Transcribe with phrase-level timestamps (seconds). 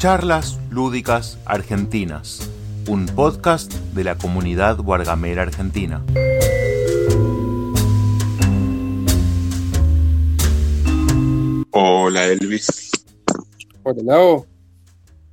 [0.00, 2.50] Charlas Lúdicas Argentinas,
[2.88, 6.02] un podcast de la comunidad Guargamera Argentina.
[11.72, 12.90] Hola Elvis.
[13.82, 14.46] Hola Lau.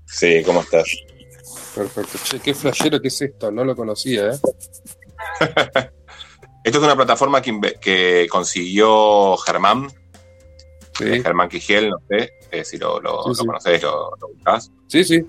[0.06, 0.98] Sí, ¿cómo estás?
[1.74, 2.18] Perfecto.
[2.26, 4.40] Che, qué flashero que es esto, no lo conocía, ¿eh?
[6.66, 9.88] Esto es una plataforma que, consiguió Germán,
[10.98, 13.46] Sí, Germán Quigiel, no sé eh, si lo, lo, Sí, lo sí.
[13.46, 14.72] conocés, lo, lo ubicás.
[14.88, 15.24] sí, sí.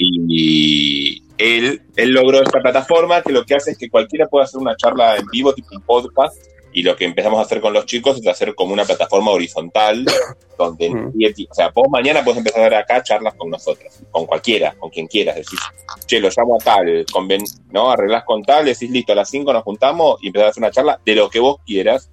[0.00, 4.60] Y él, él logró esta plataforma que lo que hace es que cualquiera puede hacer
[4.60, 6.36] una charla en vivo, tipo un podcast,
[6.72, 10.04] y lo que empezamos a hacer con los chicos es hacer como una plataforma horizontal,
[10.58, 11.12] donde, Mm.
[11.50, 14.90] o sea, vos mañana puedes empezar a hacer acá charlas con nosotros, con cualquiera, con
[14.90, 15.58] quien quieras, decís,
[16.06, 17.42] che, lo llamo a tal, conven
[17.72, 17.90] ¿no?
[17.90, 20.70] Arreglás con tal, decís, listo, a las 5 nos juntamos y empezás a hacer una
[20.70, 22.10] charla de lo que vos quieras,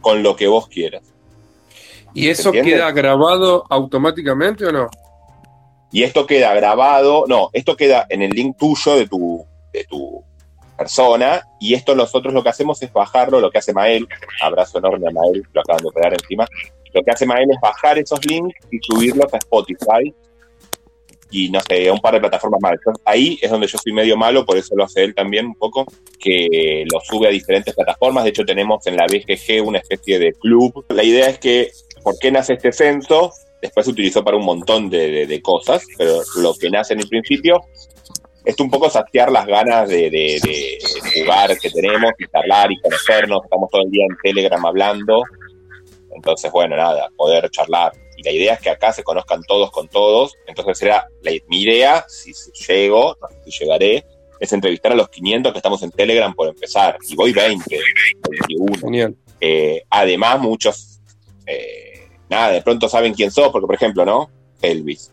[0.00, 1.02] con lo que vos quieras.
[2.14, 4.88] ¿Y eso queda grabado automáticamente o no?
[5.92, 10.22] Y esto queda grabado, no, esto queda en el link tuyo de tu, de tu
[10.78, 14.06] persona, y esto nosotros lo que hacemos es bajarlo, lo que hace Mael,
[14.40, 16.46] abrazo enorme a Mael, lo acaban de operar encima,
[16.94, 20.14] lo que hace Mael es bajar esos links y subirlos a Spotify
[21.30, 22.72] y no sé, a un par de plataformas más.
[22.72, 25.54] Entonces, ahí es donde yo soy medio malo, por eso lo hace él también un
[25.54, 25.86] poco,
[26.18, 28.24] que lo sube a diferentes plataformas.
[28.24, 30.84] De hecho, tenemos en la BGG una especie de club.
[30.88, 31.70] La idea es que,
[32.02, 33.32] ¿por qué nace este censo?
[33.62, 37.00] Después se utilizó para un montón de, de- de cosas, pero lo que nace en
[37.00, 37.60] el principio
[38.44, 40.78] es un poco saciar las ganas de,
[41.14, 43.44] jugar que tenemos y charlar y conocernos.
[43.44, 45.22] Estamos todo el día en Telegram hablando.
[46.14, 47.92] Entonces, bueno, nada, poder charlar.
[48.16, 50.34] Y la idea es que acá se conozcan todos con todos.
[50.46, 52.32] Entonces, era la- mi idea, si
[52.66, 54.04] llego, no sé si llegaré,
[54.40, 56.96] es entrevistar a los 500 que estamos en Telegram por empezar.
[57.08, 57.78] Y voy 20,
[58.30, 58.78] 21.
[58.80, 59.14] Genial.
[59.38, 61.00] Eh, además, muchos,
[61.46, 61.89] eh,
[62.30, 64.30] nada, de pronto saben quién sos, porque, por ejemplo, ¿no?
[64.62, 65.12] Elvis.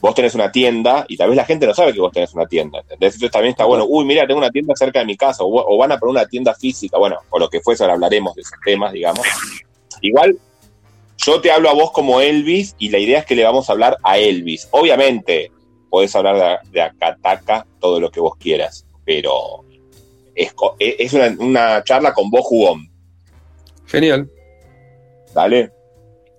[0.00, 2.46] Vos tenés una tienda y tal vez la gente no sabe que vos tenés una
[2.46, 3.14] tienda, ¿entendés?
[3.14, 5.78] Entonces también está bueno, uy, mira, tengo una tienda cerca de mi casa, o, o
[5.78, 8.58] van a poner una tienda física, bueno, o lo que fuese, ahora hablaremos de esos
[8.64, 9.24] temas, digamos.
[10.00, 10.36] Igual,
[11.18, 13.72] yo te hablo a vos como Elvis y la idea es que le vamos a
[13.72, 14.66] hablar a Elvis.
[14.72, 15.52] Obviamente,
[15.88, 19.64] podés hablar de, de Akataka todo lo que vos quieras, pero
[20.34, 22.90] es una, una charla con vos jugón,
[23.86, 24.30] Genial.
[25.34, 25.70] ¿dale?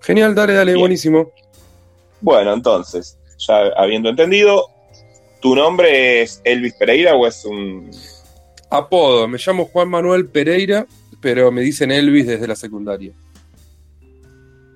[0.04, 0.82] Genial, dale, dale, Bien.
[0.82, 1.32] buenísimo.
[2.22, 4.68] Bueno, entonces, ya habiendo entendido,
[5.42, 7.90] ¿tu nombre es Elvis Pereira o es un...
[8.70, 10.86] Apodo, me llamo Juan Manuel Pereira,
[11.22, 13.14] pero me dicen Elvis desde la secundaria.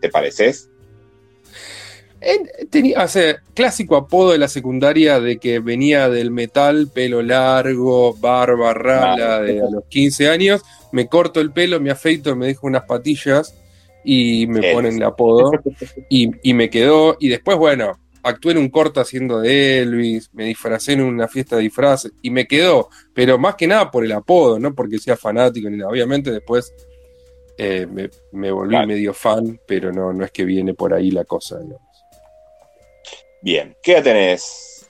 [0.01, 0.69] ¿Te pareces?
[2.21, 7.21] En- tenía, o sea, clásico apodo de la secundaria de que venía del metal, pelo
[7.21, 10.61] largo, barba rala, de a los 15 años,
[10.91, 13.55] me corto el pelo, me afeito, me dejo unas patillas
[14.09, 15.51] y me ponen el apodo
[16.09, 17.18] y, y me quedó.
[17.19, 17.91] Y después, bueno,
[18.23, 22.29] actué en un corto haciendo de Elvis, me disfracé en una fiesta de disfraces y
[22.31, 25.90] me quedó, pero más que nada por el apodo, no porque sea fanático ni nada.
[25.91, 26.73] Obviamente después
[27.57, 28.88] eh, me, me volví Claro.
[28.88, 31.59] medio fan, pero no, no es que viene por ahí la cosa.
[31.59, 31.78] ¿no?
[33.41, 33.75] Bien.
[33.84, 34.89] ¿Qué edad tenés?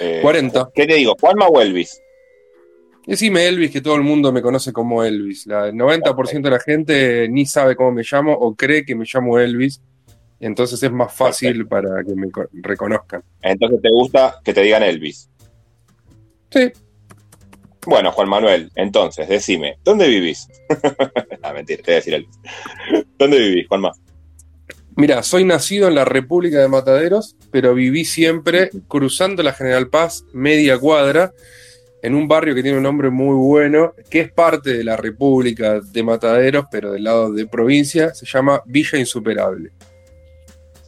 [0.00, 0.70] Eh, 40.
[0.74, 1.16] ¿Qué te digo?
[1.18, 2.00] ¿Juanma o Elvis?
[3.08, 5.46] Decime Elvis, que todo el mundo me conoce como Elvis.
[5.46, 9.06] La, el 90% de la gente ni sabe cómo me llamo o cree que me
[9.10, 9.80] llamo Elvis.
[10.40, 13.22] Entonces es más fácil para que me co- reconozcan.
[13.42, 15.28] Entonces te gusta que te digan Elvis.
[16.50, 16.70] Sí,
[17.86, 20.46] Bueno, Juan Manuel, entonces, decime, ¿dónde vivís?
[21.42, 22.38] ah, mentira, te voy a decir Elvis.
[23.18, 23.92] ¿Dónde vivís, Juanma?
[24.96, 30.24] mira, soy nacido en la República de Mataderos, pero viví siempre cruzando la General Paz,
[30.32, 31.32] media cuadra,
[32.02, 35.80] en un barrio que tiene un nombre muy bueno, que es parte de la República
[35.80, 39.70] de Mataderos, pero del lado de provincia, se llama Villa Insuperable.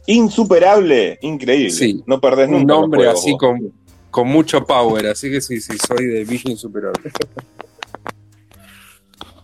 [0.07, 1.71] Insuperable, increíble.
[1.71, 2.01] Sí.
[2.05, 2.61] No perdés nunca.
[2.61, 3.73] Un nombre juegos, así con,
[4.09, 7.11] con mucho power, así que sí, sí, soy de Villa Insuperable.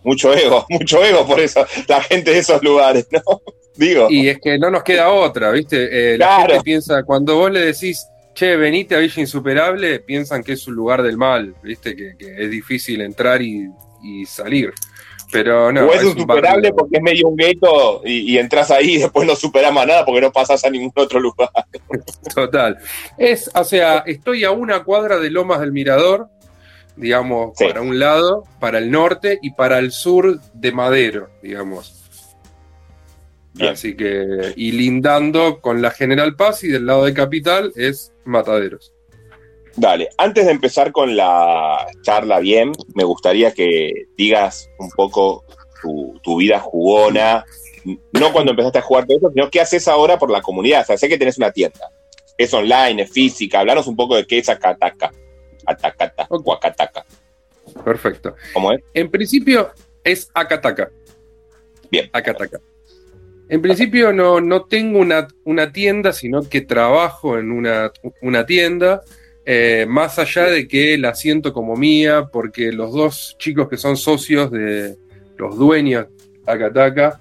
[0.04, 3.22] Mucho ego, mucho ego por eso, la gente de esos lugares, ¿no?
[3.76, 4.08] Digo.
[4.10, 6.14] Y es que no nos queda otra, ¿viste?
[6.14, 6.48] Eh, la Claro.
[6.54, 10.76] gente piensa, cuando vos le decís, che, venite a Villa Insuperable, piensan que es un
[10.76, 11.96] lugar del mal, ¿viste?
[11.96, 13.68] Que, que es difícil entrar y,
[14.04, 14.74] y salir.
[15.32, 18.98] Pero no, o es, insuperable porque es medio un gueto y, y entras ahí y
[19.00, 21.50] después no superás más nada porque no pasás a ningún otro lugar.
[22.36, 22.78] Total.
[23.18, 26.30] Es, o sea, estoy a una cuadra de Lomas del Mirador,
[26.96, 27.66] digamos, Sí.
[27.66, 31.97] para un lado, para el norte y para el sur de Madero, digamos.
[33.58, 33.74] Bien.
[33.74, 38.94] Así que, y lindando con la General Paz y del lado de Capital es Mataderos.
[39.76, 45.44] Dale, antes de empezar con la charla bien, me gustaría que digas un poco
[45.82, 47.46] tu, tu vida jugona,
[48.14, 50.82] no cuando empezaste a jugar todo eso, sino qué haces ahora por la comunidad.
[50.82, 51.92] O sea, sé que tenés una tienda,
[52.38, 53.60] es online, es física.
[53.60, 55.12] Hablanos un poco de qué es Akataka.
[55.66, 56.60] Atacata o.
[57.84, 58.36] Perfecto.
[58.54, 58.82] ¿Cómo es?
[58.94, 59.72] En principio
[60.04, 60.90] es Akataka.
[61.90, 62.10] Bien.
[62.14, 62.60] Akataka.
[63.50, 67.92] En principio no, no tengo una, una tienda, sino que trabajo en una,
[68.22, 69.02] una tienda,
[69.46, 73.96] eh, más allá de que la siento como mía, porque los dos chicos que son
[73.96, 74.98] socios de
[75.38, 76.08] los dueños
[76.46, 77.20] de Akataka,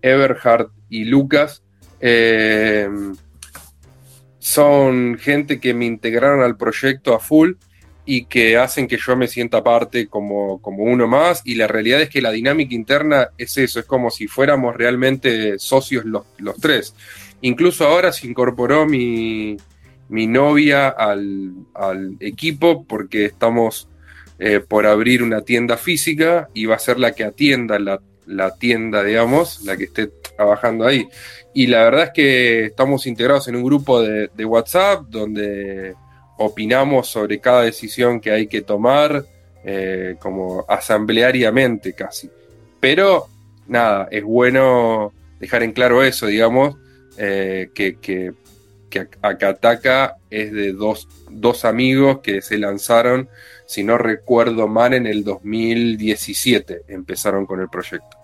[0.00, 1.62] Everhard y Lucas,
[2.00, 2.88] eh,
[4.38, 7.52] son gente que me integraron al proyecto a full
[8.04, 11.42] y que hacen que yo me sienta parte como, como uno más.
[11.44, 15.58] Y la realidad es que la dinámica interna es eso, es como si fuéramos realmente
[15.58, 16.94] socios los, los tres.
[17.42, 19.56] Incluso ahora se incorporó mi,
[20.08, 23.88] mi novia al, al equipo porque estamos
[24.38, 28.54] eh, por abrir una tienda física y va a ser la que atienda la, la
[28.56, 31.06] tienda, digamos, la que esté trabajando ahí.
[31.54, 35.94] Y la verdad es que estamos integrados en un grupo de, de WhatsApp donde
[36.44, 39.24] opinamos sobre cada decisión que hay que tomar,
[39.64, 42.30] eh, como asambleariamente casi.
[42.80, 43.26] Pero
[43.66, 46.76] nada, es bueno dejar en claro eso, digamos,
[47.16, 48.32] eh, que, que,
[48.90, 53.28] que Akataka es de dos, dos amigos que se lanzaron,
[53.66, 58.16] si no recuerdo mal, en el 2017 empezaron con el proyecto.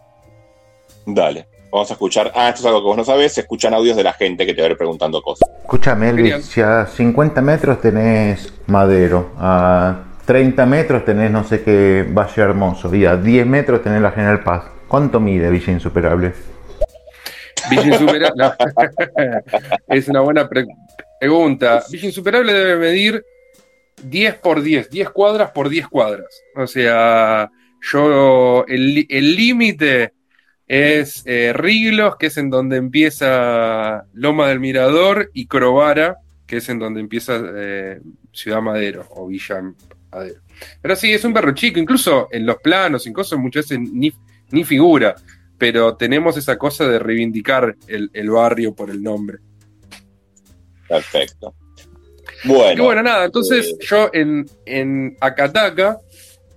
[1.07, 1.58] Dale.
[1.71, 2.33] Vamos a escuchar.
[2.35, 3.33] Ah, esto es algo que vos no sabés.
[3.35, 5.49] Se escuchan audios de la gente que te va a ir preguntando cosas.
[5.63, 12.07] Escúchame, Elvis, si a 50 metros tenés Madero, a 30 metros tenés no sé qué
[12.11, 14.65] Valle Hermoso y a 10 metros tenés la General Paz.
[14.89, 16.33] ¿Cuánto mide Villa Insuperable?
[17.71, 18.31] Villa Insuperable.
[18.37, 18.53] no.
[19.89, 20.67] es una buena pre-
[21.21, 21.83] pregunta.
[21.91, 23.23] Villa Insuperable debe medir
[24.03, 26.43] 10 por 10, 10 cuadras por 10 cuadras.
[26.57, 27.51] O sea,
[27.93, 30.15] yo, el límite
[30.69, 36.69] es eh, Riglos, que es en donde empieza Loma del Mirador, y Crovara, que es
[36.69, 38.01] en donde empieza eh,
[38.33, 39.63] Ciudad Madero o Villa
[40.13, 40.41] Madero.
[40.83, 44.13] Pero sí, es un perro chico, incluso en los planos, en cosas muchas veces ni,
[44.51, 45.15] ni figura,
[45.57, 49.39] pero tenemos esa cosa de reivindicar el, el barrio por el nombre.
[50.89, 51.55] Perfecto.
[52.45, 52.83] Bueno.
[52.83, 55.99] Y bueno, nada, entonces eh, yo en, en Akataka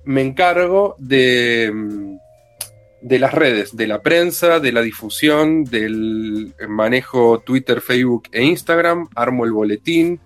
[0.05, 1.71] me encargo de,
[3.01, 9.07] de las redes, de la prensa, de la difusión, del manejo Twitter, Facebook e Instagram,
[9.15, 10.19] armo el boletín,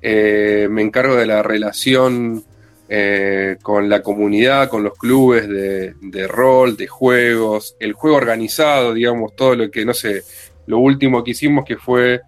[0.00, 2.42] eh, me encargo de la relación
[2.88, 9.34] eh, con la comunidad, con los clubes de, rol, de juegos, el juego organizado, digamos,
[9.34, 10.22] todo lo que, no sé,
[10.66, 12.20] lo último que hicimos que fue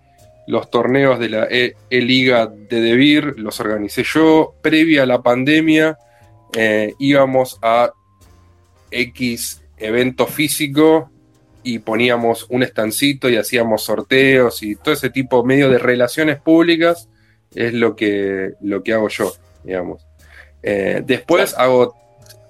[0.47, 4.55] los torneos de la E- E-Liga de Debir, los organicé yo.
[4.63, 5.99] Previa a la pandemia,
[6.55, 7.93] eh, íbamos a
[8.91, 11.11] X evento físico
[11.63, 17.09] y poníamos un estancito y hacíamos sorteos y todo ese tipo medio de relaciones públicas
[17.55, 19.33] es lo que, lo que hago yo,
[19.65, 20.07] digamos.
[20.63, 21.95] Eh, después hago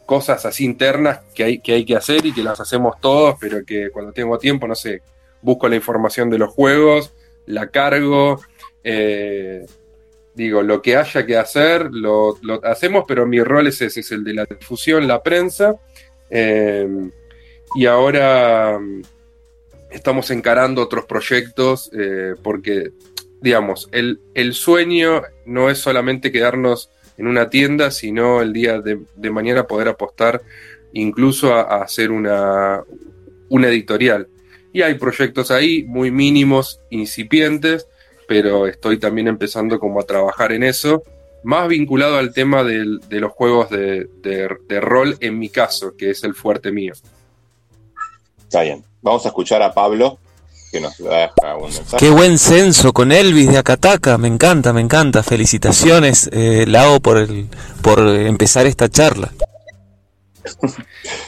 [0.05, 3.65] cosas así internas que hay, que hay que hacer y que las hacemos todos, pero
[3.65, 5.03] que cuando tengo tiempo, no sé,
[5.43, 7.13] busco la información de los juegos,
[7.47, 8.41] la cargo,
[8.85, 9.67] eh,
[10.35, 14.13] digo, lo que haya que hacer, lo, lo hacemos, pero mi rol es ese, es
[14.13, 15.77] el de la difusión, la prensa,
[16.31, 16.89] eh,
[17.75, 19.03] y ahora mm,
[19.91, 22.93] estamos encarando otros proyectos, eh, porque,
[23.41, 29.31] digamos, el, el sueño no es solamente quedarnos en una tienda, sino el día de,
[29.31, 30.43] mañana poder apostar
[30.93, 32.83] incluso a, a hacer una,
[33.49, 34.29] una editorial.
[34.73, 37.89] Y hay proyectos ahí muy mínimos, incipientes,
[38.29, 41.03] pero estoy también empezando como a trabajar en eso,
[41.47, 45.97] más vinculado al tema del- de los juegos de, de- de rol en mi caso,
[45.97, 46.93] que es el fuerte mío.
[48.43, 48.85] Está bien.
[49.01, 50.19] Vamos a escuchar a Pablo,
[50.73, 51.97] que nos deja un mensaje.
[51.99, 55.23] Qué buen censo con Elvis de Acataca, me encanta, me encanta.
[55.23, 57.47] Felicitaciones, eh, Lao, por, el,
[57.81, 59.31] por empezar esta charla.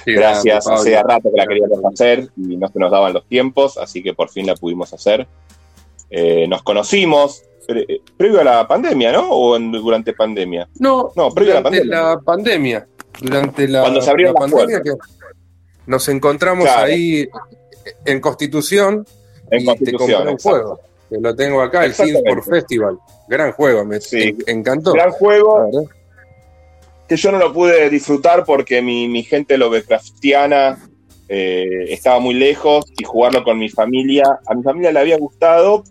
[0.06, 4.02] Gracias, hacía rato que la queríamos hacer y no se nos daban los tiempos, así
[4.02, 5.26] que por fin la pudimos hacer.
[6.10, 9.30] Eh, nos conocimos pre- previo a la pandemia, ¿no?
[9.30, 10.66] ¿O en- durante pandemia?
[10.80, 12.00] No, No, previo a la durante pandemia.
[12.14, 12.86] la pandemia.
[13.20, 14.90] Durante la, Cuando se abrieron la las pandemia que
[15.86, 16.86] nos encontramos Claro.
[16.86, 17.28] ahí
[18.04, 19.06] en Constitución
[19.50, 20.08] En y Constitución.
[20.08, 20.80] te compré un juego.
[21.10, 21.94] Que lo tengo acá, el.
[21.94, 22.98] Sims Festival.
[23.28, 24.36] Gran juego, me Sí.
[24.46, 24.92] encantó.
[24.92, 25.70] Gran juego
[27.08, 30.78] que yo no lo pude disfrutar porque mi, mi gente Lovecraftiana
[31.30, 35.84] eh, estaba muy lejos y jugarlo con mi familia, a mi familia le había gustado,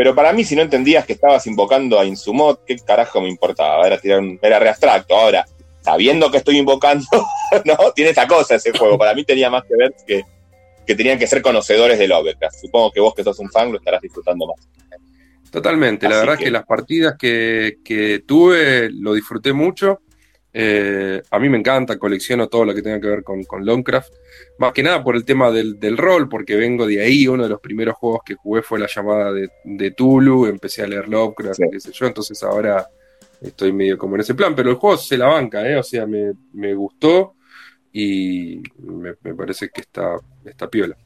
[0.00, 3.86] pero para mí si no entendías que estabas invocando a Insumot, ¿qué carajo me importaba?
[3.86, 5.14] Era, tirar un- era re abstracto.
[5.14, 5.44] Ahora,
[5.82, 7.04] sabiendo que estoy invocando,
[7.66, 7.76] ¿no?
[7.94, 8.96] Tiene esa cosa ese juego.
[8.96, 10.22] Para mí tenía más que ver que,
[10.86, 12.56] que tenían que ser conocedores de Lovecraft.
[12.62, 14.66] Supongo que vos que sos un fan lo estarás disfrutando más.
[15.50, 20.00] Totalmente, la verdad es que las partidas que, que tuve lo disfruté mucho.
[20.52, 24.12] Eh, a mí me encanta, colecciono todo lo que tenga que ver con, con Lovecraft.
[24.58, 27.28] Más que nada por el tema del, del rol, porque vengo de ahí.
[27.28, 30.46] Uno de los primeros juegos que jugué fue la llamada de, de Tulu.
[30.46, 31.64] Empecé a leer Lovecraft, Sí.
[31.70, 32.06] qué sé yo.
[32.06, 32.88] Entonces ahora
[33.40, 34.54] estoy medio como en ese plan.
[34.56, 35.76] Pero el juego se la banca, ¿eh?
[35.76, 37.34] O sea, me, me gustó
[37.92, 40.96] y me, me parece que está, está piola.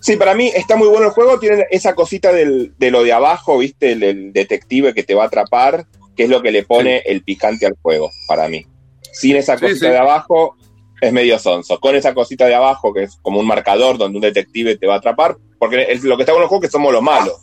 [0.00, 1.38] Sí, para mí está muy bueno el juego.
[1.40, 3.92] Tiene esa cosita del, de lo de abajo, ¿viste?
[3.92, 5.86] El, el detective que te va a atrapar,
[6.18, 8.66] que es lo que le pone el picante al juego, para mí.
[9.12, 9.92] Sin esa cosita sí.
[9.92, 10.56] de abajo,
[11.00, 11.78] es medio sonso.
[11.78, 14.94] Con esa cosita de abajo, que es como un marcador donde un detective te va
[14.94, 17.36] a atrapar, porque es lo que está con los juegos es que somos los malos.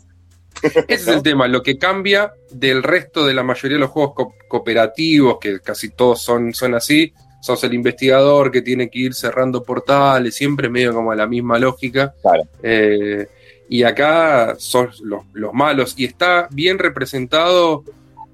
[0.62, 4.12] Ese es el tema, lo que cambia del resto de la mayoría de los juegos
[4.14, 9.14] co- cooperativos, que casi todos son, son así, sos el investigador que tiene que ir
[9.14, 12.12] cerrando portales, siempre medio como la misma lógica.
[12.20, 12.42] Claro.
[12.62, 13.26] Eh,
[13.70, 17.84] y acá son los, los malos, y está bien representado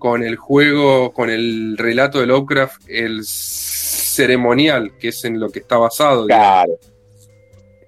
[0.03, 5.61] con el juego, con el relato de Lovecraft, el ceremonial, que es en lo que
[5.61, 6.27] está basado.
[6.27, 6.73] Claro.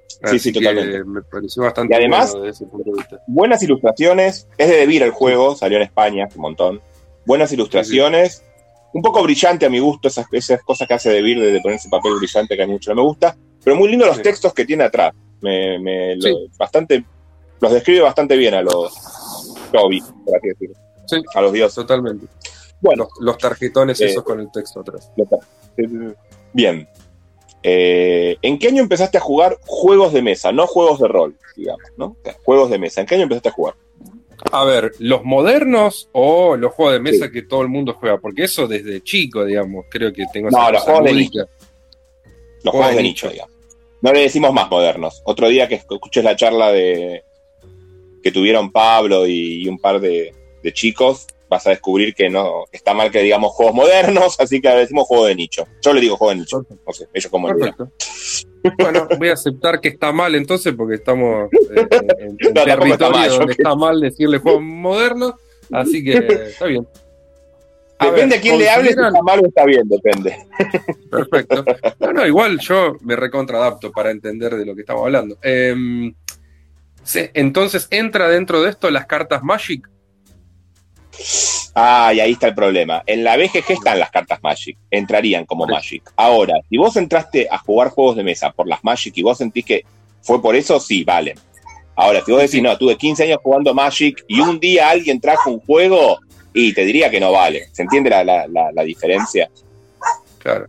[0.07, 1.03] Sí, Así sí, totalmente.
[1.03, 3.21] Me pareció bastante Y además- bueno desde ese punto de vista.
[3.27, 4.47] Buenas ilustraciones.
[4.57, 6.81] Es de Debir el juego, salió en España, un montón.
[7.27, 8.45] Buenas ilustraciones.
[8.93, 11.79] Un poco brillante a mi gusto, esas, esas cosas que hace Debir de, de poner
[11.79, 13.37] ese papel brillante que a mí mucho no me gusta.
[13.65, 15.13] Pero muy lindo los textos que tiene atrás.
[15.41, 17.05] Me, me- lo- bastante,
[17.61, 18.95] los describe bastante bien a los
[19.73, 20.77] Toby, por así decirlo.
[21.07, 21.17] Sí.
[21.35, 21.75] A los dioses.
[21.75, 22.27] Totalmente.
[22.81, 25.11] Bueno, Los, los tarjetones Eh, esos con el texto atrás.
[26.53, 26.89] bien.
[27.63, 30.53] Eh, ¿En qué año empezaste a jugar juegos de mesa?
[30.53, 32.17] No juegos de rol, digamos, ¿no?
[32.45, 33.01] Juegos de mesa.
[33.01, 33.75] ¿En qué año empezaste a jugar?
[34.53, 38.19] A ver, ¿los modernos o los juegos de mesa que todo el mundo juega?
[38.19, 41.47] Porque eso desde chico, digamos, creo que tengo No, esa los juegos de lúdica.
[42.65, 43.27] Los Juegos de de nicho.
[43.27, 43.55] nicho, digamos.
[44.03, 45.23] No le decimos más modernos.
[45.25, 47.25] Otro día que escuches la charla de
[48.23, 50.35] que tuvieron Pablo y, y un par de,
[50.65, 54.69] de chicos, vas a descubrir que no está mal que digamos juegos modernos, así que
[54.69, 55.69] ahora decimos juego de nicho.
[55.83, 56.67] Yo le digo juego de nicho.
[56.87, 57.49] No sé, ellos como.
[58.79, 61.87] Bueno, voy a aceptar que está mal entonces porque estamos eh,
[62.19, 65.35] en, en No, tampoco está territorio mal, donde que- está mal decirle juegos modernos,
[65.71, 66.13] así que
[66.49, 66.89] está bien.
[67.99, 70.37] A Depende ver, a quién le hable, si ¿consideran- está mal o está bien, depende.
[71.11, 71.65] Perfecto.
[72.01, 75.37] No, no, igual yo me recontradapto para entender de lo que estamos hablando.
[75.43, 76.13] Em,
[77.35, 79.89] entonces, ¿entra dentro de esto las cartas Magic?
[81.75, 83.03] Ah, y ahí está el problema.
[83.07, 86.13] En la BGG están las cartas Magic, entrarían como Magic.
[86.17, 89.65] Ahora, si vos entraste a jugar juegos de mesa por las Magic y vos sentís
[89.65, 89.85] que
[90.23, 91.35] fue por eso, sí, vale.
[91.97, 95.51] Ahora, si vos decís, no, tuve 15 años jugando Magic y un día alguien trajo
[95.51, 96.19] un juego,
[96.53, 97.67] y te diría que no vale.
[97.73, 99.49] ¿Se entiende la, la- la- la diferencia?
[100.39, 100.67] Claro.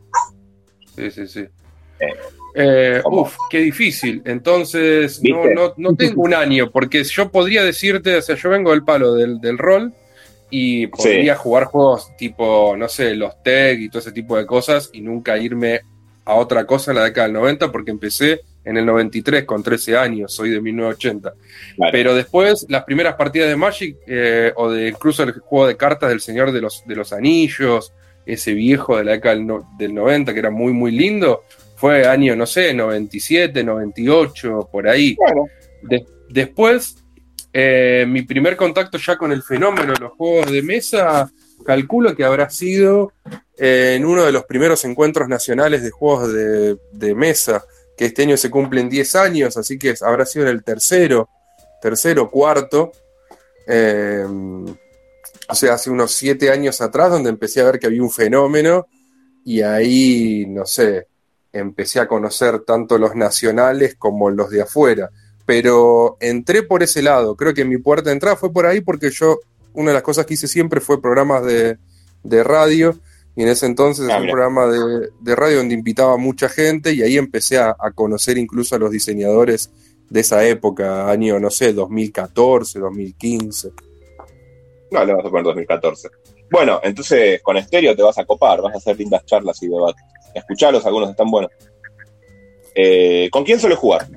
[0.95, 1.39] Sí, sí, sí.
[1.99, 2.13] Eh,
[2.57, 4.21] Eh, uf, qué difícil.
[4.25, 8.71] Entonces, no, no, no tengo un año, porque yo podría decirte, o sea, yo vengo
[8.71, 9.93] del palo del, del rol
[10.49, 14.89] y podría jugar juegos tipo, no sé, los tech y todo ese tipo de cosas
[14.93, 15.81] y nunca irme
[16.23, 19.95] a otra cosa en la década del 90 porque empecé en el 93 con 13
[19.97, 21.33] años, soy de 1980.
[21.75, 21.91] Claro.
[21.91, 26.09] Pero después, las primeras partidas de Magic eh, o de incluso el juego de cartas
[26.09, 27.93] del Señor de los, de los Anillos,
[28.25, 31.43] ese viejo de la década del, no- del 90 que era muy, muy lindo,
[31.75, 35.15] fue año, no sé, 97, 98, por ahí.
[35.83, 37.03] De- después,
[37.57, 41.31] eh, mi primer contacto ya con el fenómeno de los juegos de mesa,
[41.65, 43.13] calculo que habrá sido
[43.57, 47.63] eh, en uno de los primeros encuentros nacionales de juegos de, mesa,
[47.95, 51.29] que este año se cumplen 10 años, así que habrá sido en el tercero,
[51.81, 52.91] tercero, cuarto.
[53.67, 54.25] eh,
[55.47, 58.87] o sea, hace unos 7 años atrás, donde empecé a ver que había un fenómeno
[59.45, 61.07] y ahí, no sé,
[61.53, 65.09] empecé a conocer tanto los nacionales como los de afuera.
[65.45, 67.35] Pero entré por ese lado.
[67.35, 69.39] Creo que mi puerta de entrada fue por ahí porque yo,
[69.73, 71.77] una de las cosas que hice siempre fue programas de,
[72.23, 72.97] de radio.
[73.35, 76.49] Y en ese entonces Ah, hacía un programa de, de radio donde invitaba a mucha
[76.49, 79.69] gente y ahí empecé a, a conocer incluso a los diseñadores
[80.09, 83.71] de esa época, año, no sé, 2014, 2015.
[84.91, 86.09] no, le vamos a poner 2014.
[86.51, 90.03] Bueno, entonces con estéreo te vas a copar, vas a hacer lindas charlas y debates.
[90.33, 91.51] Escuchalos, algunos están buenos.
[92.75, 94.07] Eh, ¿Con quién suele jugar?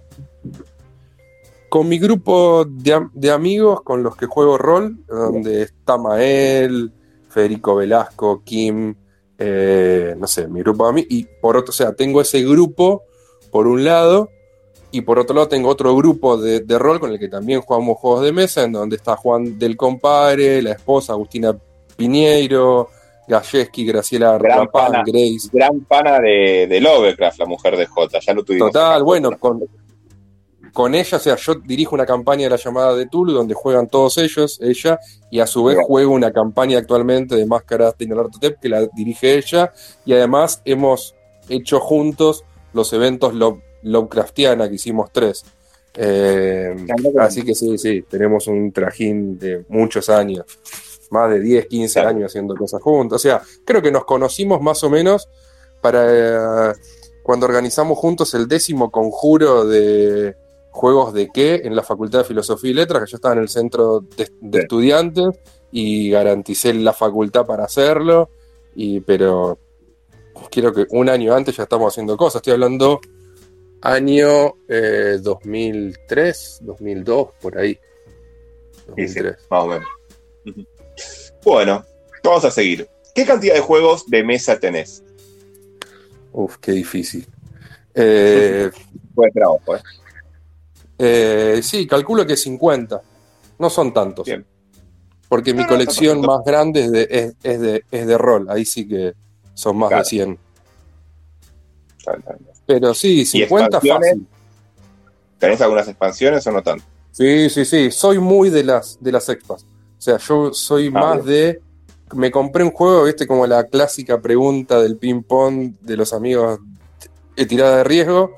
[1.68, 6.92] Con mi grupo de, de amigos con los que juego rol, donde está Mael,
[7.28, 8.94] Federico Velasco, Kim,
[9.38, 13.02] eh, no sé, mi grupo de amigos, y por otro, o sea, tengo ese grupo
[13.50, 14.30] por un lado,
[14.90, 17.98] y por otro lado tengo otro grupo de, de rol con el que también jugamos
[17.98, 21.56] juegos de mesa, en donde está Juan del Compadre, la esposa Agustina
[21.96, 22.88] Piñeiro,
[23.28, 25.02] Galleski, Graciela Gran Rapán, pana.
[25.06, 25.50] Grace.
[25.52, 28.72] Gran pana de, de Lovecraft, la mujer de J, ya lo tuvimos.
[28.72, 29.62] Total, bueno, con,
[30.72, 33.88] con ella, o sea, yo dirijo una campaña de la llamada de Tulu donde juegan
[33.88, 34.98] todos ellos, ella,
[35.30, 39.36] y a su vez juego una campaña actualmente de Máscaras de Inartotep que la dirige
[39.36, 39.72] ella,
[40.04, 41.14] y además hemos
[41.48, 45.44] hecho juntos los eventos Love, Lovecraftiana que hicimos tres.
[45.94, 46.76] Eh,
[47.18, 50.44] así que sí, sí, tenemos un trajín de muchos años,
[51.10, 53.16] más de 10, 15 años haciendo cosas juntos.
[53.16, 55.28] O sea, creo que nos conocimos más o menos
[55.80, 56.74] para eh,
[57.22, 60.36] cuando organizamos juntos el décimo conjuro de
[60.78, 63.48] juegos de qué en la Facultad de Filosofía y Letras, que yo estaba en el
[63.48, 65.26] centro de, estudiantes
[65.72, 68.30] y garanticé la facultad para hacerlo,
[68.76, 69.58] y, pero
[70.50, 73.00] quiero que un año antes ya estamos haciendo cosas, estoy hablando
[73.82, 74.54] año
[75.20, 77.78] 2003, eh, 2002, por ahí.
[79.50, 79.88] más o menos.
[81.44, 81.84] Bueno,
[82.22, 82.88] vamos a seguir.
[83.14, 85.02] ¿Qué cantidad de juegos de mesa tenés?
[86.32, 87.26] Uf, qué difícil.
[87.94, 88.70] Eh,
[89.14, 89.80] Puede trabajo, ¿eh?
[90.98, 93.00] Eh, sí, calculo que 50.
[93.58, 94.28] No son tantos.
[95.28, 98.46] Porque mi colección más grande es de, es, de, es de rol.
[98.50, 99.14] Ahí sí que
[99.54, 100.38] son más de 100.
[102.66, 104.26] Pero sí, 50 fácil.
[105.38, 106.84] ¿Tenés algunas expansiones o no tanto?
[107.12, 107.90] Sí, sí, sí.
[107.90, 109.64] Soy muy de las, de las expas.
[109.64, 111.60] O sea, yo soy ah, más de.
[112.14, 116.60] Me compré un juego, viste, como la clásica pregunta del ping-pong de los amigos
[117.36, 118.32] de tirada de riesgo.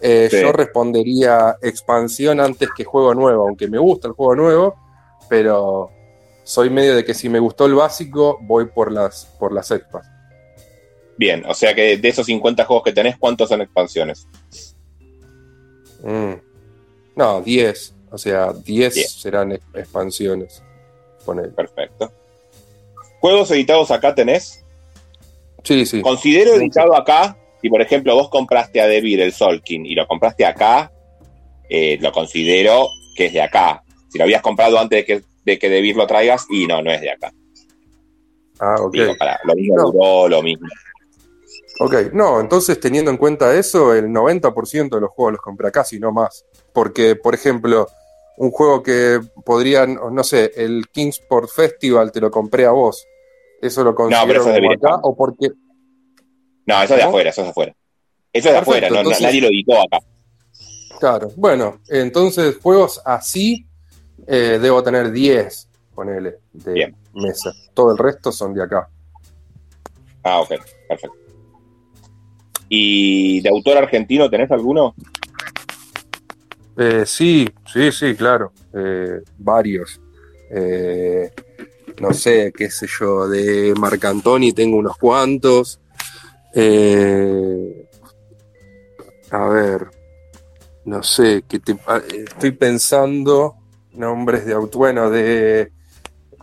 [0.00, 4.76] Eh, yo respondería expansión antes que juego nuevo, aunque me gusta el juego nuevo,
[5.28, 5.90] pero
[6.42, 10.06] soy medio de que si me gustó el básico, voy por las, por las expas.
[11.16, 14.26] Bien, o sea que de esos 50 juegos que tenés, ¿cuántos son expansiones?
[16.02, 16.32] Mm.
[17.14, 17.94] No, 10.
[18.10, 20.62] O sea, 10 serán expansiones.
[21.54, 22.10] Perfecto.
[23.20, 24.64] ¿Juegos editados acá tenés?
[25.62, 26.00] Sí, sí.
[26.00, 30.44] Considero editado acá si, por ejemplo, vos compraste a Debir el Solkin y lo compraste
[30.44, 30.90] acá,
[31.68, 33.82] eh, lo considero que es de acá.
[34.08, 36.90] Si lo habías comprado antes de que, de que Debir lo traigas, y no, no
[36.90, 37.32] es de acá.
[38.58, 38.94] Ah, ok.
[39.44, 40.68] lo mismo lo mismo.
[41.82, 45.82] Ok, no, entonces teniendo en cuenta eso, el 90% de los juegos los compré acá,
[45.82, 46.44] si no más.
[46.74, 47.88] Porque, por ejemplo,
[48.36, 53.06] un juego que podría, no sé, el Kingsport Festival te lo compré a vos.
[53.62, 55.50] Eso lo considero no, acá, o porque,
[56.70, 57.76] no, eso es de afuera, eso es de afuera.
[58.32, 59.98] Eso es de afuera, no, nadie lo editó acá.
[61.00, 63.66] Claro, bueno, entonces juegos así
[64.26, 67.52] eh, debo tener 10, ponele, de mesa.
[67.74, 68.88] Todo el resto son de acá.
[70.22, 70.50] Ah, ok,
[70.88, 71.16] perfecto.
[72.68, 74.94] ¿Y de autor argentino tenés alguno?
[76.76, 78.52] Eh, sí, sí, sí, claro.
[78.72, 80.00] Eh, varios.
[81.98, 85.80] no sé, qué sé yo, de Marcantoni tengo unos cuantos.
[86.54, 87.88] Eh,
[89.30, 89.88] a ver,
[90.84, 93.56] no sé, que ah, estoy pensando
[93.92, 95.72] nombres de auto, bueno, de,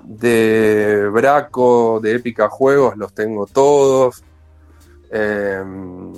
[0.04, 4.24] de Braco, de Épica Juegos, los tengo todos.
[5.10, 6.14] Em,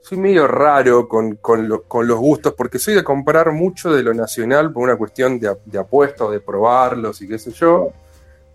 [0.00, 4.82] soy medio raro con, los gustos, porque soy de comprar mucho de lo nacional por
[4.82, 7.92] una cuestión de, de apuestos, de probarlos y qué sé yo.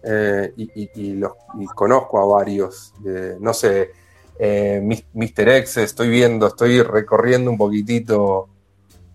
[0.03, 1.33] Eh, y, los,
[1.75, 2.93] conozco a varios.
[3.39, 3.91] no sé,
[4.39, 4.81] eh,
[5.13, 5.49] Mr.
[5.49, 8.49] X, estoy viendo, estoy recorriendo un poquitito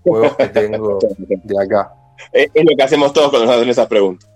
[0.03, 1.93] juegos que tengo de acá.
[2.33, 4.29] Es, lo que hacemos todos cuando nos hacen esas preguntas.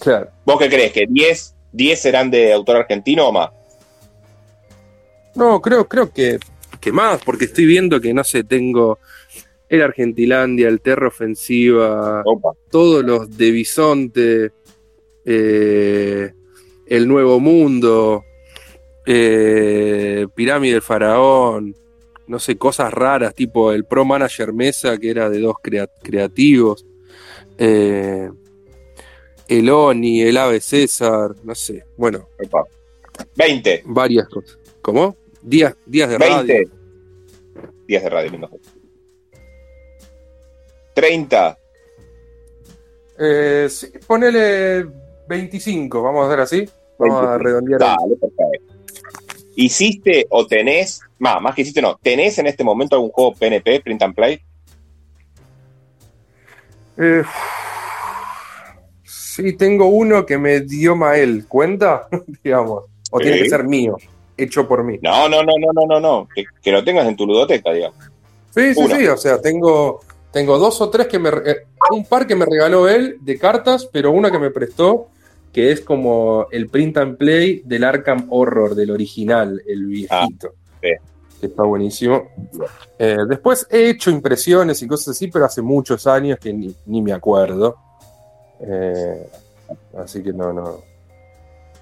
[0.00, 0.30] Claro.
[0.44, 0.92] ¿Vos qué crees?
[0.92, 3.50] ¿Que 10, 10 serán de autor argentino o más?
[5.34, 6.38] No, creo, creo que,
[6.80, 8.98] que más, porque estoy viendo que, no sé, tengo
[9.68, 12.22] el Argentilandia, el Terra Ofensiva,
[12.70, 14.52] todos los de Bisonte,
[15.24, 16.32] eh,
[16.86, 18.22] el Nuevo Mundo,
[19.06, 21.74] eh, Pirámide del Faraón,
[22.26, 25.56] no sé, cosas raras, tipo el Pro Manager Mesa, que era de dos
[26.02, 26.86] creativos,
[27.58, 28.30] eh,
[29.48, 32.28] el Oni, el Ave César, no sé, bueno.
[33.36, 33.82] 20.
[33.86, 34.58] Varias cosas.
[34.80, 35.16] ¿Cómo?
[35.42, 36.36] Días, días de 20.
[36.36, 36.70] radio.
[37.86, 38.50] Días de radio, lindo.
[40.94, 41.58] 30.
[43.18, 43.68] Eh,
[44.06, 44.86] ponele
[45.28, 46.68] 25, vamos a hacer así.
[46.98, 47.80] Vamos a redondear.
[47.80, 48.41] Dale, perfecto.
[49.54, 53.80] ¿Hiciste o tenés, más, más que hiciste no, tenés en este momento algún juego PNP,
[53.80, 54.40] Print and Play?
[56.96, 57.22] Eh,
[59.04, 62.08] sí, tengo uno que me dio Mael, ¿cuenta?
[62.42, 62.84] digamos.
[63.10, 63.98] O tiene que ser mío,
[64.36, 64.98] hecho por mí.
[65.02, 66.28] No, no, no, no, no, no, no.
[66.62, 67.98] Que, lo tengas en tu ludoteca, digamos.
[68.54, 71.28] Sí, sí, sí, o sea, tengo, tengo dos o tres que me...
[71.28, 75.08] Eh, un par que me regaló él de cartas, pero una que me prestó
[75.52, 80.54] que es como el print and play del Arkham Horror, del original, el viejito.
[80.54, 82.28] Ah, que está buenísimo.
[82.98, 87.02] Eh, después he hecho impresiones y cosas así, pero hace muchos años que ni, ni
[87.02, 87.76] me acuerdo.
[88.60, 89.26] Eh,
[89.98, 90.78] así que no, no.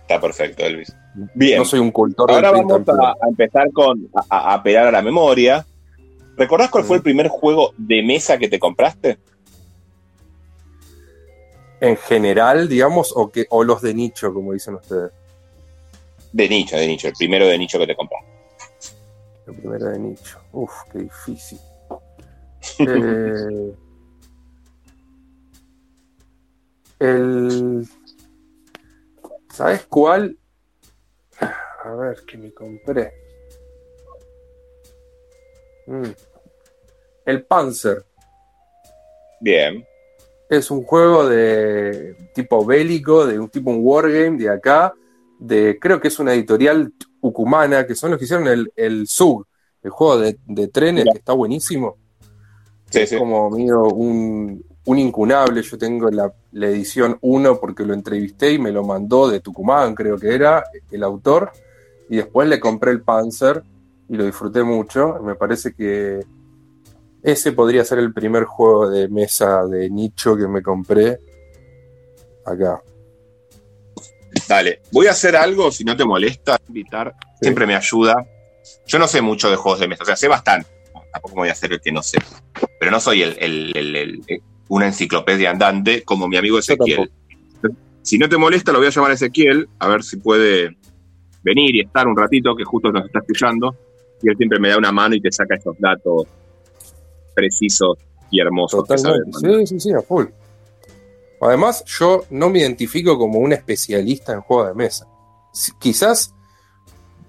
[0.01, 0.97] Está perfecto, Elvis.
[1.35, 1.59] Bien.
[1.59, 3.07] No soy un cultor Ahora del print vamos and play.
[3.07, 5.67] a, a empezar con a, a apelar a la memoria.
[6.37, 9.19] ¿Recordás cuál fue el primer juego de mesa que te compraste?
[11.81, 15.13] En general, digamos, o, que, o los de nicho, como dicen ustedes.
[16.33, 18.29] De nicho, de nicho, el primero de nicho que te compraste.
[19.47, 20.39] El primero de nicho.
[20.53, 21.59] Uf, qué difícil.
[22.79, 23.75] Eh,
[27.01, 27.89] el.
[29.53, 30.39] ¿Sabes cuál?
[31.41, 33.13] A ver, que me compré.
[35.87, 36.11] Mm.
[37.25, 38.05] El Panzer.
[39.41, 39.85] Bien.
[40.51, 44.93] Es un juego de tipo bélico, de un tipo un wargame de acá,
[45.39, 49.47] de creo que es una editorial ucumana, que son los que hicieron el, el SUG,
[49.83, 51.99] el juego de, de trenes, que está buenísimo.
[52.91, 53.17] Sí, Es sí.
[53.17, 55.63] como medio un, un incunable.
[55.63, 59.95] Yo tengo la, la edición 1 porque lo entrevisté y me lo mandó de Tucumán,
[59.95, 61.53] creo que era el autor.
[62.09, 63.63] Y después le compré el Panzer
[64.09, 65.21] y lo disfruté mucho.
[65.23, 66.21] Me parece que
[67.23, 71.19] ese podría ser el primer juego de mesa de nicho que me compré
[72.45, 72.81] acá.
[74.49, 74.81] Dale.
[74.93, 77.15] Voy a hacer algo, si no te molesta, invitar.
[77.41, 78.15] Siempre me ayuda.
[78.87, 80.69] Yo no sé mucho de juegos de mesa, o sea, sé bastante.
[81.13, 82.19] Tampoco me voy a hacer el que no sé.
[82.79, 87.11] Pero no soy el, el- el- el- una enciclopedia andante como mi amigo Ezequiel.
[88.03, 90.77] Si no te molesta, lo voy a llamar a Ezequiel, a ver si puede
[91.43, 93.75] venir y estar un ratito, que justo nos está escuchando.
[94.23, 96.25] Y él siempre me da una mano y te saca esos datos
[97.41, 97.99] precisos
[98.31, 98.85] y hermosos.
[98.87, 99.47] que sabe Totalmente.
[99.49, 99.67] mandar.
[99.67, 100.27] Sí, sí, sí, a full.
[101.43, 105.07] Además, yo no me identifico como un especialista en juegos de mesa.
[105.79, 106.35] Quizás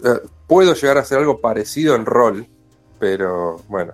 [0.03, 2.45] eh, puedo llegar a hacer algo parecido en rol,
[2.99, 3.93] pero bueno.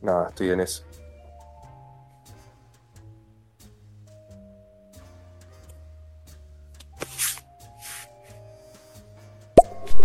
[0.00, 0.82] Nada, estoy en eso.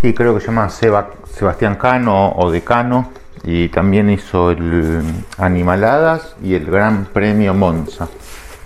[0.01, 3.11] Sí, creo que se llama Seba- Sebastián Cano o Decano
[3.49, 5.01] y también hizo el
[5.37, 8.09] Animaladas y el Gran Premio Monza.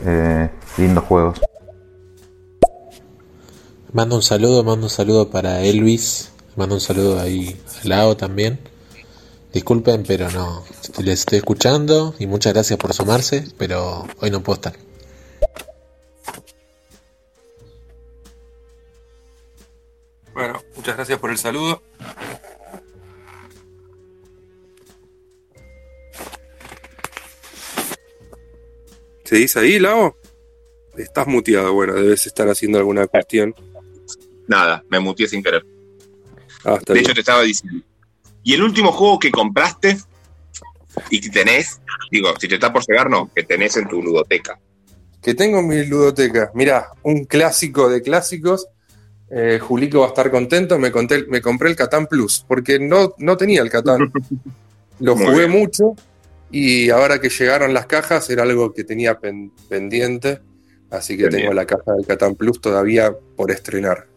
[0.03, 1.39] Eh, lindos juegos.
[3.93, 8.59] Mando un saludo, mando un saludo para Elvis, mando un saludo ahí al lado también.
[9.53, 10.63] Disculpen, pero no,
[10.97, 14.73] les estoy escuchando y muchas gracias por sumarse, pero hoy no puedo estar.
[20.33, 21.83] Bueno, muchas gracias por el saludo.
[29.31, 30.13] ¿Se dice ahí, Lao?
[30.97, 33.55] Estás muteado, bueno, debes estar haciendo alguna cuestión.
[34.45, 35.65] Nada, me muteé sin querer.
[36.65, 37.05] Ah, De bien.
[37.05, 37.81] hecho, te estaba diciendo.
[38.43, 39.97] Y el último juego que compraste
[41.09, 41.79] y que tenés,
[42.11, 44.59] digo, si te está por llegar, no, que tenés en tu ludoteca.
[45.21, 46.51] Que tengo en mi ludoteca.
[46.53, 48.67] Mirá, un clásico de clásicos.
[49.29, 50.77] Eh, Julico va a estar contento.
[50.77, 54.11] Me, conté- me compré el Catán Plus, porque no, no tenía el Catán.
[54.99, 55.51] Lo Muy jugué bien.
[55.51, 55.95] mucho
[56.51, 60.39] y ahora que llegaron las cajas era algo que tenía pen- pendiente.
[60.89, 64.07] Así que Bien, tengo la caja del Catán Plus todavía por estrenar.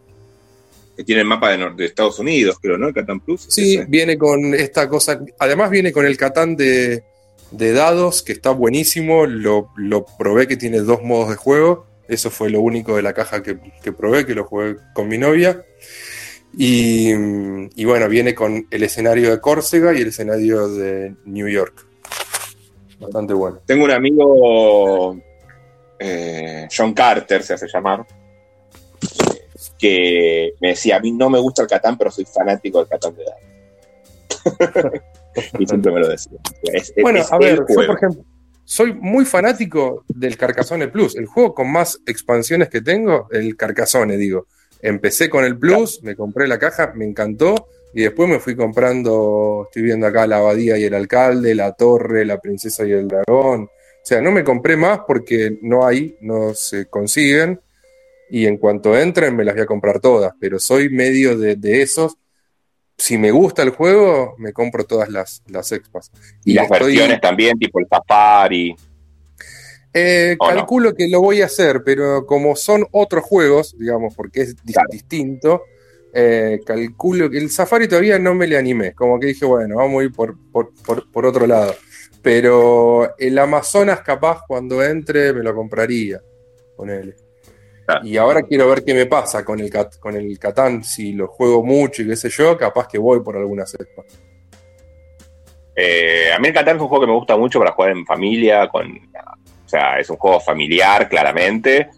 [0.97, 2.87] Que tiene el mapa de, Estados Unidos, creo, ¿no?
[2.89, 3.45] El Catan Plus.
[3.49, 3.85] Sí, Ese.
[3.87, 5.19] viene con esta cosa.
[5.39, 7.03] Además, viene con el Catán de,
[7.51, 9.25] de dados, que está buenísimo.
[9.25, 11.85] Lo, lo probé que tiene dos modos de juego.
[12.07, 15.17] Eso fue lo único de la caja que, que probé, que lo jugué con mi
[15.17, 15.63] novia.
[16.57, 17.11] Y,
[17.75, 21.84] y bueno, viene con el escenario de Córcega y el escenario de New York.
[22.99, 23.59] Bastante bueno.
[23.65, 25.17] Tengo un amigo,
[25.99, 28.05] eh, John Carter, se hace llamar,
[29.77, 33.15] que me decía, a mí no me gusta el Catán, pero soy fanático del Catán
[33.15, 33.41] de dados.
[35.59, 36.37] y siempre me lo decía.
[36.63, 38.23] Es- Bueno, es a ver, yo por ejemplo,
[38.63, 41.15] soy muy fanático del Carcassonne Plus.
[41.15, 44.47] El juego con más expansiones que tengo, el Carcassonne, digo.
[44.81, 49.63] Empecé con el Plus, me compré la caja, me encantó, y después me fui comprando,
[49.67, 53.63] estoy viendo acá la abadía y el alcalde, la torre, la princesa y el dragón.
[53.63, 57.59] O sea, no me compré más porque no hay, no se consiguen,
[58.29, 61.81] y en cuanto entren me las voy a comprar todas, pero soy medio de, de
[61.81, 62.17] esos.
[62.97, 66.11] Si me gusta el juego, me compro todas las, las expas.
[66.43, 68.75] Y las estoy- versiones también, tipo el Safari.
[69.93, 74.55] Eh, calculo que lo voy a hacer, pero como son otros juegos, digamos, porque es
[74.55, 74.89] Claro.
[74.91, 75.61] distinto,
[76.15, 78.93] eh, calculo que el Safari todavía no me le animé.
[78.93, 81.75] Como que dije, bueno, vamos a ir por, por, por- por otro lado.
[82.21, 86.19] Pero el Amazonas, capaz, cuando entre, me lo compraría.
[86.75, 87.15] Ponele.
[87.87, 87.99] Ah.
[88.03, 90.83] Y ahora quiero ver qué me pasa con el, Cat- con el Catán.
[90.83, 94.03] Si lo juego mucho y qué sé yo, capaz que voy por alguna cepa.
[95.75, 98.05] Eh, a mí el Catán es un juego que me gusta mucho para jugar en
[98.05, 101.89] familia, con, o sea, es un juego familiar, claramente.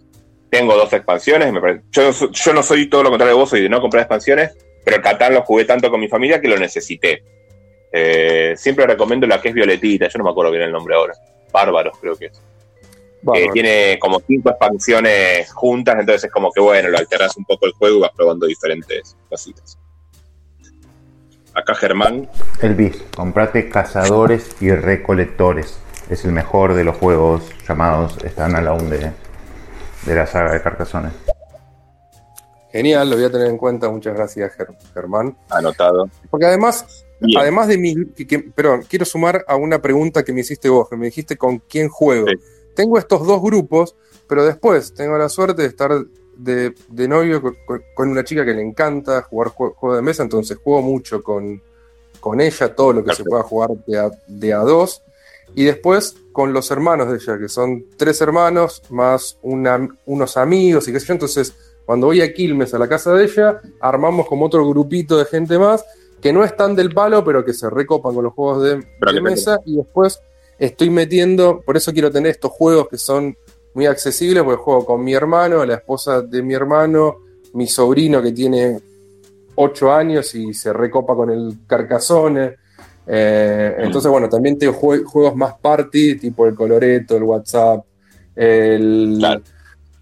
[0.50, 3.40] Tengo dos expansiones, me parece- yo, no so- yo no soy todo lo contrario de
[3.42, 6.40] vos, soy de no comprar expansiones, pero el Catán lo jugué tanto con mi familia
[6.40, 7.24] que lo necesité.
[7.92, 11.14] Eh, siempre recomiendo la que es Violetita, yo no me acuerdo bien el nombre ahora.
[11.52, 12.32] Bárbaros, creo que es.
[12.34, 12.42] que
[13.24, 13.52] Bárbaro.
[13.54, 17.74] tiene como cinco expansiones juntas, entonces es como que bueno, lo alternas un poco el
[17.74, 19.78] juego y vas probando diferentes cositas.
[21.54, 22.30] Acá Germán,
[22.62, 25.80] Elvis, comprate cazadores y recolectores.
[26.10, 29.12] Es el mejor de los juegos llamados Standalone de,
[30.08, 31.10] de la saga de Carcassonne.
[32.72, 33.90] Genial, lo voy a tener en cuenta.
[33.90, 35.38] Muchas gracias, Ger- Germán.
[35.50, 36.10] anotado.
[36.30, 37.40] Porque además, Bien.
[37.42, 38.06] además de mi.
[38.14, 41.38] que- que- perdón, quiero sumar a una pregunta que me hiciste vos, que me dijiste
[41.38, 42.28] con quién juego.
[42.28, 42.36] Sí.
[42.76, 43.96] Tengo estos dos grupos,
[44.28, 45.92] pero después tengo la suerte de estar
[46.36, 47.42] de, de novio
[47.96, 51.60] con, una chica que le encanta jugar jue- juego de mesa, entonces juego mucho con,
[52.20, 55.02] con ella, todo lo que se pueda jugar de a, de a dos.
[55.56, 60.88] Y después con los hermanos de ella, que son tres hermanos más una- unos amigos
[60.88, 61.14] y qué sé yo.
[61.14, 61.56] Entonces,
[61.86, 65.58] cuando voy a Quilmes, a la casa de ella, armamos como otro grupito de gente
[65.58, 65.84] más
[66.22, 69.60] que no están del palo, pero que se recopan con los juegos de, mesa.
[69.66, 70.20] Y después
[70.58, 73.36] estoy metiendo, por eso quiero tener estos juegos que son
[73.74, 77.18] muy accesibles, porque juego con mi hermano, la esposa de mi hermano,
[77.54, 78.80] mi sobrino que tiene
[79.56, 82.56] 8 años y se recopa con el Carcassonne.
[83.08, 87.86] Eh, entonces, bueno, también tengo jue- juegos más party, tipo el Coloreto, el WhatsApp,
[88.36, 89.42] el Claro.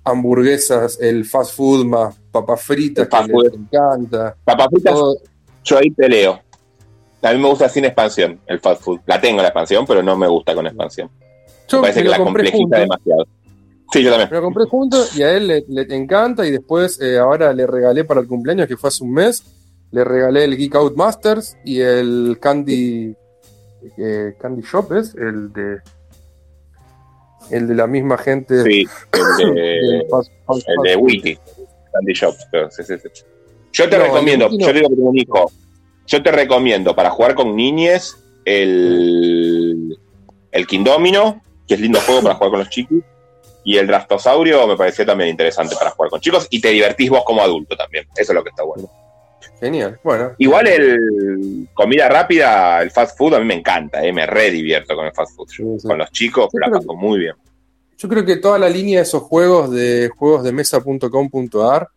[0.04, 4.36] hamburguesas, el fast food más papas fritas que les encanta.
[4.44, 5.18] Papas fritas, Todo-
[5.64, 6.40] yo ahí peleo.
[7.22, 9.00] A mí me gusta sin expansión, el fast food.
[9.08, 11.10] La tengo la expansión, pero no me gusta con expansión.
[11.68, 12.78] Yo me parece me que la complejita junto.
[12.80, 13.28] demasiado.
[13.92, 14.30] Sí, yo también.
[14.30, 17.66] Me lo compré junto y a él le, le encanta y después eh, ahora le
[17.66, 19.44] regalé para el cumpleaños que fue hace un mes,
[19.96, 23.16] le regalé el Geek Out Masters y el Candy
[23.98, 25.78] eh, Candy Shop es el de
[27.52, 28.86] el de la misma gente Sí,
[29.40, 31.02] el de, fast- fast- el de fast.
[31.04, 31.38] Witty,
[31.94, 32.36] Candy Shop.
[32.72, 33.10] sí, sí, sí.
[33.72, 35.52] Yo te No, recomiendo, yo digo que tengo un hijo.
[36.08, 39.98] Yo te recomiendo para jugar con niñes el,
[40.52, 42.98] el Kingdomino, que es lindo juego para jugar con los chicos.
[43.64, 46.48] Y el Drastosaurio me pareció también interesante para jugar con chicos.
[46.52, 48.06] Y te divertís vos como adulto también.
[48.16, 48.90] Eso es lo que está bueno.
[49.60, 50.00] Genial.
[50.04, 54.52] Bueno, Igual el comida rápida, el fast food, a mí me encanta, eh, me re
[54.52, 55.50] divierto con el fast food.
[55.50, 55.88] Sí, sí.
[55.88, 57.36] Con los chicos Yo la paso muy bien.
[57.98, 61.90] Yo creo que toda la línea de esos juegos de juegosdemesa.com.ar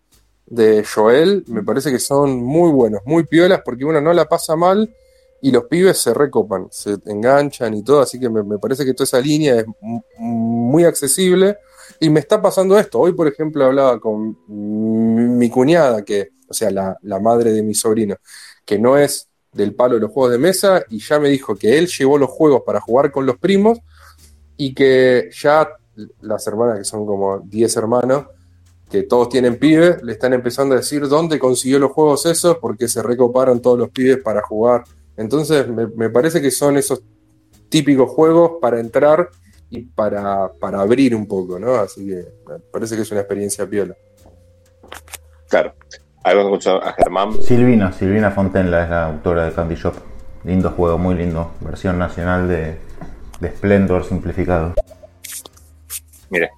[0.46, 4.56] de Joel me parece que son muy buenos, muy piolas, porque uno no la pasa
[4.56, 4.94] mal
[5.42, 8.94] y los pibes se recopan, se enganchan y todo, así que me, me parece que
[8.94, 9.66] toda esa línea es
[10.18, 11.58] muy accesible.
[12.00, 13.00] Y me está pasando esto.
[13.00, 17.74] Hoy, por ejemplo, hablaba con mi cuñada, que, o sea, la, la madre de mi
[17.74, 18.16] sobrino,
[18.64, 21.78] que no es del palo de los juegos de mesa, y ya me dijo que
[21.78, 23.78] él llevó los juegos para jugar con los primos
[24.56, 25.68] y que ya
[26.20, 28.26] las hermanas, que son como 10 hermanos,
[28.90, 32.88] que todos tienen pibes, le están empezando a decir dónde consiguió los juegos esos, porque
[32.88, 34.84] se recoparon todos los pibes para jugar.
[35.16, 37.02] Entonces, me, me parece que son esos
[37.68, 39.28] típicos juegos para entrar
[39.70, 41.74] y para, para abrir un poco, ¿no?
[41.74, 43.94] Así que me parece que es una experiencia piola.
[45.48, 45.74] Claro.
[46.28, 47.42] Algo escuchado a Germán.
[47.42, 49.94] Silvina, Silvina Fontenla es la autora de Candy Shop.
[50.44, 51.52] Lindo juego, muy lindo.
[51.60, 52.76] Versión nacional de,
[53.40, 54.74] de Splendor simplificado.
[56.28, 56.50] Mire,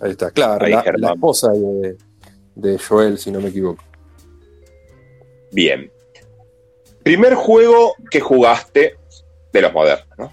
[0.00, 1.96] Ahí está, claro, Ahí, la, esposa de,
[2.54, 3.82] de Joel, si no me equivoco.
[5.52, 5.90] bien.
[7.02, 8.96] Primer juego que jugaste
[9.52, 10.32] de los modernos, ¿no?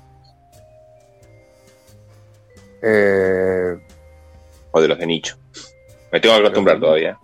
[2.81, 3.77] Eh,
[4.71, 5.37] O de los de nicho.
[6.11, 7.17] Me tengo que acostumbrar todavía.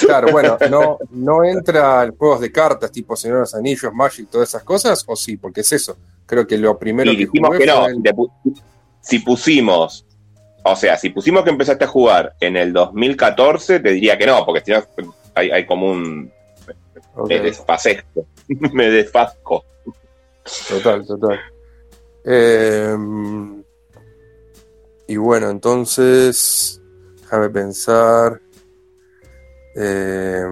[0.00, 4.28] Claro, bueno, no, no entra en juegos de cartas tipo Señor de los Anillos, Magic,
[4.28, 5.96] todas esas cosas, o sí, porque es eso.
[6.26, 7.86] Creo que lo primero Y que dijimos jugué que no.
[7.86, 8.02] el-
[9.00, 10.04] si pusimos,
[10.64, 14.44] o sea, si pusimos que empezaste a jugar en el 2014, te diría que no,
[14.44, 14.82] porque si no
[15.34, 16.32] hay, hay como un.
[17.28, 18.26] Me desfasezco.
[18.48, 19.64] me desfasco.
[20.68, 21.38] Total, total.
[22.24, 22.96] Eh,
[25.08, 26.80] y bueno, entonces,
[27.22, 28.40] déjame pensar.
[29.78, 30.46] Eh,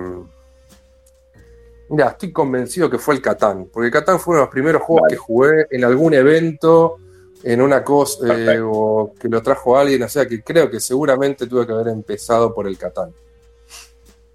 [1.89, 4.83] mira, estoy convencido que fue el Catán, porque el Catán fue uno de los primeros
[4.83, 5.15] juegos Vale.
[5.15, 6.99] que jugué en algún evento,
[7.43, 11.47] en una cosa, eh, o que lo trajo alguien, o sea que creo que seguramente
[11.47, 13.13] tuve que haber empezado por el Catán.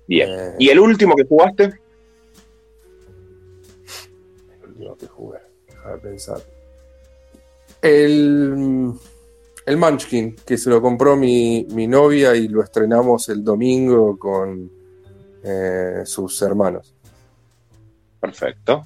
[0.08, 0.30] Bien.
[0.32, 1.64] Eh, ¿Y el último que jugaste?
[4.64, 5.40] el último que jugué.
[5.68, 6.42] Déjame pensar.
[7.82, 8.94] El,
[9.66, 14.79] el Munchkin, que se lo compró mi, mi novia y lo estrenamos el domingo con
[15.44, 16.94] eh, sus hermanos.
[18.20, 18.86] Perfecto.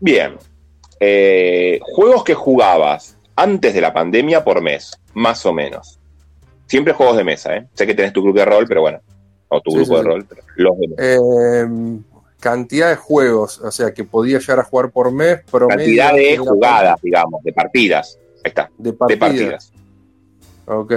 [0.00, 0.36] Bien.
[1.00, 5.98] Eh, juegos que jugabas antes de la pandemia por mes, más o menos.
[6.66, 7.66] Siempre juegos de mesa, ¿eh?
[7.74, 9.00] Sé que tenés tu club de rol, pero bueno.
[9.48, 10.08] O tu Sí, grupo sí, de sí.
[10.08, 11.02] rol, pero los de mesa.
[11.02, 12.00] Eh,
[12.40, 16.36] cantidad de juegos, o sea, que podía llegar a jugar por mes, promedio Cantidad de
[16.36, 18.18] jugadas, digamos, de partidas.
[18.44, 18.70] Ahí está.
[18.78, 19.18] De De partidas.
[19.18, 19.72] partidas.
[20.66, 20.92] Ok.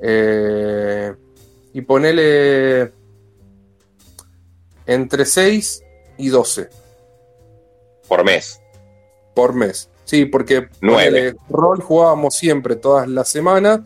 [0.00, 1.14] Eh,
[1.72, 2.92] y ponele
[4.88, 5.82] entre 6
[6.16, 6.68] y 12
[8.08, 8.60] Por mes.
[9.34, 9.88] por mes.
[10.04, 11.04] Sí, porque Nueve.
[11.10, 13.80] ponele, rol jugábamos siempre, todas las semanas,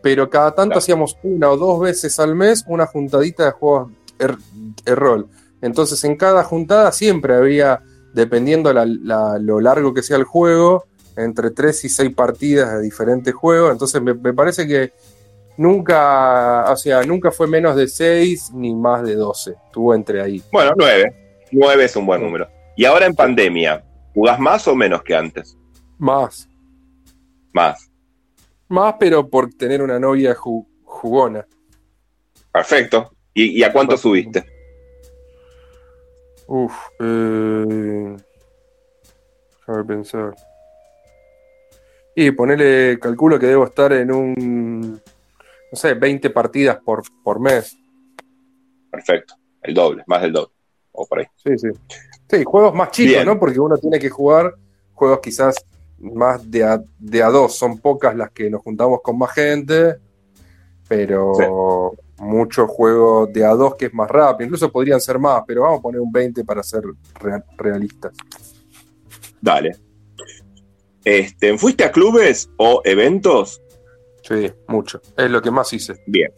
[0.00, 0.78] pero cada tanto Claro.
[0.78, 4.36] hacíamos una o dos veces al mes una juntadita de juegos de,
[4.84, 5.28] de rol.
[5.60, 7.82] Entonces en cada juntada siempre había,
[8.14, 10.84] dependiendo la- la- lo largo que sea el juego,
[11.16, 13.72] entre 3 y 6 partidas de diferentes juegos.
[13.72, 14.92] Entonces me, me parece que
[15.56, 19.54] nunca, o sea, nunca fue menos de 6 ni más de 12.
[19.66, 20.42] Estuvo entre ahí.
[20.52, 21.14] Bueno, nueve.
[21.52, 22.48] Nueve es un buen número.
[22.76, 25.56] Y ahora en pandemia, ¿jugás más o menos que antes?
[25.98, 26.48] Más.
[27.52, 27.90] Más.
[28.68, 31.46] Más, pero por tener una novia ju- jugona.
[32.52, 33.14] Perfecto.
[33.32, 34.44] ¿Y, y a cuánto subiste?
[36.46, 38.16] Uf, eh,
[39.66, 40.34] déjame pensar.
[42.16, 45.02] Y ponerle, calculo que debo estar en un,
[45.74, 47.76] no sé, 20 partidas por, por mes.
[48.92, 49.34] Perfecto.
[49.60, 50.52] El doble, más del doble.
[50.92, 51.26] O por ahí.
[51.34, 51.68] Sí, sí.
[52.30, 53.26] Sí, juegos más chicos, Bien.
[53.26, 53.40] ¿no?
[53.40, 54.54] Porque uno tiene que jugar
[54.92, 55.56] juegos quizás
[55.98, 57.56] más de a, de a dos.
[57.56, 59.96] Son pocas las que nos juntamos con más gente,
[60.86, 64.46] pero muchos juegos de a dos que es más rápido.
[64.46, 66.84] Incluso podrían ser más, pero vamos a poner un 20 para ser
[67.20, 68.12] rea- realistas.
[69.40, 69.76] Dale.
[71.04, 73.60] Este, ¿Fuiste a clubes o eventos?
[74.26, 75.00] Sí, mucho.
[75.16, 75.94] Es lo que más hice.
[76.06, 76.32] Bien.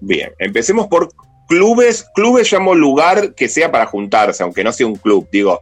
[0.00, 0.32] Bien.
[0.38, 1.08] Empecemos por
[1.48, 2.04] clubes.
[2.14, 5.28] Clubes llamo lugar que sea para juntarse, aunque no sea un club.
[5.30, 5.60] Digo,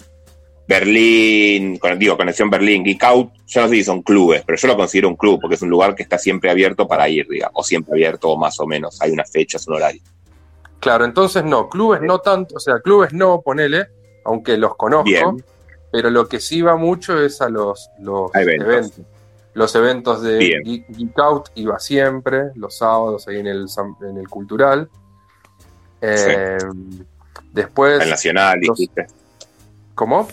[0.67, 4.77] Berlín, digo, Conexión Berlín, Geek Out, yo no sé si son clubes, pero yo lo
[4.77, 7.63] considero un club porque es un lugar que está siempre abierto para ir, digamos, o
[7.63, 9.01] siempre abierto, o más o menos.
[9.03, 10.01] Hay unas fechas, un horario.
[10.81, 13.89] Claro, entonces no, clubes no tanto, o sea, clubes no, ponele,
[14.25, 15.45] aunque los conozco, Bien.
[15.93, 18.69] pero lo que sí va mucho es a los, los A eventos.
[18.69, 19.01] eventos.
[19.55, 20.61] Los eventos de.
[20.65, 23.67] Geek, Geek Out iba siempre, los sábados ahí en el,
[24.03, 24.89] en el cultural.
[26.01, 26.59] Eh,
[27.53, 29.07] Después, Al Nacional, los- dijiste.
[29.95, 30.27] ¿cómo?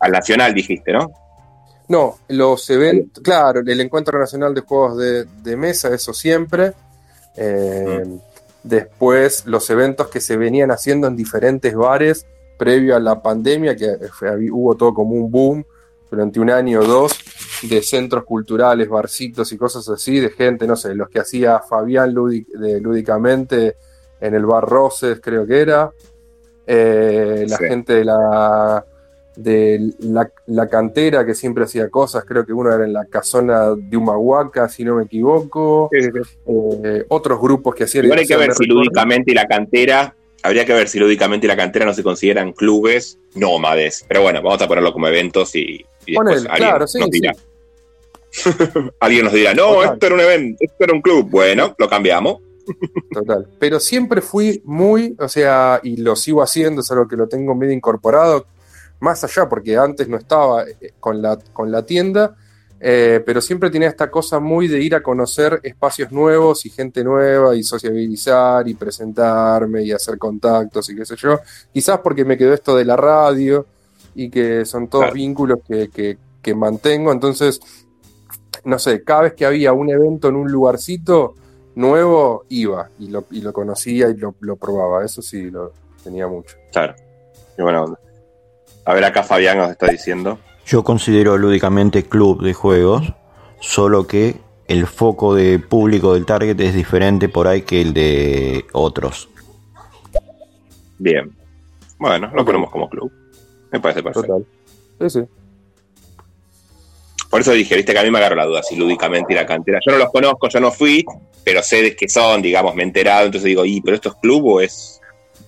[0.00, 1.10] Al Nacional dijiste, ¿no?
[1.88, 6.72] No, los eventos, claro, el Encuentro Nacional de Juegos de, de Mesa, eso siempre.
[7.36, 8.04] Eh,
[8.62, 12.26] Después, los eventos que se venían haciendo en diferentes bares
[12.58, 15.64] previo a la pandemia, que fue- hubo todo como un boom
[16.10, 17.12] durante un año o dos
[17.62, 22.14] de centros culturales, barcitos y cosas así, de gente, no sé, los que hacía Fabián
[22.14, 23.76] Lúdic- de Lúdicamente
[24.20, 25.90] en el bar Roses, creo que era.
[26.66, 27.64] Eh, la Sí.
[27.64, 28.84] gente de la
[29.36, 33.70] de la, la cantera que siempre hacía cosas, creo que uno era en la casona
[33.76, 38.06] de Humahuaca, si no me equivoco, Eh, otros grupos que hacían...
[38.06, 41.48] Igual hay que ver si lúdicamente y la cantera, habría que ver si lúdicamente y
[41.48, 44.04] la cantera no se consideran clubes nómades.
[44.06, 47.34] Pero bueno, vamos a ponerlo como eventos y, y después alguien claro, sí, nos dirá.
[47.34, 47.40] sí,
[49.00, 49.94] Alguien nos dirá, no, Total.
[49.94, 51.28] esto era un evento, esto era un club.
[51.30, 52.38] Bueno, lo cambiamos.
[53.12, 53.48] total.
[53.58, 57.54] Pero siempre fui muy, o sea, y lo sigo haciendo, es algo que lo tengo
[57.54, 58.46] medio incorporado,
[59.00, 62.36] más allá, porque antes no estaba eh, con la, con la tienda,
[62.80, 67.02] eh, pero siempre tenía esta cosa muy de ir a conocer espacios nuevos y gente
[67.02, 71.40] nueva y sociabilizar y presentarme y hacer contactos y qué sé yo.
[71.72, 73.66] Quizás porque me quedó esto de la radio
[74.14, 75.14] y que son todos Claro.
[75.14, 77.10] vínculos que, que- que mantengo.
[77.12, 77.60] Entonces,
[78.64, 81.34] no sé, cada vez que había un evento en un lugarcito
[81.74, 85.04] nuevo, iba y lo, y lo conocía y lo, lo probaba.
[85.04, 86.56] Eso sí, lo tenía mucho.
[86.72, 86.94] Claro.
[87.56, 87.98] Qué buena onda.
[88.84, 90.38] A ver, acá Fabián nos está diciendo.
[90.68, 93.14] Yo considero lúdicamente club de juegos,
[93.58, 98.66] solo que el foco de público del target es diferente por ahí que el de
[98.74, 99.30] otros.
[100.98, 101.34] Bien.
[101.98, 103.10] Bueno, lo ponemos como club.
[103.72, 104.26] Me parece perfecto.
[104.26, 104.46] Total.
[105.08, 105.26] Sí, sí.
[107.30, 109.46] Por eso dije, viste que a mí me agarró la duda si lúdicamente y la
[109.46, 109.80] cantera.
[109.86, 111.02] Yo no los conozco, yo no fui,
[111.44, 114.16] pero sé de qué son, digamos, me he enterado, entonces digo, ¿y pero esto es
[114.16, 115.00] club o es...?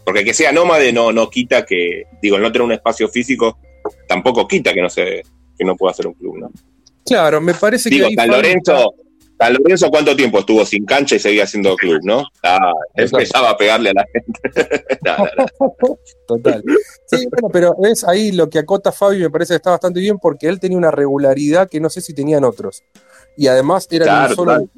[0.02, 3.58] Porque que sea nómade no, no quita que, digo, el no tener un espacio físico
[4.08, 5.22] tampoco quita que no se,
[5.56, 6.50] que no pueda ser un club, ¿no?
[7.04, 8.94] Claro, me parece Digo, que San Lorenzo,
[9.40, 12.24] San Lorenzo, ¿cuánto tiempo estuvo sin cancha y seguía haciendo club, no?
[12.42, 14.84] Ah, empezaba a pegarle a la gente.
[15.02, 15.46] No, no,
[15.80, 15.98] no.
[16.26, 16.62] Total.
[17.06, 20.18] Sí, bueno, pero es ahí lo que acota Fabio me parece que está bastante bien
[20.18, 22.82] porque él tenía una regularidad que no sé si tenían otros.
[23.36, 24.68] Y además era Claro, solo claro.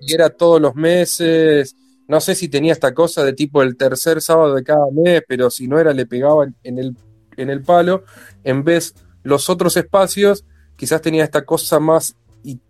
[0.00, 1.76] y era todos los meses.
[2.08, 5.50] No sé si tenía esta cosa de tipo el tercer sábado de cada mes, pero
[5.50, 6.96] si no era, le pegaban en el,
[7.36, 8.04] en el palo.
[8.44, 10.44] En vez los otros espacios,
[10.76, 12.16] quizás tenía esta cosa más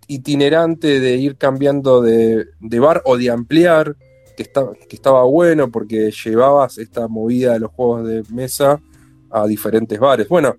[0.07, 3.97] itinerante de ir cambiando de, de bar o de ampliar,
[4.37, 8.81] que, está, que estaba bueno porque llevabas esta movida de los juegos de mesa
[9.31, 10.29] a diferentes bares.
[10.29, 10.57] Bueno,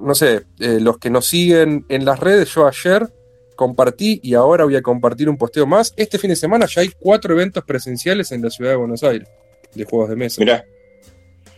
[0.00, 3.12] no sé, eh, los que nos siguen en las redes, yo ayer
[3.56, 5.92] compartí y ahora voy a compartir un posteo más.
[5.96, 9.28] Este fin de semana ya hay cuatro eventos presenciales en la ciudad de Buenos Aires
[9.74, 10.40] de juegos de mesa.
[10.40, 10.64] Mirá.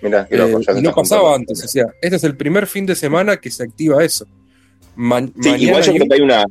[0.03, 2.84] Mirá, qué Eh, loco, ya no pasaba antes, o sea, este es el primer fin
[2.86, 4.26] de semana que se activa eso.
[4.96, 6.44] Ma- Sí, igual yo creo que hay una.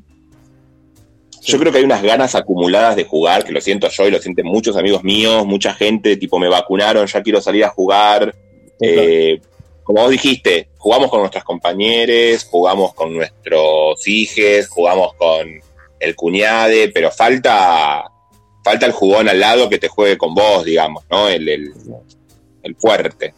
[1.44, 4.20] Yo creo que hay unas ganas acumuladas de jugar, que lo siento yo y lo
[4.22, 8.34] sienten muchos amigos míos, mucha gente, tipo me vacunaron, ya quiero salir a jugar.
[8.80, 9.42] Eh,
[9.84, 15.48] como vos dijiste, jugamos con nuestras compañeros, jugamos con nuestros hijos, jugamos con
[16.00, 18.04] el cuñade, pero falta
[18.64, 21.28] falta el jugón al lado que te juegue con vos, digamos, ¿no?
[21.28, 21.74] El, el,
[22.62, 23.34] el fuerte.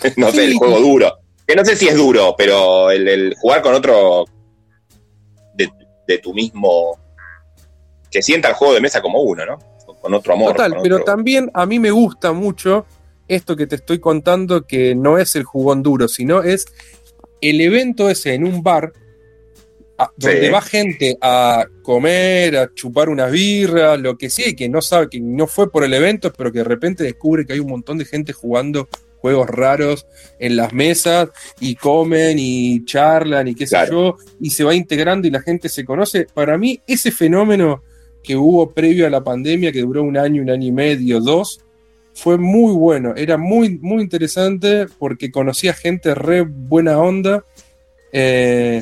[0.16, 1.18] no sé, el juego duro.
[1.46, 4.24] Que no sé si es duro, pero el, el jugar con otro
[5.54, 5.68] de,
[6.08, 6.98] de tu mismo.
[8.10, 9.58] que sienta el juego de mesa como uno, ¿no?
[10.00, 10.52] Con otro amor.
[10.52, 12.86] Total, pero también a mí me gusta mucho
[13.28, 16.66] esto que te estoy contando, que no es el jugón duro, sino es
[17.40, 18.92] el evento ese en un bar
[19.98, 20.52] a- donde Sí.
[20.52, 25.20] va gente a comer, a chupar unas birras, lo que sea, que no sabe, que
[25.20, 28.04] no fue por el evento, pero que de repente descubre que hay un montón de
[28.04, 28.88] gente jugando
[29.26, 30.06] juegos raros
[30.38, 33.92] en las mesas y comen y charlan y qué sé Claro.
[33.92, 36.28] yo, y se va integrando y la gente se conoce.
[36.32, 37.82] Para mí, ese fenómeno
[38.22, 41.58] que hubo previo a la pandemia, que duró un año, un año y medio, dos,
[42.14, 43.14] fue muy bueno.
[43.16, 47.44] Era muy, muy interesante porque conocía gente re buena onda.
[48.12, 48.80] Eh,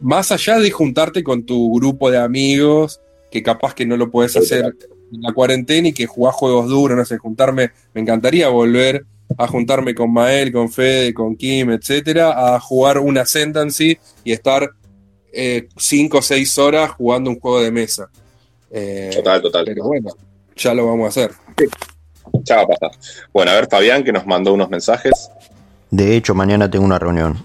[0.00, 4.34] más allá de juntarte con tu grupo de amigos, que capaz que no lo puedes
[4.34, 4.64] hacer
[5.12, 9.04] en la cuarentena y que jugás juegos duros, no sé, juntarme, me encantaría volver
[9.36, 14.70] a juntarme con Mael, con Fede, con Kim, etcétera, a jugar una Ascendancy y estar
[15.32, 18.08] eh, cinco o seis horas jugando un juego de mesa.
[18.70, 19.64] Eh, Total, total.
[19.66, 20.10] pero bueno,
[20.56, 21.32] ya lo vamos a hacer.
[22.44, 22.90] Ya va a pasar.
[23.32, 25.30] Bueno, a ver, Fabián, que nos mandó unos mensajes.
[25.90, 27.44] De hecho, mañana tengo una reunión.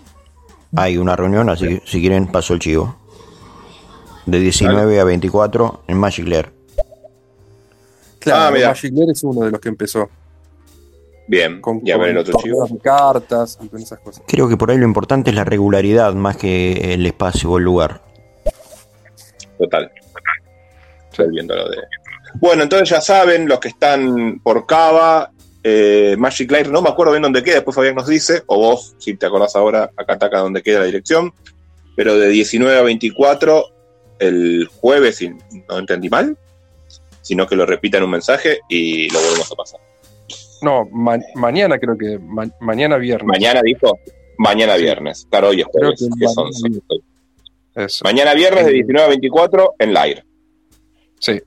[0.75, 2.95] Hay una reunión, así que si quieren paso el chivo.
[4.25, 6.51] De 19 a 24 en Magic Lair.
[8.19, 8.67] Claro, Ah, mira.
[8.69, 10.09] Magic Lair es uno de los que empezó.
[11.29, 12.67] Bien, Con, y a ver el otro chivo.
[12.81, 14.23] cartas y con esas cosas.
[14.27, 17.65] Creo que por ahí lo importante es la regularidad más que el espacio o el
[17.65, 18.01] lugar.
[19.59, 19.91] Total.
[21.11, 21.77] Estoy viendo lo de.
[22.41, 25.29] Bueno, entonces ya saben, los que están por Cava,
[25.63, 28.95] eh, Magic Lair, no me acuerdo bien dónde queda, después Fabián nos dice, o vos,
[28.97, 31.31] si te acordás ahora, acá ataca dónde queda la dirección,
[31.95, 33.65] pero de 19 a 24,
[34.17, 36.35] el jueves, si no entendí mal,
[37.21, 39.88] sino que lo repitan un mensaje y lo volvemos a pasar.
[40.61, 43.27] No, ma- mañana creo que, ma- mañana viernes.
[43.27, 43.97] Mañana dijo,
[44.37, 48.03] mañana viernes, claro, hoy es Creo jueves, que que son- mañana son- Eso.
[48.03, 50.25] mañana viernes de 19 a 24 en Lair.
[51.19, 51.41] Sí.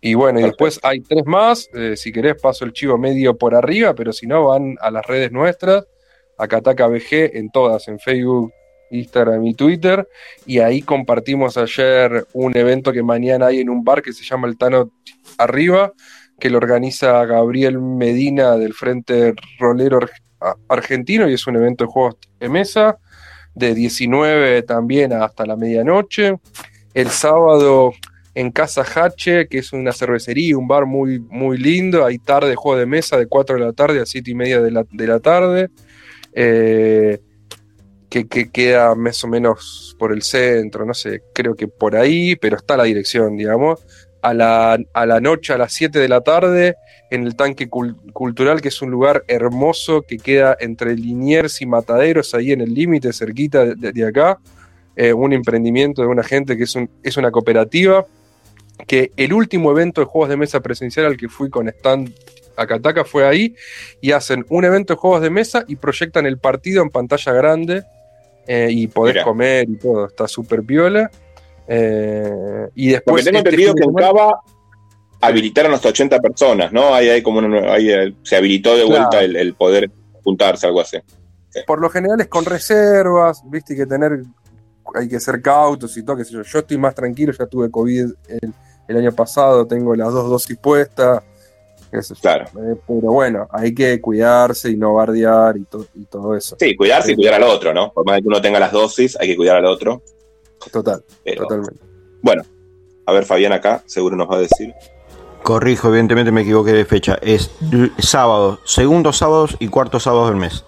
[0.00, 1.68] Y bueno, y después hay tres más.
[1.74, 5.04] eh, si querés, paso el chivo medio por arriba, pero si no, van a las
[5.06, 5.84] redes nuestras,
[6.38, 8.52] a Kataka BG, en todas, en Facebook,
[8.90, 10.06] Instagram y Twitter.
[10.46, 14.46] Y ahí compartimos ayer un evento que mañana hay en un bar que se llama
[14.48, 14.92] El Tano
[15.36, 15.92] Arriba,
[16.38, 20.00] que lo organiza Gabriel Medina del Frente Rolero
[20.68, 22.98] Argentino y es un evento de juegos de mesa,
[23.54, 26.38] de 19 también hasta la medianoche.
[26.94, 27.92] El sábado
[28.34, 32.04] en Casa Hache, que es una cervecería, un bar muy, muy lindo.
[32.04, 34.70] Hay tarde, juego de mesa de 4 de la tarde a 7 y media de
[34.70, 35.70] la, de la tarde.
[36.32, 37.20] eh,
[38.08, 42.36] que, que queda más o menos por el centro, no sé, creo que por ahí,
[42.36, 43.84] pero está la dirección, digamos.
[44.20, 46.74] A la, a la noche, a las 7 de la tarde,
[47.10, 51.66] en el Tanque Cul- Cultural, que es un lugar hermoso que queda entre Liniers y
[51.66, 54.38] Mataderos, ahí en el límite, cerquita de, acá.
[54.96, 58.04] Eh, un emprendimiento de una gente que es, un- es una cooperativa
[58.88, 62.12] que el último evento de juegos de mesa presencial al que fui con stand
[62.56, 63.54] Akataka fue ahí
[64.00, 67.84] y hacen un evento de juegos de mesa y proyectan el partido en pantalla grande
[68.48, 69.24] eh, y podés Mira.
[69.24, 71.08] comer y todo, está súper piola.
[71.68, 74.40] Eh, y Porque después tengo este entendido fin de que en Cava
[75.20, 76.94] habilitaron hasta 80 personas, ¿no?
[76.94, 79.26] Ahí hay como una- ahí, eh, se habilitó de vuelta Claro.
[79.26, 79.90] el, el poder
[80.24, 80.98] juntarse, algo así.
[81.66, 84.22] por lo general es con reservas, viste, que tener
[84.94, 86.42] hay que ser cautos y todo, qué sé yo.
[86.42, 88.52] Yo estoy más tranquilo, ya tuve COVID el,
[88.88, 91.22] el año pasado, tengo las dos dosis puestas.
[92.20, 92.44] Claro.
[92.44, 96.56] Eh, pero bueno, hay que cuidarse y no bardear y, to- y todo eso.
[96.60, 97.92] Sí, cuidarse y cuidar al otro, ¿no?
[97.92, 100.02] Por más que uno tenga las dosis, hay que cuidar al otro.
[100.72, 101.80] Total, Pero, totalmente.
[102.22, 102.42] bueno,
[103.06, 104.72] a ver, Fabián acá, seguro nos va a decir.
[105.42, 107.18] Corrijo, evidentemente me equivoqué de fecha.
[107.22, 107.50] Es
[107.98, 110.64] sábado, segundos sábados y cuartos sábados del mes.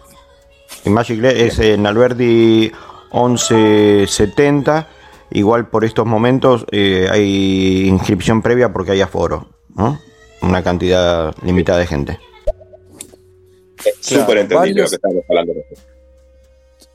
[0.84, 2.72] En Magic Le- es en Alberti
[3.12, 4.88] 1170.
[5.32, 9.49] Igual por estos momentos eh, hay inscripción previa porque hay aforo.
[9.74, 10.01] ¿no?
[10.43, 12.12] Una cantidad limitada de gente.
[12.12, 15.53] Eh, Claro, Súper entendible varios- lo que estamos hablando.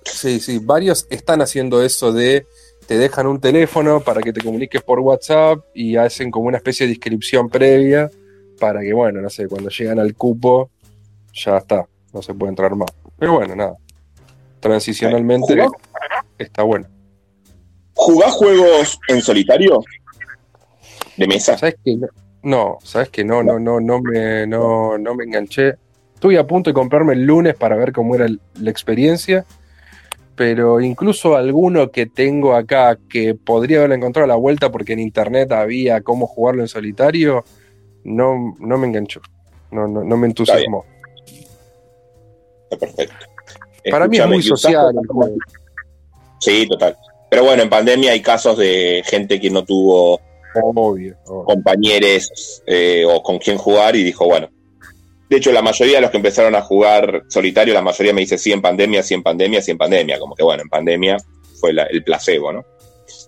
[0.04, 2.46] Sí, sí, varios están haciendo eso de
[2.88, 6.86] te dejan un teléfono para que te comuniques por WhatsApp y hacen como una especie
[6.86, 8.10] de inscripción previa
[8.60, 10.70] para que, bueno, no sé, cuando llegan al cupo
[11.34, 12.92] ya está, no se puede entrar más.
[13.18, 13.76] Pero bueno, nada.
[14.60, 15.72] Transicionalmente ¿Jugás?
[16.38, 16.88] está bueno.
[17.94, 19.82] ¿Jugás juegos en solitario?
[21.18, 21.58] ¿De mesa?
[21.58, 22.08] ¿Sabes que no?
[22.44, 25.76] No, sabes que no, no, no, no me, no, no me enganché.
[26.14, 29.46] Estuve a punto de comprarme el lunes para ver cómo era la experiencia,
[30.36, 35.00] pero incluso alguno que tengo acá que podría haberlo encontrado a la vuelta porque en
[35.00, 37.44] internet había cómo jugarlo en solitario,
[38.04, 39.22] no, no me enganchó.
[39.72, 40.86] No, no, no me entusiasmó.
[42.70, 43.26] Está perfecto.
[43.90, 45.38] Para mí es muy ¿y usás social el juego.
[46.40, 46.98] Sí, total.
[47.30, 50.20] Pero bueno, en pandemia hay casos de gente que no tuvo
[50.62, 51.46] Obvio, obvio.
[51.46, 54.50] compañeros eh, o con quién jugar y dijo, bueno.
[55.30, 58.38] De hecho, la mayoría de los que empezaron a jugar solitario, la mayoría me dice
[58.38, 60.20] sí en pandemia, sí en pandemia, sí en pandemia.
[60.20, 61.18] Como que bueno, en pandemia
[61.60, 62.64] fue la- el placebo, ¿no?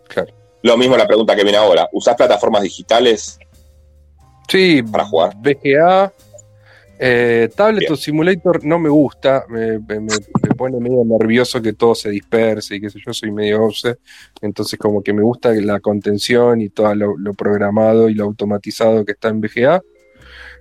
[0.08, 0.34] Claro.
[0.64, 1.88] Lo mismo la pregunta que viene ahora.
[1.94, 3.40] ¿Usás plataformas digitales?
[4.48, 5.34] Sí, Para jugar.
[5.38, 6.14] VGA.
[7.00, 7.94] Eh, Tablet Bien.
[7.94, 12.76] o Simulator no me gusta, me, me- me- pone medio nervioso que todo se disperse
[12.76, 13.98] y qué sé yo, soy medio obse,
[14.42, 19.06] entonces como que me gusta la contención y todo lo, lo programado y lo automatizado
[19.06, 19.80] que está en VGA.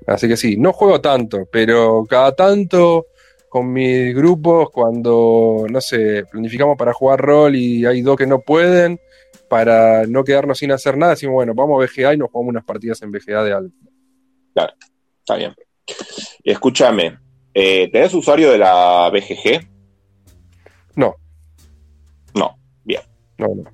[0.07, 3.07] Así que sí, no juego tanto, pero cada tanto
[3.49, 8.41] con mis grupos, cuando, no sé, planificamos para jugar rol y hay dos que no
[8.41, 9.01] pueden,
[9.49, 12.65] para no quedarnos sin hacer nada, decimos, bueno, vamos a VGA y nos jugamos unas
[12.65, 13.73] partidas en VGA de algo.
[14.55, 15.55] Está bien.
[16.45, 17.19] Escúchame,
[17.55, 19.67] eh, ¿tenés usuario de la BGG?
[20.97, 21.15] No.
[22.35, 23.03] No, bien.
[23.39, 23.65] No, no.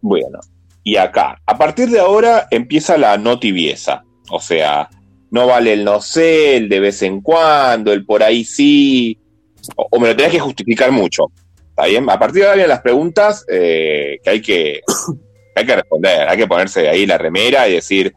[0.00, 0.40] Bueno,
[0.82, 4.04] y acá, a partir de ahora empieza la no tibieza.
[4.30, 4.88] O sea,
[5.30, 9.18] no vale el no sé, el de vez en cuando, el por ahí sí,
[9.76, 11.26] o, o me lo tenés que justificar mucho.
[11.70, 12.08] ¿Está bien?
[12.10, 14.80] A partir de ahora vienen las preguntas eh, que hay que,
[15.54, 16.28] hay que responder.
[16.28, 18.12] Hay que ponerse ahí la remera y decir,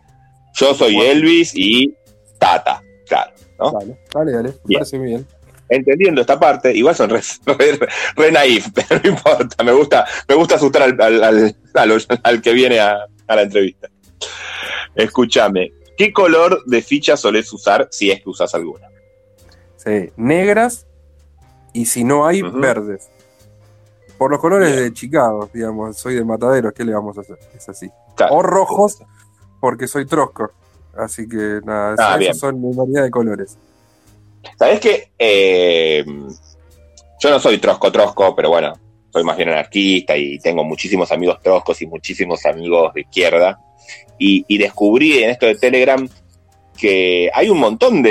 [0.55, 1.93] yo soy Elvis y
[2.39, 2.81] Tata.
[3.07, 3.71] Claro, ¿no?
[3.71, 4.49] Dale, dale, dale.
[4.49, 4.79] Me Bien.
[4.79, 5.27] parece muy bien.
[5.69, 7.79] entendiendo esta parte, igual son re, re,
[8.15, 12.41] re naif, pero no importa, me gusta, me gusta asustar al, al, al- al- al
[12.41, 12.97] que viene a,
[13.27, 13.87] a la entrevista.
[14.95, 18.87] Escúchame, ¿qué color de ficha solés usar si es que usas alguna?
[19.77, 20.87] Sí, negras
[21.73, 23.09] y si no hay, verdes.
[24.17, 27.37] Por los colores de Chicago, digamos, soy de Mataderos, ¿qué le vamos a hacer?
[27.55, 27.89] Es así.
[28.15, 28.35] Claro.
[28.35, 28.99] O rojos,
[29.59, 30.51] porque soy trosco.
[30.95, 32.35] Así que nada, Ah, esos bien.
[32.35, 33.57] son mi variedad de colores.
[34.57, 35.11] ¿Sabés qué?
[35.17, 36.05] Eh,
[37.19, 38.73] yo no soy trosco trosco, pero bueno,
[39.13, 43.59] soy más bien anarquista y tengo muchísimos amigos troscos y muchísimos amigos de izquierda.
[44.17, 46.09] Y, y descubrí en esto de Telegram
[46.77, 48.09] que hay un montón de,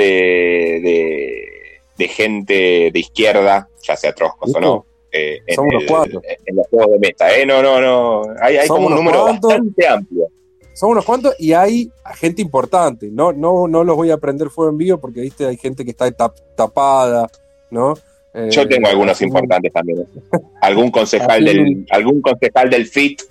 [0.81, 4.85] de, de gente de izquierda, ya sea troscos o no.
[5.11, 6.23] eh, en, Son unos el- cuantos.
[6.45, 7.45] en los juegos de mesa, ¿eh?
[7.45, 8.21] No, no, no.
[8.41, 9.49] Hay, hay como un número cuantos.
[9.49, 10.27] bastante amplio.
[10.73, 13.09] Son unos cuantos y hay gente importante.
[13.11, 15.91] No, no, no los voy a prender fuego en vivo porque viste, hay gente que
[15.91, 17.29] está tap- tapada,
[17.69, 17.93] ¿no?
[18.33, 19.99] Eh, Yo tengo algunos importantes también.
[20.15, 20.37] ¿eh?
[20.61, 23.21] Algún concejal del, algún concejal del FIT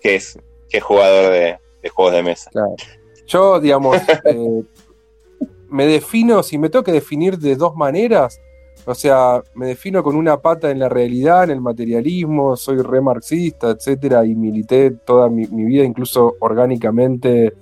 [0.00, 0.38] que es,
[0.68, 2.50] que es jugador de, de juegos de mesa.
[3.26, 4.62] Yo, digamos, eh,
[5.68, 8.40] me defino, si me tengo que definir de dos maneras,
[8.86, 13.00] o sea, me defino con una pata en la realidad, en el materialismo, soy re
[13.00, 17.52] marxista, etcétera, y milité toda mi, mi vida, incluso orgánicamente,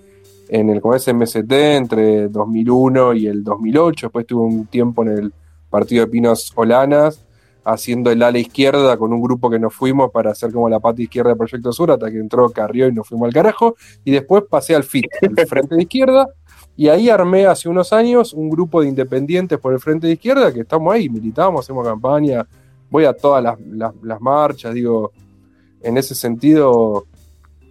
[0.48, 4.06] en el Congreso MST entre 2001 y el 2008.
[4.06, 5.32] Después tuve un tiempo en el
[5.70, 7.24] Partido de Pinos Olanas,
[7.64, 11.02] haciendo el ala izquierda con un grupo que nos fuimos para hacer como la pata
[11.02, 13.74] izquierda de Proyecto Sur, hasta que entró Carrió y nos fuimos al carajo.
[14.04, 16.28] Y después pasé al FIT, el Frente de Izquierda,
[16.76, 20.52] y ahí armé hace unos años un grupo de independientes por el Frente de Izquierda,
[20.52, 22.46] que estamos ahí, militamos, hacemos campaña,
[22.90, 25.10] voy a todas las, las- las marchas, digo,
[25.82, 27.06] en ese sentido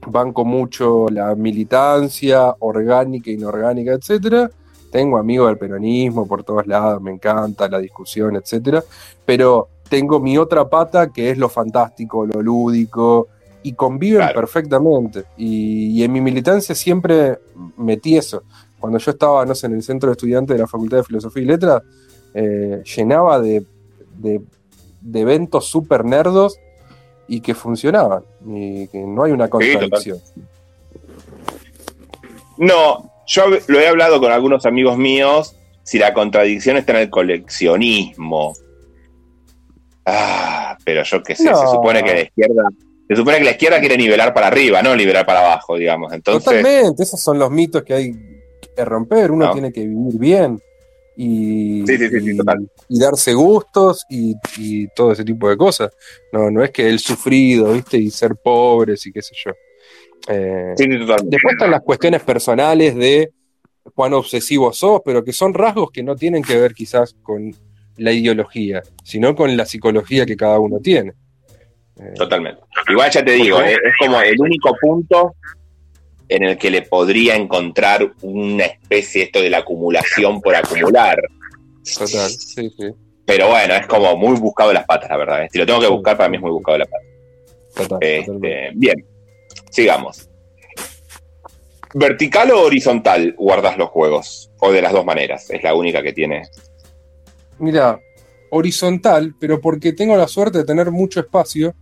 [0.08, 4.50] banco mucho la militancia orgánica, inorgánica, etcétera.
[4.92, 8.84] Tengo amigos del peronismo por todos lados, me encanta la discusión, etcétera.
[9.26, 13.28] Pero tengo mi otra pata que es lo fantástico, lo lúdico,
[13.64, 14.36] y conviven Claro.
[14.42, 15.26] perfectamente.
[15.38, 17.40] Y, y en mi militancia siempre
[17.78, 18.44] metí eso.
[18.80, 21.44] Cuando yo estaba, no sé, en el centro de estudiantes de la Facultad de Filosofía
[21.44, 21.82] y Letras,
[22.34, 23.66] eh, llenaba de,
[24.18, 24.42] de-
[25.02, 26.58] de eventos super nerdos
[27.28, 28.24] y que funcionaban.
[28.46, 30.20] Y que no hay una contradicción.
[32.58, 37.10] No, yo lo he hablado con algunos amigos míos si la contradicción está en el
[37.10, 38.54] coleccionismo.
[40.06, 42.64] Ah, pero yo qué sé, se supone que la izquierda,
[43.08, 46.14] se supone que la izquierda quiere nivelar para arriba, no nivelar para abajo, digamos.
[46.14, 48.12] Entonces, Totalmente, esos son los mitos que hay
[48.76, 49.32] que romper.
[49.32, 49.54] Uno No.
[49.54, 50.60] tiene que vivir bien
[51.18, 52.70] y, Sí, sí, sí, sí, y- total.
[52.90, 55.92] y darse gustos y, y todo ese tipo de cosas.
[56.32, 57.98] No, no es que el sufrido, ¿viste?
[57.98, 59.52] Y ser pobres y qué sé yo.
[60.28, 60.88] Eh, sí.
[60.88, 63.32] Después están las cuestiones personales de
[63.94, 67.54] cuán obsesivo sos, pero que son rasgos que no tienen que ver quizás con
[67.98, 71.14] la ideología, sino con la psicología que cada uno tiene.
[72.00, 72.62] Eh, Totalmente.
[72.90, 75.36] Igual ya te digo, eh, es como el único punto
[76.28, 81.22] en el que le podría encontrar una especie esto de la acumulación por acumular.
[81.98, 82.88] total, sí, sí,
[83.26, 85.44] Pero bueno, es como muy buscado las patas, la verdad.
[85.44, 85.48] eh.
[85.52, 87.08] Si lo tengo que buscar, para mí es muy buscado las patas.
[87.76, 88.72] total, Este, totalmente.
[88.76, 89.06] bien,
[89.76, 90.30] sigamos.
[91.94, 94.52] ¿Vertical o horizontal guardas los juegos?
[94.60, 96.44] O de las dos maneras, es la única que tiene.
[97.60, 98.00] Mira,
[98.52, 101.74] horizontal, pero porque tengo la suerte de tener mucho espacio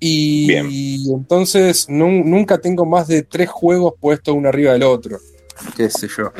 [0.00, 0.66] y, Bien.
[1.12, 5.18] entonces nun- nunca tengo más de tres juegos puestos uno arriba del otro.
[5.76, 6.32] Qué sé yo.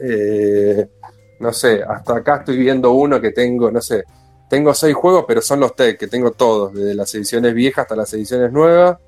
[0.00, 0.86] Eh,
[1.40, 4.04] no sé, hasta acá estoy viendo uno que tengo, no sé,
[4.48, 7.96] tengo seis juegos, pero son los tech, que tengo todos, desde las ediciones viejas hasta
[7.96, 8.98] las ediciones nuevas.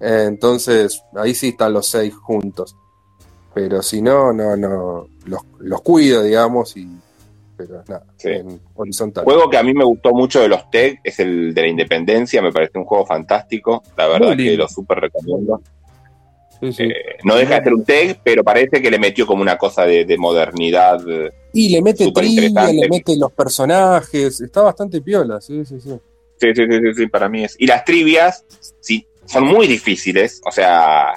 [0.00, 2.76] Eh, entonces, ahí sí están los seis juntos.
[3.54, 6.86] Pero si no, no, no, los, los cuido, digamos, y
[7.56, 8.28] pero nada, Sí.
[8.28, 9.24] en horizontal.
[9.24, 12.40] juego que a mí me gustó mucho de los TEC es el de la Independencia,
[12.40, 13.82] me parece un juego fantástico.
[13.96, 15.60] La verdad que lo súper recomiendo.
[16.60, 16.82] Sí, sí.
[16.84, 19.84] Eh, no deja de ser un TEC, pero parece que le metió como una cosa
[19.86, 21.00] de, de modernidad.
[21.52, 22.74] y le mete trivia, interesante.
[22.82, 25.98] le mete los personajes, está bastante piola, sí, sí, sí.
[26.40, 27.56] Sí, sí, sí, sí, sí, para mí es.
[27.58, 28.44] Y las trivias,
[28.78, 31.14] sí, son muy difíciles, o sea,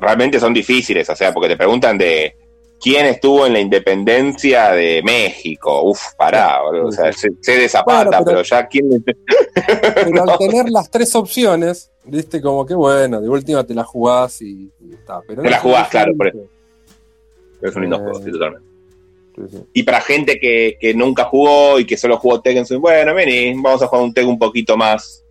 [0.00, 2.34] realmente son difíciles, o sea, porque te preguntan de
[2.80, 5.82] quién estuvo en la independencia de México.
[5.82, 8.24] Uf, pará, boludo, o sea, sé, sé de Zapata, Bueno, pero...
[8.24, 9.04] pero- ya quién.
[9.54, 14.40] Pero al tener las tres opciones, viste, como que bueno, de última te la jugás
[14.42, 15.20] y, y está.
[15.26, 16.38] Pero Te la no- jugás, no- claro, por eso.
[17.60, 18.68] Es un lindo Eh, juego, sí, totalmente.
[19.36, 19.64] Sí, sí.
[19.74, 23.82] Y para gente que, que nunca jugó y que solo jugó Tekken, bueno, vení, vamos
[23.82, 25.21] a jugar un Tekken un poquito más.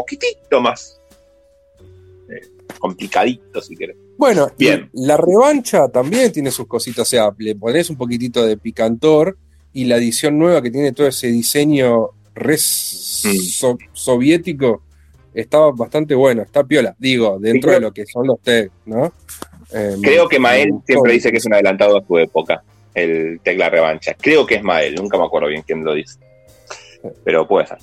[0.00, 1.00] Poquitito más.
[2.30, 2.40] eh,
[2.78, 3.96] complicadito, si querés.
[4.18, 4.90] Bueno, Bien.
[4.92, 9.38] la revancha también tiene sus cositas, o sea, le pones un poquitito de picantor
[9.72, 14.82] y la edición nueva que tiene todo ese diseño re so- soviético
[15.34, 19.12] estaba bastante bueno, está piola, digo, dentro de lo que son los tech, ¿no?
[19.72, 22.62] Eh, Creo que Mael siempre dice que es un adelantado a su época,
[22.94, 24.14] el Tecla Revancha.
[24.20, 26.18] Creo que es Mael, nunca me acuerdo bien quién lo dice.
[27.24, 27.78] Pero puede ser.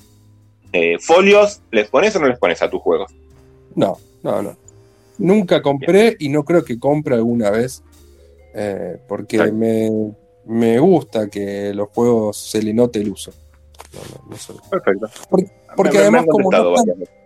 [0.78, 3.10] Eh, ¿Folios les pones o no les pones a tus juegos?
[3.74, 4.56] No, no, no.
[5.18, 7.82] Nunca compré y no creo que compre alguna vez.
[8.58, 9.52] eh, porque Claro.
[9.52, 9.90] me,
[10.46, 13.30] me gusta que los juegos se le note el uso.
[13.92, 15.06] No, no, no soy- Perfecto.
[15.28, 16.24] Porque, porque Me- además,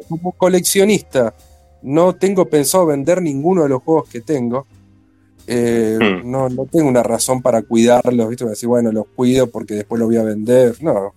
[0.08, 1.32] como coleccionista,
[1.82, 4.66] no tengo pensado vender ninguno de los juegos que tengo.
[5.46, 6.30] eh, Hmm.
[6.30, 8.44] no, no tengo una razón para cuidarlos, ¿viste?
[8.44, 10.76] Decir, bueno, los cuido porque después los voy a vender.
[10.82, 11.12] No,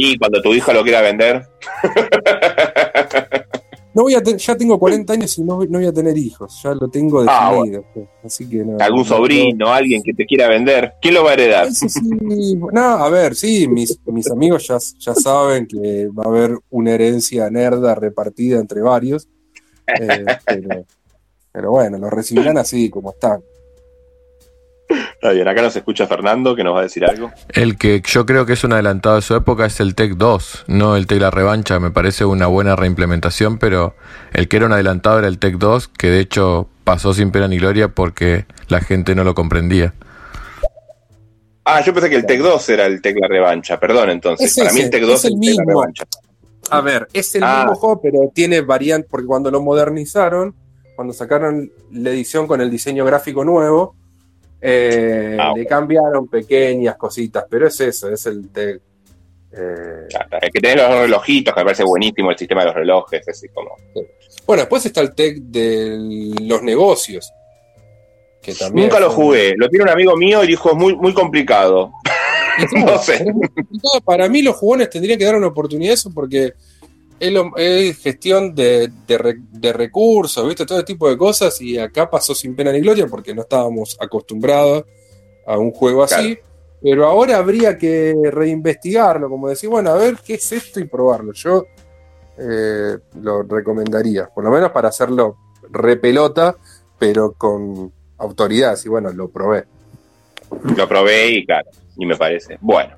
[0.00, 1.42] Y cuando tu hijo lo quiera vender,
[3.94, 6.60] no voy a te- ya tengo 40 años y no, no voy a tener hijos,
[6.62, 7.84] ya lo tengo Ah, definido.
[8.22, 11.34] Así que no, algún no- sobrino, alguien que te quiera vender, ¿quién lo va a
[11.34, 11.66] heredar?
[11.66, 12.00] Eso sí,
[12.72, 16.92] no, a ver, sí, mis, mis amigos ya, ya saben que va a haber una
[16.92, 19.26] herencia nerda repartida entre varios,
[20.00, 20.84] eh, pero,
[21.50, 23.40] pero bueno, lo recibirán así como están.
[24.88, 27.30] Está bien, acá nos escucha Fernando que nos va a decir algo.
[27.50, 30.64] El que yo creo que es un adelantado de su época es el Tech 2,
[30.68, 31.78] no el Tech La Revancha.
[31.80, 33.94] Me parece una buena reimplementación, pero
[34.32, 37.48] el que era un adelantado era el Tech 2, que de hecho pasó sin pena
[37.48, 39.92] ni gloria porque la gente no lo comprendía.
[41.64, 44.56] Ah, yo pensé que el Tec 2 era el Tecla Revancha, perdón entonces.
[44.56, 45.64] Es Para mí el Tec 2 es el mismo.
[45.66, 46.04] Revancha.
[46.70, 47.64] A ver, es el Ah.
[47.64, 50.54] mismo juego, pero tiene variantes, porque cuando lo modernizaron,
[50.96, 53.94] cuando sacaron la edición con el diseño gráfico nuevo,
[54.60, 58.80] eh, Ah, le cambiaron pequeñas cositas, pero es eso, es el Tech.
[59.52, 60.08] eh,
[60.52, 63.70] que tenés los relojitos, que me parece buenísimo el sistema de los relojes, así como.
[64.46, 67.32] Bueno, después está el tech de los negocios.
[68.42, 71.12] Que también Nunca lo jugué, lo tiene un amigo mío y dijo es muy, muy
[71.12, 71.92] complicado.
[72.76, 73.24] no sé.
[74.04, 76.54] Para mí los jugones tendrían que dar una oportunidad a eso porque
[77.20, 80.64] es, lo- es gestión de, de de recursos, ¿viste?
[80.66, 84.84] Todo tipo de cosas y acá pasó sin pena ni gloria porque no estábamos acostumbrados
[85.46, 86.38] a un juego así.
[86.80, 91.32] Pero ahora habría que reinvestigarlo, como decir, bueno, a ver qué es esto y probarlo.
[91.32, 91.66] Yo
[92.38, 95.36] eh, lo recomendaría, por lo menos para hacerlo
[95.70, 96.56] repelota,
[96.98, 98.78] pero con autoridad.
[98.84, 99.64] Y bueno, lo probé.
[100.76, 102.58] Lo probé y claro, y me parece.
[102.60, 102.94] Bueno,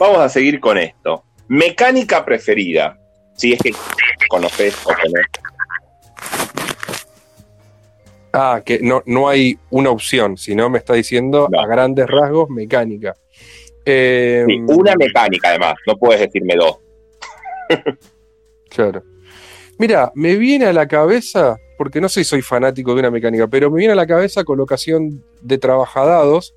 [0.00, 1.22] vamos a seguir con esto.
[1.48, 2.98] Mecánica preferida.
[3.36, 3.72] Si es que
[4.28, 5.26] conoces o tenés.
[8.32, 11.60] Ah, que no, no hay una opción, sino me está diciendo No.
[11.60, 13.14] a grandes rasgos mecánica.
[13.84, 16.76] Eh, Sí, una mecánica además, no puedes decirme dos.
[18.68, 19.02] Claro.
[19.78, 23.46] Mira, me viene a la cabeza, porque no sé si soy fanático de una mecánica,
[23.46, 26.54] pero me viene a la cabeza colocación de trabajadados,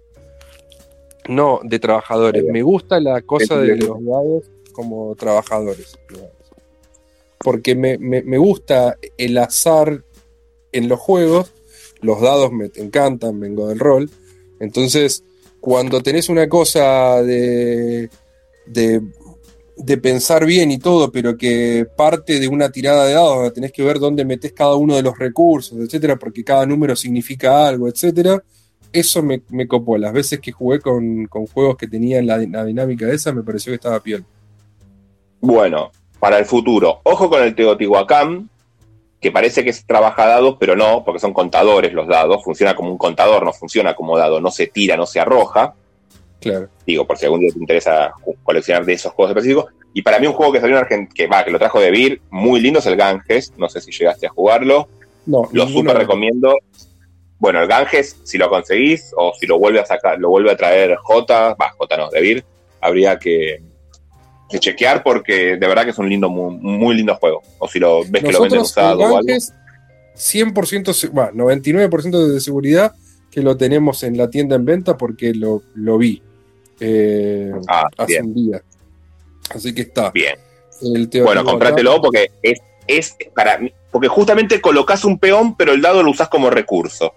[1.28, 2.44] no de trabajadores.
[2.46, 5.98] Me gusta la cosa de los dados como trabajadores.
[7.44, 10.04] Porque me, me- gusta el azar
[10.72, 11.52] en los juegos,
[12.02, 14.10] los dados me encantan, vengo del rol.
[14.60, 15.24] Entonces,
[15.62, 18.10] cuando tenés una cosa de,
[18.66, 19.02] de,
[19.78, 23.84] de pensar bien y todo, pero que parte de una tirada de dados, tenés que
[23.84, 28.44] ver dónde metés cada uno de los recursos, etcétera, porque cada número significa algo, etcétera.
[28.92, 29.98] Eso me, me copó.
[29.98, 33.72] Las veces que jugué con, con juegos que tenían la, la dinámica esa, me pareció
[33.72, 34.26] que estaba piel.
[35.42, 38.50] Bueno, para el futuro, ojo con el Teotihuacán,
[39.22, 42.44] que parece que es trabaja dados, pero no, porque son contadores los dados.
[42.44, 45.74] Funciona como un contador, no funciona como dado, no se tira, no se arroja.
[46.40, 46.70] Claro.
[46.86, 48.14] Digo, por si algún día te interesa
[48.44, 49.66] coleccionar de esos juegos específicos.
[49.94, 51.92] Y para mí un juego que salió en Argentina, que va, que lo trajo de
[51.92, 53.54] Vir, muy lindo es el Ganges.
[53.58, 54.88] No sé si llegaste a jugarlo.
[55.26, 56.56] No, Lo súper recomiendo.
[57.40, 60.58] Bueno, el Ganges, si lo conseguís, o si lo vuelve a sacar, lo vuelve a
[60.58, 62.46] traer J, va, J no, de Vir,
[62.82, 63.62] habría que,
[64.50, 67.42] que chequear porque de verdad que es un lindo, muy, muy lindo juego.
[67.60, 69.16] O si lo ves que lo venden usado o algo.
[69.18, 69.54] Ganges,
[70.16, 72.94] 100%, se- bueno, 99% de seguridad
[73.32, 76.22] que lo tenemos en la tienda en venta porque lo, lo vi
[76.80, 78.62] eh, Ah, hace bien, un día.
[79.54, 80.12] Así que está.
[80.12, 80.38] bien.
[80.82, 85.82] El Bueno, comprátelo porque es, es para mí, porque justamente colocas un peón, pero el
[85.82, 87.14] dado lo usás como recurso.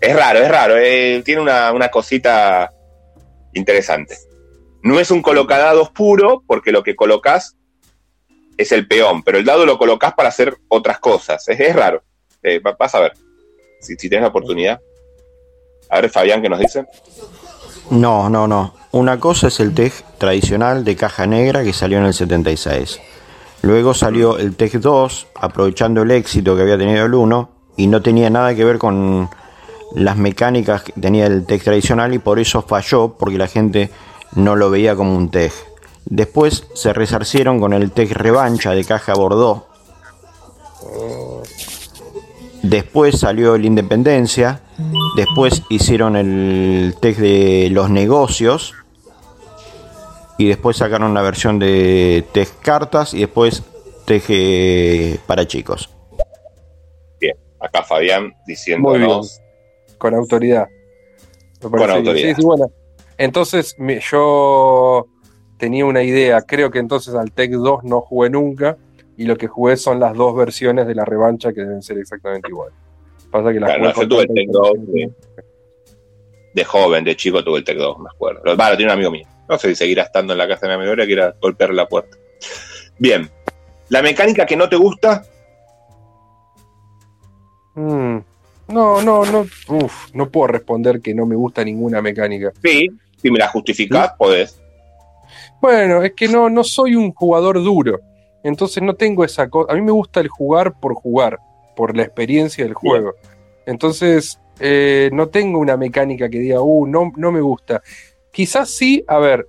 [0.00, 2.70] Es raro, es raro, eh, tiene una, una cosita
[3.54, 4.16] interesante.
[4.86, 7.56] No es un colocadados puro, porque lo que colocas
[8.56, 11.46] es el peón, pero el dado lo colocas para hacer otras cosas.
[11.48, 12.02] Es, raro.
[12.42, 13.12] Eh, va- vas a ver,
[13.80, 14.80] si, si tienes la oportunidad.
[15.90, 16.84] A ver, Fabián, ¿qué nos dice?
[17.90, 18.74] No, no, no.
[18.92, 23.00] Una cosa es el TEG tradicional de caja negra que salió en el 76.
[23.62, 28.02] Luego salió el TEG 2, aprovechando el éxito que había tenido el 1, y no
[28.02, 29.28] tenía nada que ver con
[29.94, 33.90] las mecánicas que tenía el TEG tradicional y por eso falló, porque la gente
[34.34, 35.52] no lo veía como un TEG.
[36.04, 39.64] Después se resarcieron con el TEG revancha de caja Bordeaux.
[42.62, 44.60] Después salió el Independencia.
[45.16, 48.74] Después hicieron el TEG de los negocios.
[50.38, 53.62] Y después sacaron la versión de TEG cartas y después
[54.04, 55.90] TEG eh, para chicos.
[57.20, 59.40] Bien, acá Fabián diciéndonos.
[59.98, 60.68] con autoridad.
[61.62, 61.90] Me bien.
[61.90, 62.28] autoridad.
[62.28, 62.70] Sí, sí, bueno.
[63.18, 65.06] Entonces, me- yo
[65.58, 66.42] tenía una idea.
[66.42, 68.76] Creo que entonces al Tech 2 no jugué nunca.
[69.18, 72.48] Y lo que jugué son las dos versiones de la revancha que deben ser exactamente
[72.50, 72.70] igual.
[73.30, 75.16] Pasa que las Claro, jugué no, yo tuve el Tech 2 intención.
[76.52, 78.40] de joven, de chico tuve el Tec 2, me acuerdo.
[78.44, 79.26] Lo, lo tiene un amigo mío.
[79.48, 81.72] No sé si seguirá estando en la casa de mi ahora que ir a golpear
[81.72, 82.16] la puerta.
[82.98, 83.30] Bien.
[83.88, 85.24] La mecánica que no te gusta,
[87.74, 88.18] Mm,
[88.68, 89.46] No, no, no.
[89.68, 92.52] Uf, no puedo responder que no me gusta ninguna mecánica.
[92.62, 92.88] sí.
[93.26, 94.62] Si me la justificás, podés.
[95.60, 97.98] Bueno, es que no, no soy un jugador duro.
[98.44, 99.72] Entonces no tengo esa cosa.
[99.72, 101.40] A mí me gusta el jugar por jugar,
[101.74, 103.14] por la experiencia del juego.
[103.66, 107.82] Entonces, eh, no tengo una mecánica que diga, uh, no, no me gusta.
[108.30, 109.48] Quizás sí, a ver,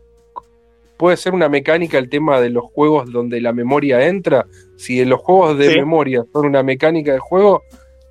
[0.97, 4.47] puede ser una mecánica el tema de los juegos donde la memoria entra.
[4.75, 5.78] Si los juegos de Sí.
[5.78, 7.61] memoria son una mecánica de juego,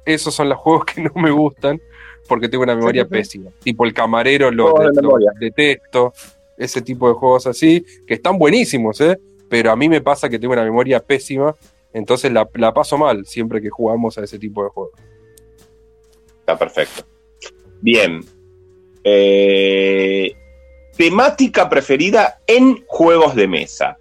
[0.05, 1.81] esos son los juegos que no me gustan
[2.27, 3.15] porque tengo una memoria sí, sí.
[3.15, 3.51] pésima.
[3.63, 6.13] Tipo el camarero lo, de lo detesto.
[6.57, 9.19] Ese tipo de juegos así, que están buenísimos, ¿eh?
[9.49, 11.55] Pero a mí me pasa que tengo una memoria pésima,
[11.93, 14.93] entonces la, la paso mal siempre que jugamos a ese tipo de juegos.
[16.41, 17.05] Está perfecto.
[17.81, 18.21] Bien.
[19.05, 20.35] Eh,
[20.97, 23.99] temática preferida en juegos de mesa.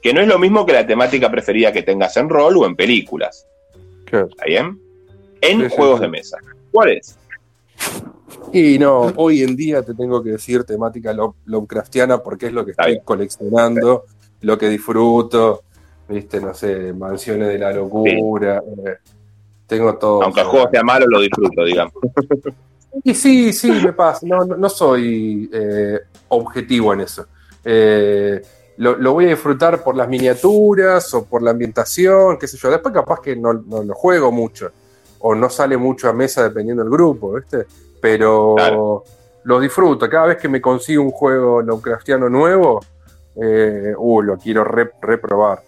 [0.00, 2.74] Que no es lo mismo que la temática preferida que tengas en rol o en
[2.74, 3.46] películas.
[4.06, 4.80] ¿Está bien?
[5.40, 6.02] En Sí, sí, juegos sí.
[6.02, 6.38] de mesa.
[6.72, 7.16] ¿Cuál es?
[8.52, 12.64] Y no, hoy en día te tengo que decir temática Love- Lovecraftiana porque es lo
[12.64, 14.04] que estoy coleccionando,
[14.42, 15.62] lo que disfruto,
[16.08, 18.96] viste, no sé, mansiones de la locura, eh,
[19.66, 20.22] tengo todo.
[20.22, 21.94] Aunque el juego sea malo, lo disfruto, digamos.
[23.04, 24.26] Y sí, sí, me pasa.
[24.26, 27.26] No, no, no soy eh, objetivo en eso.
[27.64, 28.42] Eh,
[28.76, 32.70] lo, lo voy a disfrutar por las miniaturas o por la ambientación, qué sé yo.
[32.70, 34.70] Después capaz que no, no lo juego mucho
[35.20, 37.64] o no sale mucho a mesa dependiendo del grupo, ¿viste?
[38.02, 39.04] Pero Claro.
[39.44, 40.10] lo disfruto.
[40.10, 42.80] Cada vez que me consigo un juego Lovecraftiano nuevo,
[43.42, 45.62] eh, uh, lo quiero re- reprobar.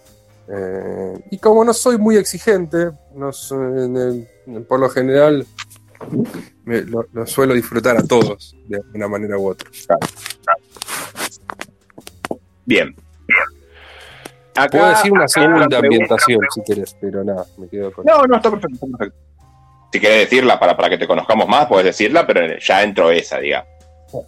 [0.47, 3.97] Eh, y como no soy muy exigente, no soy- en
[4.47, 5.43] el- por lo general
[6.65, 9.67] me- lo, lo suelo disfrutar a todos de una manera u otra.
[12.65, 12.95] Bien.
[14.55, 18.05] Acá- Puedo decir una acá segunda ambientación si querés, pero nada, me quedo con.
[18.05, 19.19] No, no, está perfecto, está perfecto.
[19.95, 23.39] Si querés decirla para, para que te conozcamos más, puedes decirla, pero ya entro esa,
[23.39, 23.69] digamos.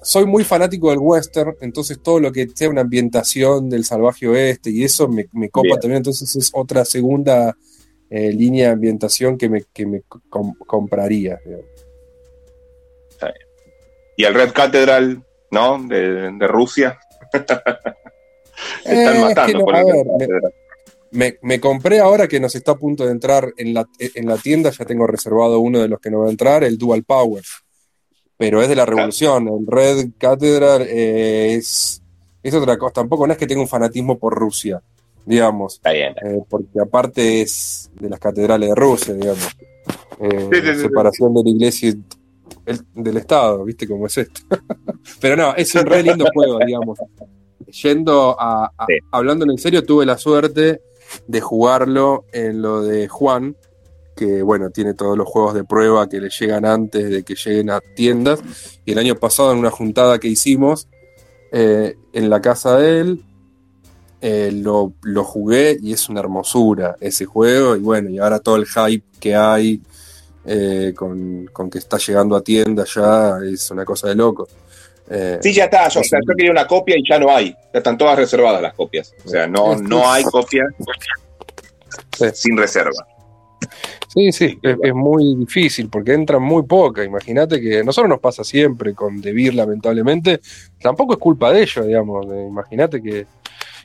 [0.01, 4.69] Soy muy fanático del western, entonces todo lo que sea una ambientación del salvaje oeste
[4.69, 5.79] y eso me, me copa Bien.
[5.81, 5.97] también.
[5.97, 7.53] Entonces es otra segunda
[8.09, 11.37] eh, línea de ambientación que me, que me com- compraría.
[14.15, 15.83] Y el Red Cathedral, ¿no?
[15.83, 16.97] De, de Rusia.
[18.85, 20.66] Eh, están es que matando no, a el Red me-.
[21.11, 24.37] Me, me compré ahora que nos está a punto de entrar en la, en la
[24.37, 27.43] tienda, ya tengo reservado uno de los que no va a entrar, el Dual Power.
[28.37, 29.47] Pero es de la revolución.
[29.47, 32.01] El Red Cathedral eh, es,
[32.43, 32.93] es otra cosa.
[32.93, 34.81] Tampoco no es que tenga un fanatismo por Rusia,
[35.25, 35.75] digamos.
[35.75, 36.13] Está bien.
[36.23, 39.47] eh, porque aparte es de las catedrales de Rusia, digamos.
[40.19, 40.81] Eh, Sí, sí, sí, sí.
[40.81, 42.03] separación de la iglesia y
[42.65, 44.41] el- del Estado, ¿viste cómo es esto?
[45.21, 46.99] Pero no, es un re lindo juego, digamos.
[47.81, 50.81] Yendo a, a- hablando en serio, tuve la suerte
[51.27, 53.55] de jugarlo en lo de Juan,
[54.15, 57.69] que bueno, tiene todos los juegos de prueba que le llegan antes de que lleguen
[57.69, 58.39] a tiendas.
[58.85, 60.87] Y el año pasado, en una juntada que hicimos
[61.51, 63.23] eh, en la casa de él,
[64.19, 67.75] eh, lo, lo jugué y es una hermosura ese juego.
[67.75, 69.81] Y bueno, y ahora todo el hype que hay
[70.45, 74.47] eh, con, con que está llegando a tienda ya es una cosa de loco.
[75.09, 75.87] Eh, Sí, ya está.
[75.89, 77.51] Yo, o sea, yo quería una copia y ya no hay.
[77.73, 79.13] Ya están todas reservadas las copias.
[79.25, 80.67] O sea, no, no hay copias
[82.17, 82.25] Sí.
[82.33, 82.91] sin reserva.
[84.13, 87.05] Sí, sí, es, es muy difícil porque entran muy pocas.
[87.05, 90.39] Imagínate que nosotros nos pasa siempre con Debir, lamentablemente.
[90.81, 92.25] Tampoco es culpa de ellos, digamos.
[92.31, 93.25] Eh, Imagínate que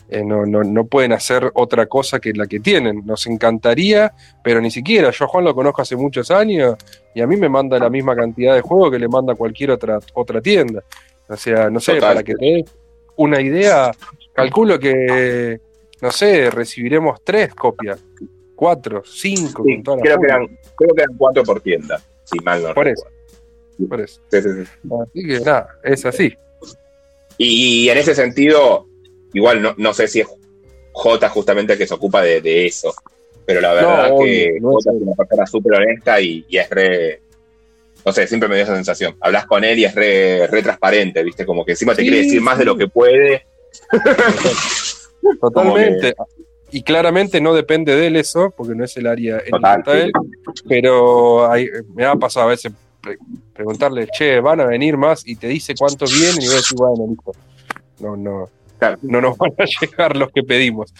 [0.08, 3.02] eh, no, no, no pueden hacer otra cosa que la que tienen.
[3.04, 4.12] Nos encantaría,
[4.42, 5.10] pero ni siquiera.
[5.10, 6.76] Yo a Juan lo conozco hace muchos años
[7.14, 9.98] y a mí me manda la misma cantidad de juegos que le manda cualquier otra,
[10.14, 10.82] otra tienda.
[11.32, 12.10] O sea, no sé, Total.
[12.10, 12.64] para que te des
[13.16, 13.90] una idea,
[14.32, 15.60] calculo que,
[16.00, 18.00] no sé, recibiremos tres copias.
[18.54, 22.62] Cuatro, cinco, Sí, con creo, que eran, creo que eran cuatro por tienda, si mal
[22.62, 23.10] no Por recuerdo.
[23.88, 24.20] Por eso.
[24.30, 24.88] Sí, sí, sí.
[25.02, 26.32] Así que nada, es así.
[27.38, 28.86] Y, en ese sentido,
[29.32, 30.28] igual no, no sé si es
[30.92, 32.94] J justamente el que se ocupa de, de eso.
[33.44, 36.58] Pero la verdad No, que no J es es una persona súper honesta y, y
[36.58, 37.20] es re.
[38.04, 39.16] No sé, siempre me dio esa sensación.
[39.20, 41.46] Hablas con él y es re, re transparente, ¿viste?
[41.46, 43.44] Como que encima te Sí, quiere decir más de lo que puede.
[45.40, 46.14] Totalmente.
[46.70, 49.84] Y claramente no depende de él eso, porque no es el área en Total, el
[49.84, 49.98] que está sí.
[50.06, 50.12] él.
[50.68, 53.18] Pero hay- me ha pasado a veces pre-
[53.52, 56.76] preguntarle, che, van a venir más y te dice cuántos vienen y voy a decir,
[56.78, 57.32] bueno, listo.
[58.00, 58.48] No, no,
[58.78, 58.98] Claro.
[59.02, 60.92] no nos van a llegar los que pedimos.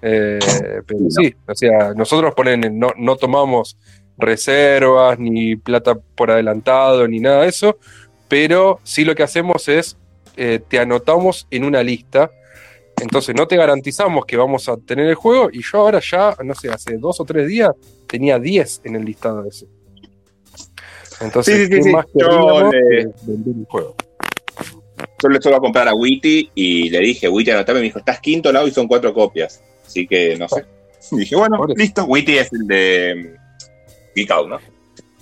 [0.00, 0.38] Eh,
[0.86, 3.76] pero sí, o sea, nosotros ponen, no, no tomamos
[4.18, 7.78] reservas, ni plata por adelantado, ni nada de eso,
[8.28, 9.96] pero sí lo que hacemos es,
[10.36, 12.30] eh, te anotamos en una lista,
[13.00, 16.54] entonces no te garantizamos que vamos a tener el juego, y yo ahora ya, no
[16.54, 17.70] sé, hace dos o tres días
[18.06, 19.66] tenía 10 en el listado ese.
[21.20, 21.90] Entonces, Sí, sí, sí, ¿qué sí.
[21.92, 23.94] más Yo queríamos le- que vender el juego?
[25.22, 27.80] Yo le suelo comprar a Witty y le dije, Witty, anotame.
[27.80, 29.62] Me dijo, estás quinto lado y son cuatro copias.
[29.86, 30.64] Así que no sé.
[31.12, 32.04] Y dije, bueno, listo.
[32.04, 33.36] Witty es el de
[34.30, 34.58] Out, ¿no?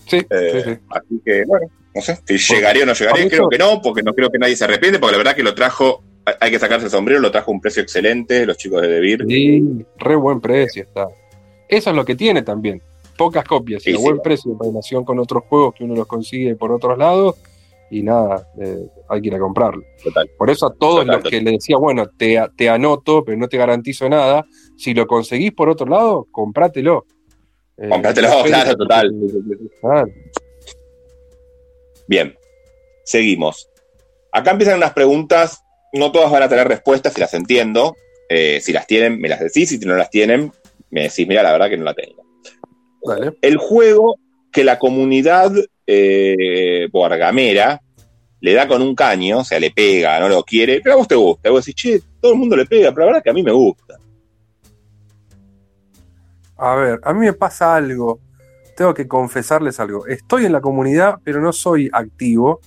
[0.07, 0.79] Sí, Eh, sí, sí.
[0.91, 2.19] Así que, bueno, no sé.
[2.27, 4.99] Si llegaría o no llegaría, creo que no, porque no creo que nadie se arrepiente,
[4.99, 6.03] porque la verdad que lo trajo,
[6.41, 9.25] hay- que sacarse el sombrero, lo trajo a un precio excelente, los chicos de Debir.
[9.29, 9.63] Sí,
[9.99, 11.09] re buen precio está.
[11.69, 12.81] Eso es lo que tiene también.
[13.17, 14.03] Pocas copias y Sí, a sí.
[14.03, 17.37] buen precio en relación con otros juegos que uno los consigue por otros lados.
[17.91, 18.79] Y nada, eh,
[19.09, 19.83] hay que ir a comprarlo.
[20.03, 20.29] Total.
[20.37, 23.47] Por eso a todos Total, los que le decía, bueno, te, te anoto, pero no
[23.47, 24.45] te garantizo nada.
[24.77, 27.07] Si lo conseguís por otro lado, comprátelo.
[27.77, 29.13] Eh, Comprátelo, claro, total.
[32.07, 32.37] Bien,
[33.05, 33.71] seguimos.
[34.31, 35.63] Acá empiezan unas preguntas,
[35.93, 37.97] no todas van a tener respuestas, si las entiendo.
[38.29, 40.53] Eh, si las tienen, me las decís, si no las tienen,
[40.91, 42.25] me decís, mira, la verdad que no la tengo.
[43.43, 44.17] El juego
[44.51, 45.53] que la comunidad
[45.87, 47.81] eh, Borgamera
[48.41, 51.09] le da con un caño, o sea, le pega, no lo quiere, pero a vos
[51.09, 51.49] te gusta.
[51.49, 53.43] Y vos decís, che, todo el mundo le pega, pero la verdad que a mí
[53.43, 53.84] me gusta.
[56.57, 58.21] A ver, a mí me pasa algo.
[58.77, 60.07] Tengo que confesarles algo.
[60.07, 62.61] Estoy en la comunidad, pero no soy activo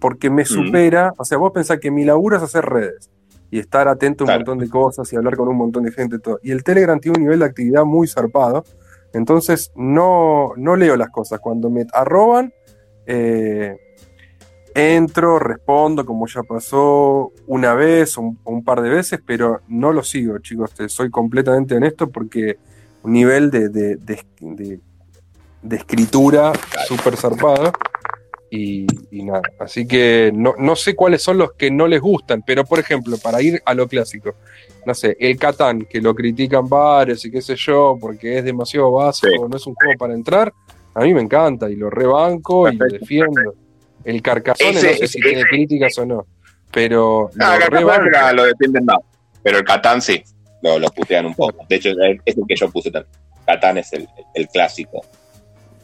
[0.00, 1.12] porque me supera.
[1.18, 3.10] O sea, vos pensás que mi laburo es hacer redes
[3.50, 4.40] y estar atento a un Claro.
[4.40, 6.16] montón de cosas y hablar con un montón de gente.
[6.16, 6.38] y Todo.
[6.42, 8.64] Y el Telegram tiene un nivel de actividad muy zarpado.
[9.12, 11.40] Entonces no, no leo las cosas.
[11.40, 12.52] Cuando me arroban,
[13.06, 13.76] eh,
[14.74, 19.60] entro, respondo, como ya pasó una vez o un, o un par de veces, pero
[19.68, 20.72] no lo sigo, chicos.
[20.74, 22.56] Te soy completamente honesto porque
[23.04, 24.80] un nivel de, de- de-
[25.76, 26.52] escritura
[26.88, 27.72] súper zarpada.
[28.50, 32.42] Y, y nada, así que no, no sé cuáles son los que no les gustan,
[32.46, 34.36] pero por ejemplo, para ir a lo clásico,
[34.86, 38.92] no sé, el Catán, que lo critican varios y qué sé yo, porque es demasiado
[38.92, 40.52] básico, no es un juego para entrar,
[40.94, 43.00] a mí me encanta y lo rebanco y lo Perfecto.
[43.04, 43.54] defiendo.
[44.04, 46.26] El Carcassonne Ese- no sé si ese- tiene críticas o no,
[46.70, 48.10] pero Ah, lo acá rebanco.
[48.10, 48.98] la- lo defienden más.
[49.42, 50.22] Pero el Catán sí,
[50.64, 51.64] lo, lo putean un poco.
[51.68, 53.12] De hecho, es es el que yo puse también.
[53.46, 55.02] Catán es el, el clásico.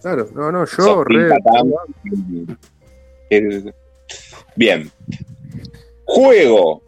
[0.00, 1.72] Claro, no, no, yo re, Catán.
[3.28, 3.74] El-
[4.56, 4.90] Bien.
[6.04, 6.82] Juego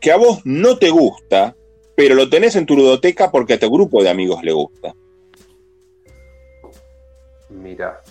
[0.00, 1.54] que a vos no te gusta,
[1.96, 4.92] pero lo tenés en tu ludoteca porque a tu grupo de amigos le gusta.
[7.48, 8.02] Mira,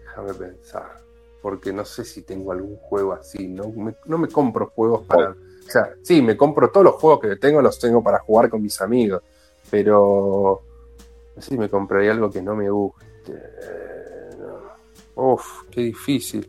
[0.00, 0.98] déjame pensar,
[1.42, 5.34] porque no sé si tengo algún juego así, no me, no me compro juegos para...
[5.68, 8.62] O sea, sí, me compro todos los juegos que tengo, los tengo para jugar con
[8.62, 9.22] mis amigos,
[9.70, 10.62] pero
[11.36, 13.04] no sé si me compraría algo que no me guste.
[13.32, 14.30] Eh.
[15.16, 16.48] Uf, qué difícil.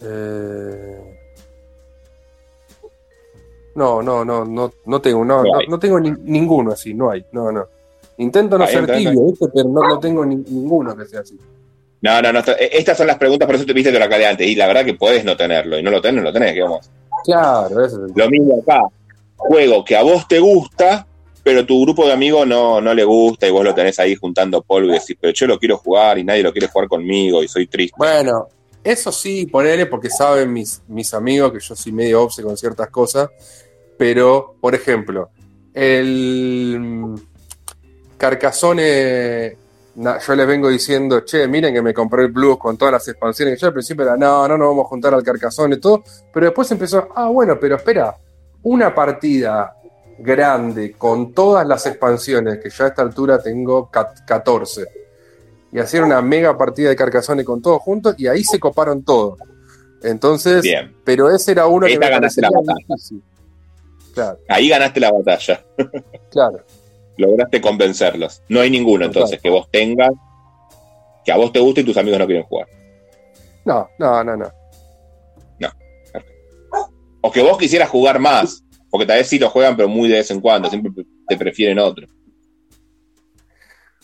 [0.00, 1.14] Eh,
[3.74, 7.24] No, no, no, no, no tengo, no, No no, tengo ni- ninguno así, no hay,
[7.30, 7.68] no, no.
[8.16, 9.46] Intento no Ahí ser tibio, ¿viste?
[9.54, 11.38] pero no, no tengo ni- ninguno que sea así.
[12.00, 12.40] No, no, no.
[12.58, 14.46] Estas son las preguntas, por eso te viste de la de antes.
[14.48, 15.78] Y la verdad que podés no tenerlo.
[15.78, 16.54] Y no lo tenés, no lo tenés.
[16.54, 16.90] ¿qué vamos?
[17.24, 18.82] Claro, eso es Lo mismo acá.
[19.36, 21.06] Juego que a vos te gusta,
[21.42, 24.62] pero tu grupo de amigos no, no le gusta y vos lo tenés ahí juntando
[24.62, 27.48] polvo y decís, pero yo lo quiero jugar y nadie lo quiere jugar conmigo y
[27.48, 27.94] soy triste.
[27.96, 28.48] Bueno,
[28.82, 32.88] eso sí, ponele, porque saben mis, mis amigos que yo soy medio obse con ciertas
[32.90, 33.28] cosas,
[33.96, 35.30] pero, por ejemplo,
[35.74, 37.14] el
[38.16, 39.56] Carcassonne,
[39.98, 43.08] na- yo les vengo diciendo, che, miren que me compré el Plus con todas las
[43.08, 45.80] expansiones, que yo al principio era, no, no nos vamos a juntar al Carcassonne y
[45.80, 48.16] todo, pero después empezó, ah, bueno, pero espera,
[48.62, 49.74] una partida
[50.18, 54.84] grande con todas las expansiones, que yo a esta altura tengo cat- 14
[55.70, 59.38] y hacer una mega partida de Carcassonne con todos juntos y ahí se coparon todos.
[60.02, 60.94] Entonces, Bien.
[61.04, 62.86] pero ese era uno que me ganaste la batalla.
[64.14, 65.64] Claro, Ahí ganaste la batalla.
[66.30, 66.64] claro.
[67.18, 68.42] Lograste convencerlos.
[68.48, 70.10] No hay ninguno entonces que vos tengas,
[71.24, 72.68] que a vos te guste y tus amigos no quieren jugar.
[73.66, 74.58] No, no, no, no.
[77.20, 80.16] O que vos quisieras jugar más, porque tal vez sí lo juegan, pero muy de
[80.16, 82.06] vez en cuando, siempre te prefieren otro.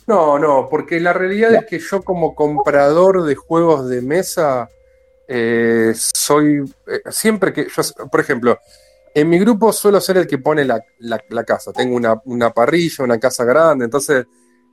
[0.07, 4.69] No, no, porque la realidad es que yo como comprador de juegos de mesa
[5.27, 8.59] eh, soy eh, siempre que yo, por ejemplo,
[9.15, 11.73] en mi grupo suelo ser el que pone la, la- la casa.
[11.73, 14.27] Tengo una, una parrilla, una casa grande, entonces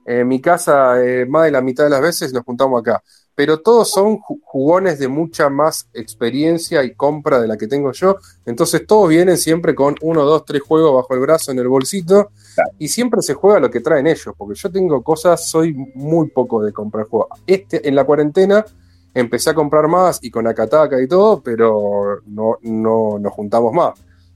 [0.06, 3.04] en mi casa eh, más de la mitad de las veces nos juntamos acá.
[3.36, 7.92] Pero todos son ju- jugones de mucha más experiencia y compra de la que tengo
[7.92, 8.18] yo.
[8.46, 12.32] Entonces todos vienen siempre con uno, dos, tres juegos bajo el brazo en el bolsito
[12.78, 16.64] y siempre se juega lo que traen ellos, porque yo tengo cosas, soy muy poco
[16.64, 17.30] de comprar juegos.
[17.46, 18.66] Este, en la cuarentena
[19.14, 23.94] empecé a comprar más y con Akataka y todo, pero no, no nos juntamos más.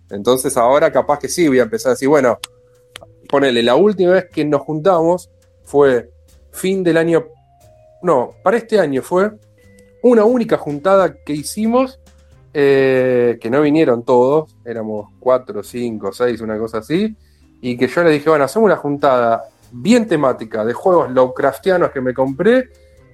[0.09, 2.37] Entonces ahora capaz que sí, voy a empezar a decir, bueno,
[3.27, 5.29] ponele, la última vez que nos juntamos
[5.63, 6.09] fue
[6.51, 7.25] fin del año,
[8.01, 9.31] no, para este año fue
[10.03, 11.99] una única juntada que hicimos,
[12.53, 17.15] eh, que no vinieron todos, éramos cuatro, cinco, seis, una cosa así,
[17.61, 22.01] y que yo le dije, bueno, hacemos una juntada bien temática de juegos Lovecraftianos que
[22.01, 22.69] me compré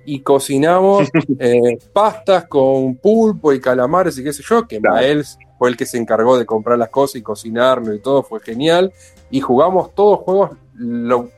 [0.06, 5.26] y cocinamos eh, pastas con pulpo y calamares y qué sé yo, que Mael
[5.62, 8.92] fue el que se encargó de comprar las cosas y cocinarlo y todo, fue genial.
[9.30, 11.30] Y jugamos todos juegos Low-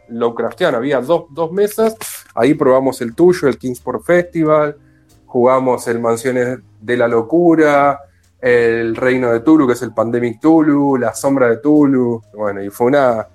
[0.74, 1.98] había dos, dos mesas,
[2.34, 4.78] ahí probamos el tuyo, el Kingsport Festival,
[5.26, 8.00] jugamos el Mansiones de la Locura,
[8.40, 12.70] el Reino de Tulu, que es el Pandemic Tulu, la Sombra de Tulu, bueno, y
[12.70, 13.28] fue una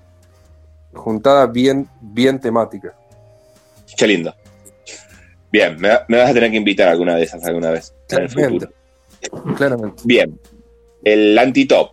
[0.95, 2.95] juntada bien, bien temática.
[3.95, 4.33] Qué lindo.
[5.51, 8.23] Bien, me, me vas a tener que invitar a alguna de esas alguna vez en
[8.23, 8.71] el futuro.
[9.55, 10.01] Claramente.
[10.03, 10.39] Bien.
[11.03, 11.91] El anti-top.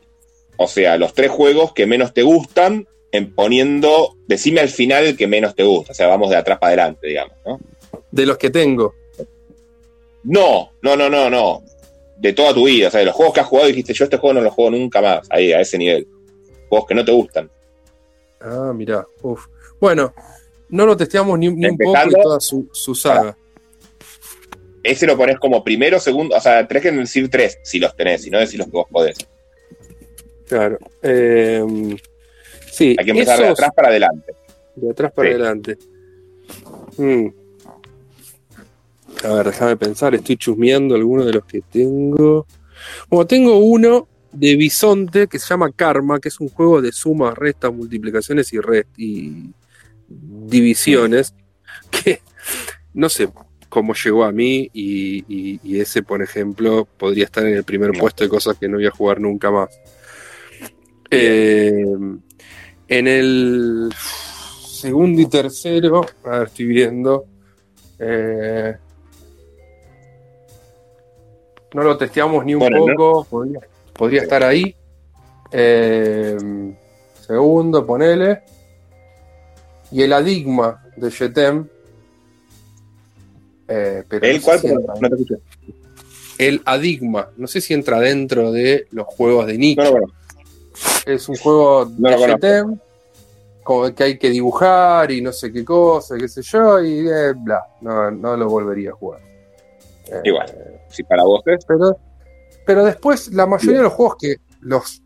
[0.57, 5.17] O sea, los tres juegos que menos te gustan, en poniendo, decime al final el
[5.17, 5.93] que menos te gusta.
[5.93, 7.61] O sea, vamos de atrás para adelante, digamos, ¿no?
[8.11, 8.95] De los que tengo.
[10.25, 11.63] No, no, no, no, no.
[12.17, 12.89] De toda tu vida.
[12.89, 14.71] O sea, de los juegos que has jugado dijiste, yo este juego no lo juego
[14.71, 15.27] nunca más.
[15.31, 16.07] Ahí, a ese nivel.
[16.69, 17.51] Juegos que no te gustan.
[18.41, 19.07] Ah, mirá.
[19.23, 19.47] Uf.
[19.81, 20.15] Bueno,
[20.71, 23.37] no lo testeamos ni, ni un poco de toda su, su saga.
[24.87, 26.37] Ese lo pones como primero, segundo.
[26.37, 28.87] O sea, tenés que decir tres si los tenés, si no decís los que vos
[28.91, 29.16] podés.
[30.49, 30.78] Claro.
[31.03, 31.64] Eh,
[32.70, 34.32] sí, Hay que empezar de esos- atrás para adelante.
[34.76, 35.34] De atrás para Sí.
[35.34, 35.78] adelante.
[36.99, 37.26] Mm.
[39.24, 42.47] A ver, déjame pensar, estoy chusmeando algunos de los que tengo.
[43.09, 47.37] Bueno, tengo uno de Bisonte que se llama Karma, que es un juego de sumas,
[47.37, 49.51] restas, multiplicaciones y, rest y
[50.09, 51.34] divisiones,
[51.91, 52.20] que
[52.93, 53.28] no sé
[53.77, 57.91] cómo llegó a mí y, y- y ese, por ejemplo, podría estar en el primer
[57.93, 59.68] puesto de cosas que no voy a jugar nunca más.
[61.11, 61.85] Eh,
[62.89, 63.91] en el
[64.66, 67.27] segundo y tercero, a ver, estoy viendo.
[67.99, 68.77] eh,
[71.74, 72.95] no lo testeamos ni un Bueno, no.
[72.97, 73.61] poco, podría,
[73.93, 74.74] podría estar ahí.
[75.53, 76.35] Eh,
[77.27, 78.41] segundo, ponele.
[79.93, 81.68] Y el Adigma de Jetem.
[83.69, 84.59] Eh, pero ¿El no cual?
[84.61, 85.35] si entra- No te escuché.
[86.39, 87.31] el Adigma.
[87.37, 89.83] No sé si entra dentro de los juegos de nicho.
[89.83, 90.07] No.
[91.07, 92.17] Es un juego No de.
[92.35, 92.79] GTM,
[93.64, 97.33] como que hay que dibujar y no sé qué cosa, qué sé yo, y eh,
[97.37, 97.61] bla.
[97.81, 99.21] No, no lo volvería a jugar.
[100.09, 100.53] Eh, Igual.
[100.91, 101.64] Si para vos es.
[101.64, 101.97] Pero,
[102.64, 105.03] pero después, la mayoría de los juegos que los,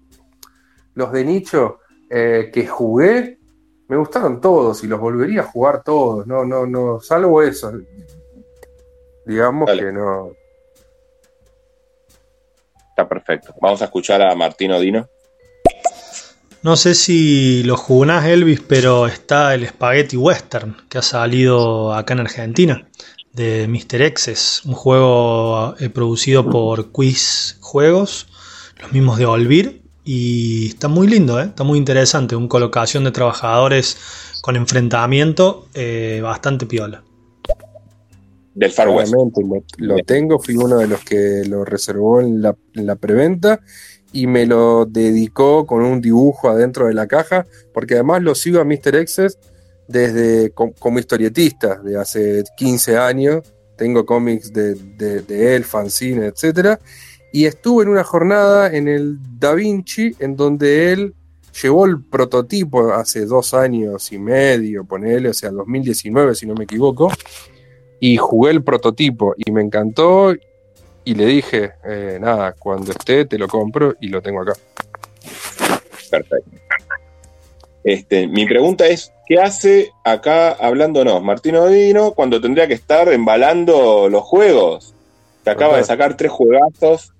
[0.95, 1.79] los de nicho
[2.11, 3.39] eh, que jugué,
[3.89, 6.27] me gustaron todos y los volvería a jugar todos.
[6.27, 7.73] No, no, no, salvo eso.
[9.31, 9.85] Digamos Dale.
[9.85, 10.33] que no.
[12.89, 13.55] Está perfecto.
[13.61, 15.09] Vamos a escuchar a Martín Odino.
[16.63, 22.15] No sé si lo jugás Elvis, pero está el Spaghetti Western que ha salido acá
[22.15, 22.89] en Argentina
[23.33, 24.03] de Mr.
[24.03, 28.27] Exes, un juego eh, producido por Quiz Juegos,
[28.83, 31.45] los mismos de Olvir, y está muy lindo, ¿eh?
[31.45, 33.97] está muy interesante, una colocación de trabajadores
[34.43, 37.05] con enfrentamiento eh, bastante piola.
[38.55, 39.13] Del Far West.
[39.79, 43.61] Lo, tengo, fui uno de los que lo reservó en la, en la preventa
[44.13, 48.61] y me lo dedicó con un dibujo adentro de la caja, porque además lo sigo
[48.61, 48.97] a Mr.
[48.97, 49.39] Exes
[49.87, 53.53] desde com- como historietista de hace 15 años.
[53.77, 56.79] Tengo cómics de, de, de él, fanzine, etcétera.
[57.33, 61.15] Y estuve en una jornada en el Da Vinci, en donde él
[61.63, 66.65] llevó el prototipo hace dos años y medio, ponele, o sea, 2019, si no me
[66.65, 67.11] equivoco
[68.01, 70.33] y jugué el prototipo y me encantó
[71.05, 74.53] y le dije, eh, nada, cuando esté te lo compro y lo tengo acá.
[76.11, 76.51] Perfecto.
[77.85, 84.09] Este, mi pregunta es, ¿qué hace acá hablándonos Martín Odino cuando tendría que estar embalando
[84.09, 84.95] los juegos?
[85.45, 87.13] Que acaba de sacar tres juegazos.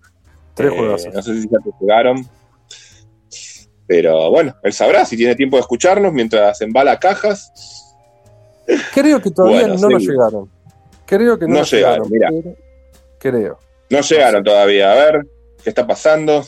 [0.55, 1.15] Tres Eh, juegazos.
[1.15, 2.27] No sé si ya te jugaron.
[3.87, 7.53] Pero bueno, él sabrá si tiene tiempo de escucharnos mientras embala cajas.
[8.95, 10.09] Creo que todavía Bueno, no nos sí.
[10.11, 10.51] llegaron.
[11.11, 12.37] Creo que no, No llegaron, llegaron.
[12.39, 12.57] mira.
[13.19, 13.59] Creo.
[13.91, 14.93] No llegaron todavía.
[14.93, 15.27] A ver,
[15.63, 16.45] ¿qué está pasando?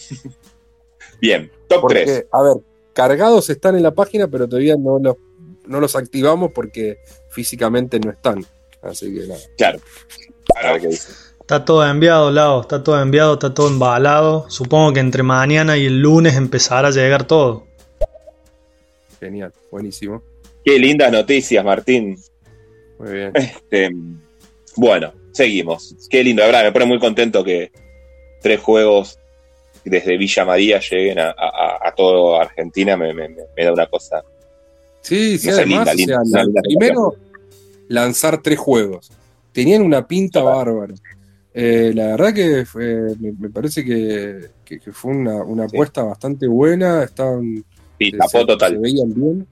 [1.20, 2.26] Bien, top Porque, 3.
[2.30, 2.52] a ver,
[2.92, 5.16] cargados están en la página, pero todavía no los,
[5.66, 6.98] no los activamos porque
[7.30, 8.44] físicamente no están.
[8.82, 9.40] Así que nada.
[9.56, 9.80] Claro.
[10.62, 11.12] A ver qué dice.
[11.40, 14.48] Está todo enviado, Lao, está todo enviado, está todo embalado.
[14.48, 17.66] Supongo que entre mañana y el lunes empezará a llegar todo.
[19.18, 20.22] Genial, buenísimo.
[20.64, 22.16] Qué lindas noticias, Martín.
[22.98, 23.32] Muy bien.
[23.34, 23.90] Este,
[24.76, 25.94] bueno, seguimos.
[26.10, 27.70] Qué lindo, la verdad, me pone muy contento que
[28.40, 29.18] tres juegos
[29.84, 32.96] desde Villa María lleguen a, a, a toda Argentina.
[32.96, 34.22] Me, me- me- me da una cosa.
[35.00, 37.14] Sí, sí, además, linda, o linda, sea, una linda primero
[37.88, 39.10] lanzar tres juegos.
[39.52, 40.94] Tenían una pinta bárbara.
[41.54, 46.02] Eh, la verdad que fue- me, me parece que, que- que fue una, una apuesta
[46.02, 47.02] bastante buena.
[47.02, 47.64] Estaban,
[47.98, 48.72] Sí, tapó se, total.
[48.72, 49.46] se veían bien.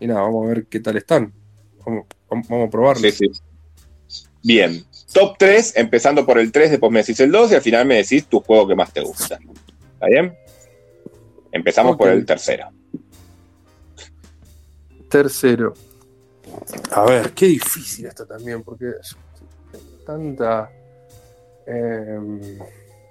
[0.00, 1.32] Y nada, vamos a ver qué tal están.
[1.86, 2.06] Vamos,
[2.66, 3.02] a probarlos.
[3.14, 3.40] Sí, sí.
[4.44, 4.84] Bien.
[5.12, 7.96] Top 3, empezando por el 3, después me decís el 2 y al final me
[7.96, 9.38] decís tu juego que más te gusta.
[9.94, 10.34] ¿Está bien?
[11.50, 12.68] Empezamos por el tercero.
[15.08, 15.74] Tercero.
[16.92, 19.16] A ver, qué difícil esto también, porque es
[20.06, 20.70] tanta.
[21.66, 22.40] em,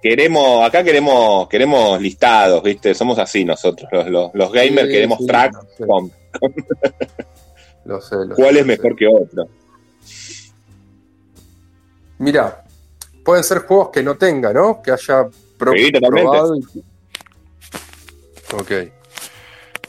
[0.02, 2.94] Queremos, acá queremos, queremos listados, ¿viste?
[2.94, 5.86] Somos así nosotros, los, los, los gamers Sí, queremos sí, tracks lo sé.
[5.86, 6.12] con
[7.86, 8.96] lo sé, lo cuál sé, es mejor sé.
[8.98, 9.48] que otro.
[12.18, 12.64] Mira,
[13.24, 14.80] pueden ser juegos que no tenga, ¿no?
[14.82, 15.26] Que haya
[15.58, 16.22] pro- Sí, totalmente.
[16.30, 16.56] probado.
[16.56, 16.84] y-
[18.54, 18.70] Ok.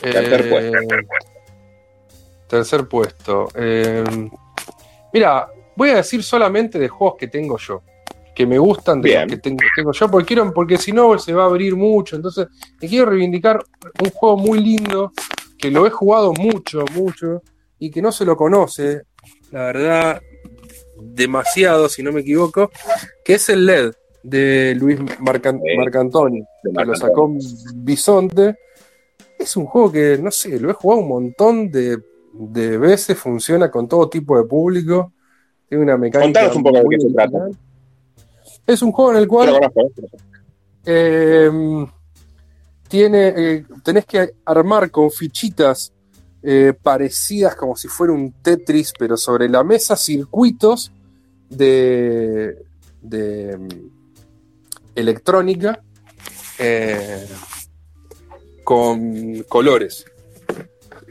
[0.02, 0.78] Tercer Eh, puesto.
[2.48, 3.48] Tercer puesto.
[3.56, 4.04] Eh,
[5.14, 7.82] mira, voy a decir solamente de juegos que tengo yo.
[8.36, 9.22] que me gustan de Bien.
[9.22, 12.18] los que tengo, tengo yo, porque quiero, porque si no se va a abrir mucho.
[12.18, 12.48] Entonces,
[12.78, 13.64] te quiero reivindicar
[14.04, 15.14] un juego muy lindo,
[15.58, 17.42] que lo he jugado mucho, mucho,
[17.80, 19.04] y que no se lo conoce,
[19.52, 20.22] la verdad,
[21.00, 22.72] demasiado, si no me equivoco,
[23.24, 23.94] que es el LED
[24.24, 25.62] de Luis Marcan-.
[25.78, 27.32] Marcantoni, De que lo sacó
[27.76, 28.58] Bisonte.
[29.38, 31.98] Es un juego que, no sé, lo he jugado un montón de,
[32.34, 35.14] de veces, funciona con todo tipo de público,
[35.68, 36.42] tiene una mecánica.
[36.42, 37.50] Contanos un poco de qué se trata.
[38.66, 39.70] Es un juego en el cual ¿eh?
[40.86, 41.86] eh,
[42.88, 45.94] tiene, eh, tenés que armar con fichitas
[46.48, 50.92] eh, parecidas como si fuera un Tetris, pero sobre la mesa circuitos
[51.50, 52.56] de,
[53.02, 53.68] de mm,
[54.96, 55.82] electrónica
[56.60, 57.26] eh,
[58.64, 60.06] con colores.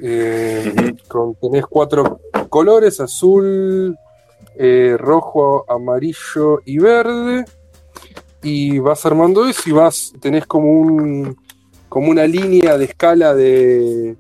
[0.01, 3.97] Eh, con- tenés cuatro colores, azul,
[4.56, 7.44] eh, rojo, amarillo y verde
[8.40, 11.36] y vas armando eso y vas, tenés como un
[11.89, 14.16] como una línea de escala de,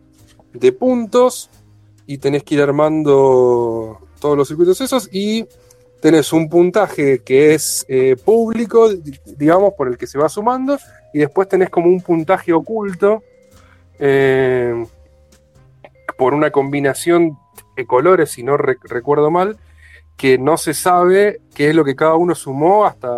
[0.54, 1.50] de puntos
[2.06, 5.46] y tenés que ir armando todos los circuitos esos y
[6.00, 10.78] tenés un puntaje que es eh, público, di- digamos, por el que se va sumando
[11.12, 13.22] y después tenés como un puntaje oculto
[13.98, 14.86] eh,
[16.16, 17.38] por una combinación
[17.76, 19.56] de colores, si no rec- recuerdo mal,
[20.16, 23.08] que no se sabe qué es lo que cada uno sumó hasta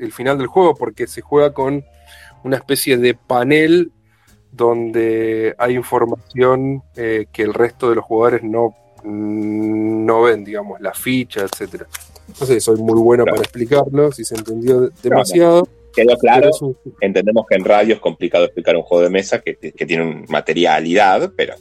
[0.00, 1.84] el final del juego, porque se juega con
[2.44, 3.92] una especie de panel
[4.56, 10.80] donde hay información eh, que el resto de los jugadores no, mm, no ven, digamos,
[10.80, 11.86] la ficha, etcétera.
[12.40, 13.36] No sé, soy muy bueno Claro.
[13.36, 15.68] para explicarlo, si se entendió de- demasiado.
[15.94, 16.50] Quedó claro.
[16.60, 20.04] un- Entendemos que en radio es complicado explicar un juego de mesa que, que tiene
[20.04, 21.54] una materialidad, pero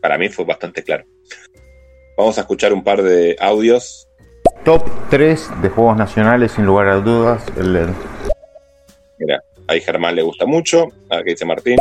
[0.00, 1.04] para mí fue bastante claro.
[2.16, 4.08] Vamos a escuchar un par de audios.
[4.64, 7.88] Top 3 de juegos nacionales, sin lugar a dudas, el LED.
[9.18, 10.88] Mira, ahí Germán le gusta mucho.
[11.10, 11.76] A ver qué dice Martín.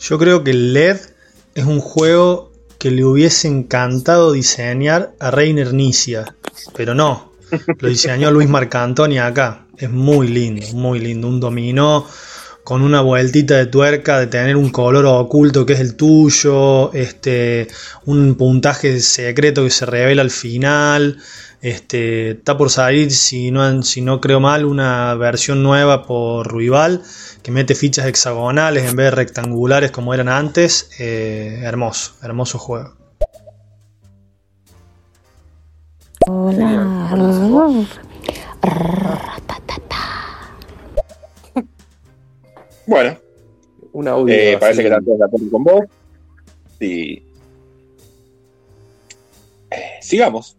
[0.00, 0.96] Yo creo que LED
[1.54, 6.24] es un juego que le hubiese encantado diseñar a Reiner Nicia,
[6.74, 7.32] pero no.
[7.78, 9.66] Lo diseñó Luis Marcantoni acá.
[9.76, 11.28] Es muy lindo, muy lindo.
[11.28, 12.06] Un dominó
[12.64, 17.68] con una vueltita de tuerca de tener un color oculto que es el tuyo, este,
[18.06, 21.18] un puntaje secreto que se revela al final.
[21.62, 27.02] Este, está por salir, si no, si no creo mal, una versión nueva por Rival
[27.42, 30.90] que mete fichas hexagonales en vez de rectangulares como eran antes.
[30.98, 32.94] Eh, hermoso, hermoso juego.
[42.86, 43.16] Bueno,
[43.92, 44.34] un audio.
[44.34, 45.84] eh, parece que de acuerdo con vos.
[46.80, 47.22] Y.
[49.70, 50.56] eh, sigamos.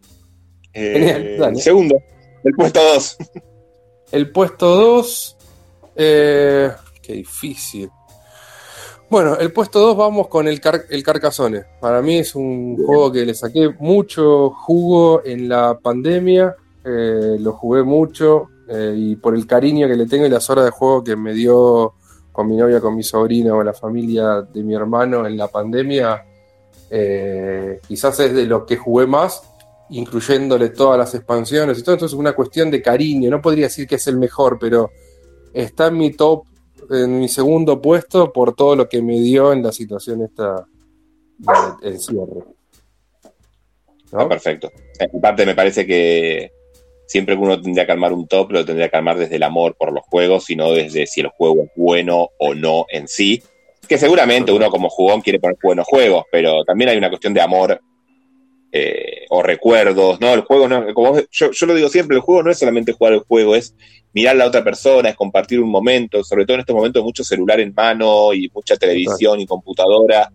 [0.73, 1.95] Eh, Genial, segundo,
[2.43, 3.17] el puesto 2.
[4.11, 5.37] El puesto 2.
[5.95, 6.71] Eh,
[7.01, 7.89] qué difícil.
[9.09, 11.63] Bueno, el puesto 2 vamos con el, Car- el Carcassonne.
[11.81, 16.55] Para mí es un juego que le saqué mucho jugo en la pandemia.
[16.85, 20.65] eh, lo jugué mucho eh, y por el cariño que le tengo y las horas
[20.65, 21.93] de juego que me dio
[22.31, 26.25] con mi novia, con mi sobrino, con la familia de mi hermano en la pandemia,
[26.89, 29.43] eh, quizás es de lo que jugué más,
[29.91, 31.95] incluyéndole todas las expansiones y todo.
[31.95, 33.29] Entonces es una cuestión de cariño.
[33.29, 34.91] No podría decir que es el mejor, pero
[35.53, 36.45] está en mi top,
[36.89, 40.65] en mi segundo puesto por todo lo que me dio en la situación esta
[41.81, 42.43] del cierre.
[44.13, 44.71] Ah, perfecto.
[44.99, 46.51] En parte me parece que
[47.05, 49.75] siempre que uno tendría que armar un top, lo tendría que armar desde el amor
[49.75, 53.41] por los juegos y no desde si el juego es bueno o no en sí.
[53.87, 57.41] Que seguramente uno como jugón quiere poner buenos juegos, pero también hay una cuestión de
[57.41, 57.81] amor
[58.71, 60.33] eh, o recuerdos, ¿no?
[60.33, 63.13] El juego no, como yo, yo lo digo siempre, el juego no es solamente jugar
[63.13, 63.75] el juego, es
[64.13, 67.23] mirar a la otra persona, es compartir un momento, sobre todo en estos momentos mucho
[67.23, 70.31] celular en mano y mucha televisión y computadora.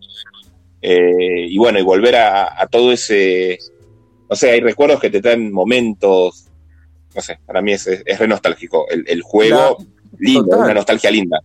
[0.83, 3.59] Eh, y bueno, y volver a, a todo ese,
[4.29, 6.47] no sé, hay recuerdos que te traen momentos,
[7.15, 8.87] no sé, para mí es, es, es re nostálgico.
[8.89, 9.87] El, el juego, La-
[10.19, 10.61] lindo, total.
[10.65, 11.41] una nostalgia linda.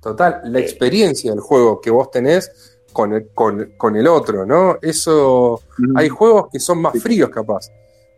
[0.00, 4.78] Total, la experiencia del juego que vos tenés con el, con, con el otro, ¿no?
[4.80, 5.60] Eso,
[5.96, 7.68] hay juegos que son más fríos capaz.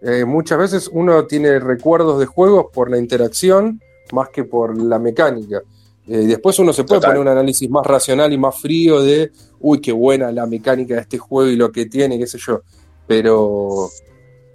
[0.03, 3.81] Eh, muchas veces uno tiene recuerdos de juegos por la interacción
[4.13, 5.63] más que por la mecánica.
[6.07, 7.13] Eh, después uno se puede Total.
[7.17, 11.01] poner un análisis más racional y más frío de, uy, qué buena la mecánica de
[11.01, 12.61] este juego y lo que tiene, qué sé yo.
[13.07, 13.89] Pero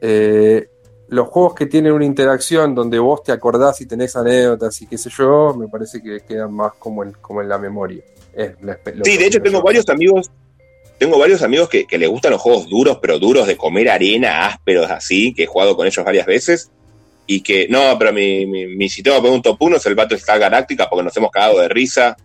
[0.01, 0.69] eh,
[1.09, 4.99] los juegos que tienen una interacción donde vos te acordás y tenés anécdotas y qué
[4.99, 8.03] sé yo, me parece que quedan más como en, como en la memoria.
[8.35, 9.63] Es lo Sí, de hecho tengo yo.
[9.63, 10.31] varios amigos,
[10.97, 14.45] tengo varios amigos que, que les gustan los juegos duros, pero duros de comer arena,
[14.47, 16.69] ásperos así, que he jugado con ellos varias veces.
[17.27, 20.37] y que, no, pero mi, mi, mi sistema para un top 1 es el Battlestar
[20.39, 22.17] Galáctica porque nos hemos cagado de risa.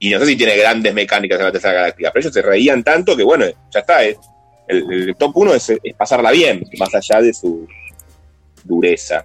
[0.00, 3.16] Y no sé si tiene grandes mecánicas el Battlestar Galáctica, pero ellos se reían tanto
[3.16, 4.02] que, bueno, ya está.
[4.04, 4.16] es-
[4.66, 7.66] el, el top 1 es, es pasarla bien, más allá de su
[8.64, 9.24] dureza.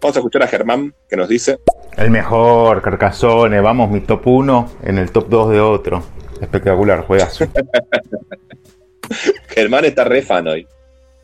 [0.00, 1.58] Vamos a escuchar a Germán que nos dice.
[1.96, 3.60] El mejor, Carcassonne.
[3.60, 6.02] Vamos, mi top 1 en el top 2 de otro.
[6.40, 7.46] Espectacular, juegazo.
[9.48, 10.66] Germán está re fan hoy.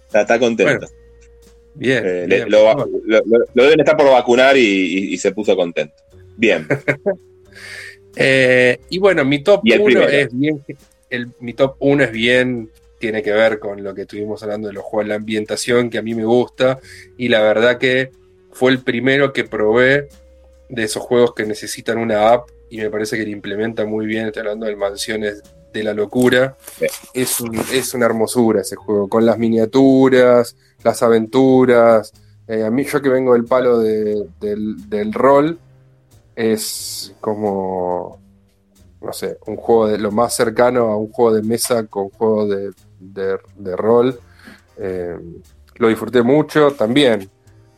[0.07, 0.86] Está, está contento.
[1.74, 2.03] Bien.
[2.07, 2.51] Eh, bien.
[2.51, 5.94] lo, lo- lo- lo deben estar por vacunar y, y- y se puso contento.
[6.36, 6.66] Bien.
[8.19, 10.09] Eh, y bueno, mi top Y el 1 primero.
[10.09, 10.65] es bien.
[11.11, 12.70] El, mi top 1 es bien.
[12.98, 16.03] Tiene que ver con lo que estuvimos hablando de los juegos, la ambientación que a
[16.03, 16.78] mí me gusta.
[17.19, 18.12] Y la verdad que
[18.57, 20.09] fue el primero que probé
[20.70, 22.49] de esos juegos que necesitan una app.
[22.70, 24.27] Y me parece que le implementa muy bien.
[24.27, 25.43] Estoy hablando del Mansiones
[25.73, 26.57] de la Locura.
[26.78, 26.87] Sí.
[27.15, 29.09] Es, un- es una hermosura ese juego.
[29.09, 32.12] Con las miniaturas, las aventuras.
[32.49, 35.59] Eh, a mí, yo que vengo del palo de- del, del rol,
[36.35, 38.19] es como,
[39.01, 42.47] no sé, un juego de lo más cercano a un juego de mesa con juego
[42.47, 44.19] de, de- de rol.
[44.78, 45.16] Eh,
[45.77, 47.31] lo disfruté mucho también,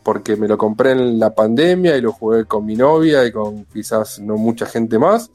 [0.08, 3.66] porque me lo compré en la pandemia y lo jugué con mi novia y con
[3.66, 5.30] quizás no mucha gente más.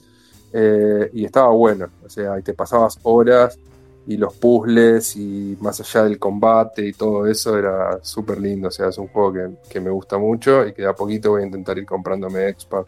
[0.51, 3.59] eh, y estaba bueno, o sea, y te pasabas horas
[4.07, 8.71] y los puzzles y más allá del combate y todo eso era súper lindo, o
[8.71, 11.43] sea, es un juego que, que me gusta mucho y que de a poquito voy
[11.43, 12.83] a intentar ir comprándome Expa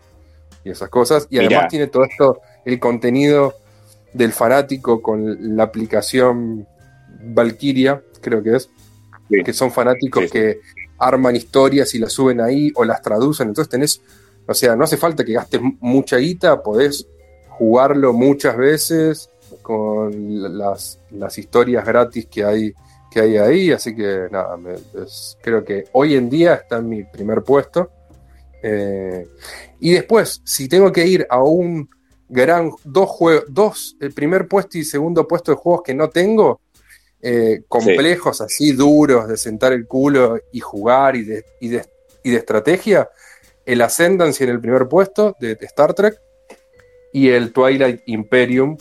[0.63, 1.27] y esas cosas.
[1.29, 1.45] Y Mirá.
[1.47, 3.53] además tiene todo esto, el contenido
[4.11, 6.67] del fanático con la aplicación
[7.23, 8.69] Valkyria, creo que es,
[9.29, 9.43] Sí.
[9.43, 10.59] que son fanáticos Sí, que
[10.97, 13.49] arman historias y las suben ahí o las traducen.
[13.49, 14.01] Entonces tenés,
[14.47, 17.07] o sea, no hace falta que gastes mucha guita, podés
[17.49, 19.29] jugarlo muchas veces
[19.61, 22.73] con las, las historias gratis que hay,
[23.11, 23.71] que hay ahí.
[23.71, 24.57] Así que nada,
[25.41, 27.91] creo que hoy en día está en mi primer puesto.
[28.61, 29.27] Eh,
[29.79, 31.89] y después, si tengo que ir a un
[32.27, 36.61] gran dos juegos, dos, el primer puesto y segundo puesto de juegos que no tengo,
[37.27, 41.83] eh, complejos, así duros, de sentar el culo y jugar y de, y de,
[42.23, 43.09] y de estrategia,
[43.65, 46.21] el Ascendancy en el primer puesto de, Star Trek
[47.11, 48.77] y el Twilight Imperium,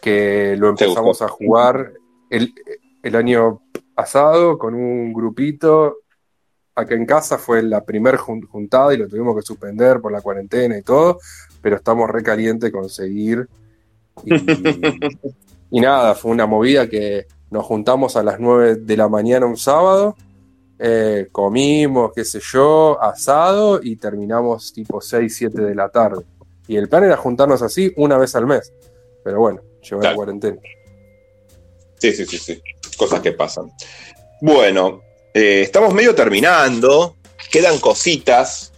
[0.00, 1.92] que lo empezamos a jugar
[2.30, 2.54] el,
[3.02, 3.62] el año
[3.96, 5.96] pasado con un grupito.
[6.76, 10.20] Acá en casa fue la primer jun- juntada y lo tuvimos que suspender por la
[10.20, 11.18] cuarentena y todo,
[11.60, 13.48] pero estamos re calientes con seguir.
[14.24, 14.34] Y,
[15.72, 19.56] y nada, fue una movida que nos juntamos a las 9 de la mañana un
[19.56, 20.16] sábado,
[20.78, 26.24] eh, comimos, qué sé yo, asado y terminamos tipo 6, 7 de la tarde.
[26.66, 28.72] Y el plan era juntarnos así una vez al mes,
[29.24, 30.58] pero bueno, llegó la cuarentena.
[31.98, 32.62] Sí, sí, sí, sí.
[32.96, 33.70] Cosas que pasan.
[34.40, 35.00] Bueno,
[35.34, 37.16] eh, estamos medio terminando.
[37.50, 38.72] Quedan cositas.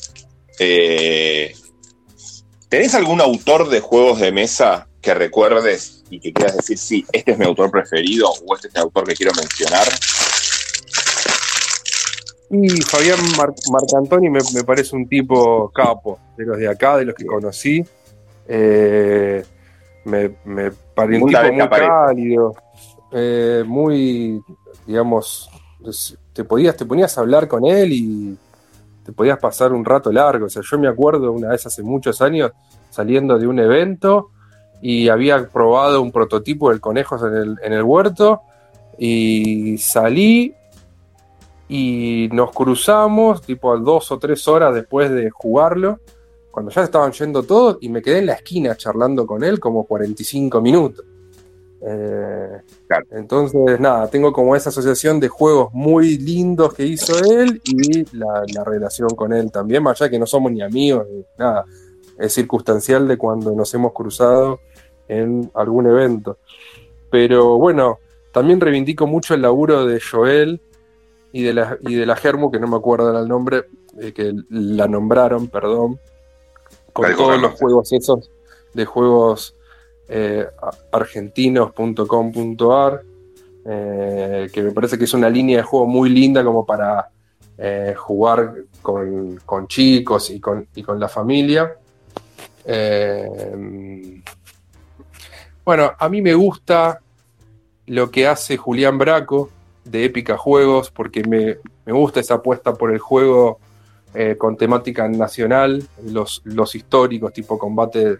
[0.58, 1.54] Eh,
[2.68, 7.32] ¿Tenés algún autor de juegos de mesa que recuerdes y que quieras decir, sí, este
[7.32, 9.86] es mi autor preferido o este es el autor que quiero mencionar?
[12.50, 17.04] Y Fabián Mar- Marcantoni me, me parece un tipo capo, de los de acá, de
[17.04, 17.84] los que conocí.
[18.48, 19.44] Eh,
[20.04, 22.54] me, me parece un tipo muy cálido,
[23.12, 24.42] eh, muy,
[24.84, 25.48] digamos,
[26.32, 28.38] te podías, te ponías a hablar con él y
[29.04, 30.46] te podías pasar un rato largo.
[30.46, 32.50] O sea, yo me acuerdo una vez hace muchos años
[32.90, 34.30] saliendo de un evento
[34.82, 38.42] y había probado un prototipo del conejos en el, en el huerto
[38.98, 40.54] y salí
[41.68, 46.00] y nos cruzamos tipo a dos o tres horas después de jugarlo,
[46.50, 49.84] cuando ya estaban yendo todos, y me quedé en la esquina charlando con él como
[49.84, 51.04] 45 minutos.
[51.82, 52.60] Eh,
[53.12, 58.42] Entonces, nada, tengo como esa asociación de juegos muy lindos que hizo él y la,
[58.52, 61.64] la relación con él también, más allá que no somos ni amigos, ni nada,
[62.18, 64.58] es circunstancial de cuando nos hemos cruzado
[65.10, 66.38] en algún evento.
[67.10, 67.98] Pero bueno,
[68.32, 70.62] también reivindico mucho el laburo de Joel
[71.32, 73.64] y de la, y de la Germu, que no me acuerdo el nombre,
[74.00, 75.98] eh, que la nombraron, perdón,
[76.92, 78.30] con todos los juegos esos
[78.72, 79.56] de juegos
[80.08, 80.46] eh,
[80.92, 83.02] argentinos.com.ar,
[83.64, 87.10] eh, que me parece que es una línea de juego muy linda como para
[87.58, 91.76] eh, jugar con, con chicos y con, y con la familia.
[95.70, 97.00] Bueno, a mí me gusta
[97.86, 99.50] lo que hace Julián Braco
[99.84, 103.60] de Épica Juegos, porque me, me gusta esa apuesta por el juego
[104.12, 108.16] eh, con temática nacional, los, los históricos, tipo combate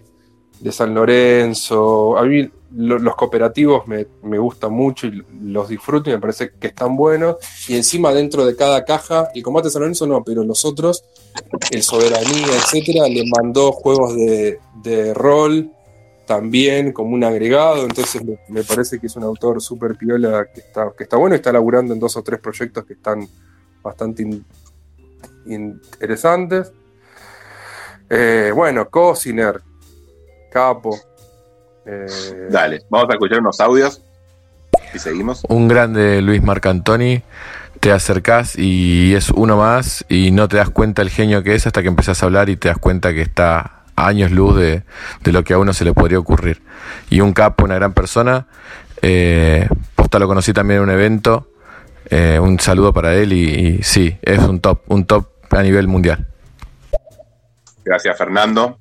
[0.61, 2.17] de San Lorenzo.
[2.17, 6.53] A mí lo- los cooperativos me, me gustan mucho y los disfruto y me parece
[6.53, 7.35] que están buenos.
[7.67, 11.03] Y encima dentro de cada caja, el combate de San Lorenzo no, pero los otros,
[11.73, 15.73] el Soberanía, etcétera, le mandó juegos de, de rol
[16.31, 17.83] también como un agregado.
[17.83, 21.35] Entonces me, me parece que es un autor súper piola que está, que está bueno
[21.35, 23.27] y está laburando en dos o tres proyectos que están
[23.83, 24.45] bastante in-
[25.47, 26.71] interesantes.
[28.09, 29.61] Eh, bueno, Cociner,
[30.53, 30.97] Capo.
[31.85, 32.07] eh,
[32.49, 34.01] Dale, vamos a escuchar unos audios
[34.95, 35.43] y seguimos.
[35.49, 37.25] Un grande Luis Marcantoni,
[37.81, 41.67] te acercás y es uno más y no te das cuenta el genio que es
[41.67, 44.83] hasta que empezás a hablar y te das cuenta que está años luz de,
[45.23, 46.63] de lo que a uno se le podría ocurrir.
[47.11, 48.47] Y un capo, una gran persona,
[49.03, 51.49] eh, posta lo conocí también en un evento,
[52.09, 55.89] eh, un saludo para él y, y sí, es un top, un top a nivel
[55.89, 56.27] mundial.
[57.85, 58.79] Gracias, Fernando.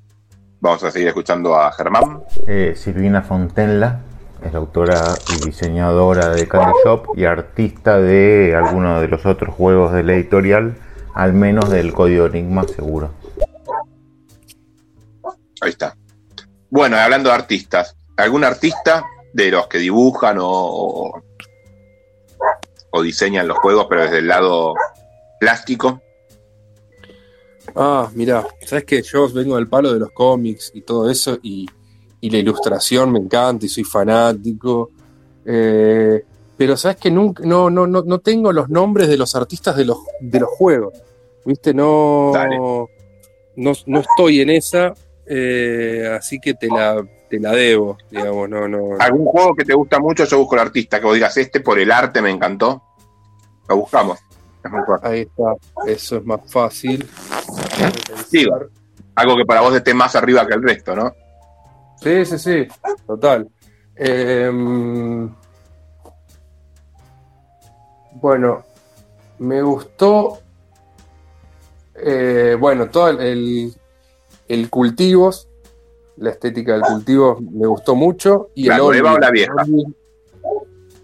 [0.60, 2.20] Vamos a seguir escuchando a Germán.
[2.46, 4.00] Eh, Silvina Fontenla
[4.44, 9.54] es la autora y diseñadora de Candy Shop y artista de algunos de los otros
[9.54, 10.76] juegos de la editorial,
[11.14, 13.10] al menos del código Enigma, seguro.
[15.60, 15.96] Ahí está.
[16.70, 21.22] Bueno, hablando de artistas, ¿algún artista de los que dibujan o, o,
[22.90, 24.74] o diseñan los juegos, pero desde el lado
[25.38, 26.00] plástico?
[27.76, 31.66] Ah, mira, sabes que yo vengo del palo de los cómics y todo eso, y,
[32.20, 34.90] y la ilustración me encanta y soy fanático.
[35.44, 36.24] eh,
[36.56, 39.86] pero sabes que nunca, no, no, no, no tengo los nombres de los artistas de
[39.86, 40.92] los, de los juegos.
[41.44, 41.72] ¿Viste?
[41.72, 42.32] No,
[43.56, 44.92] no, no estoy en esa,
[45.32, 48.96] eh, así que te la, te la debo, digamos, no, no.
[48.98, 50.24] ¿Algún juego que te gusta mucho?
[50.24, 52.82] Yo busco el artista, que vos digas, este por el arte me encantó.
[53.68, 54.18] Lo buscamos.
[54.64, 55.08] Es muy fácil.
[55.08, 55.54] Ahí está,
[55.86, 57.08] eso es más fácil.
[58.32, 58.58] Digo,
[59.14, 61.14] algo que para vos esté más arriba que el resto, ¿no?
[62.02, 62.66] Sí, sí, sí,
[63.06, 63.48] total.
[63.94, 65.32] Em,
[68.14, 68.64] bueno,
[69.38, 70.40] me gustó,
[71.94, 73.79] eh, bueno, todo el, el,
[74.52, 75.48] el cultivos,
[76.16, 78.50] la estética del cultivo me gustó mucho.
[78.54, 79.54] Y ¿La el nueva Olvi- o la vieja?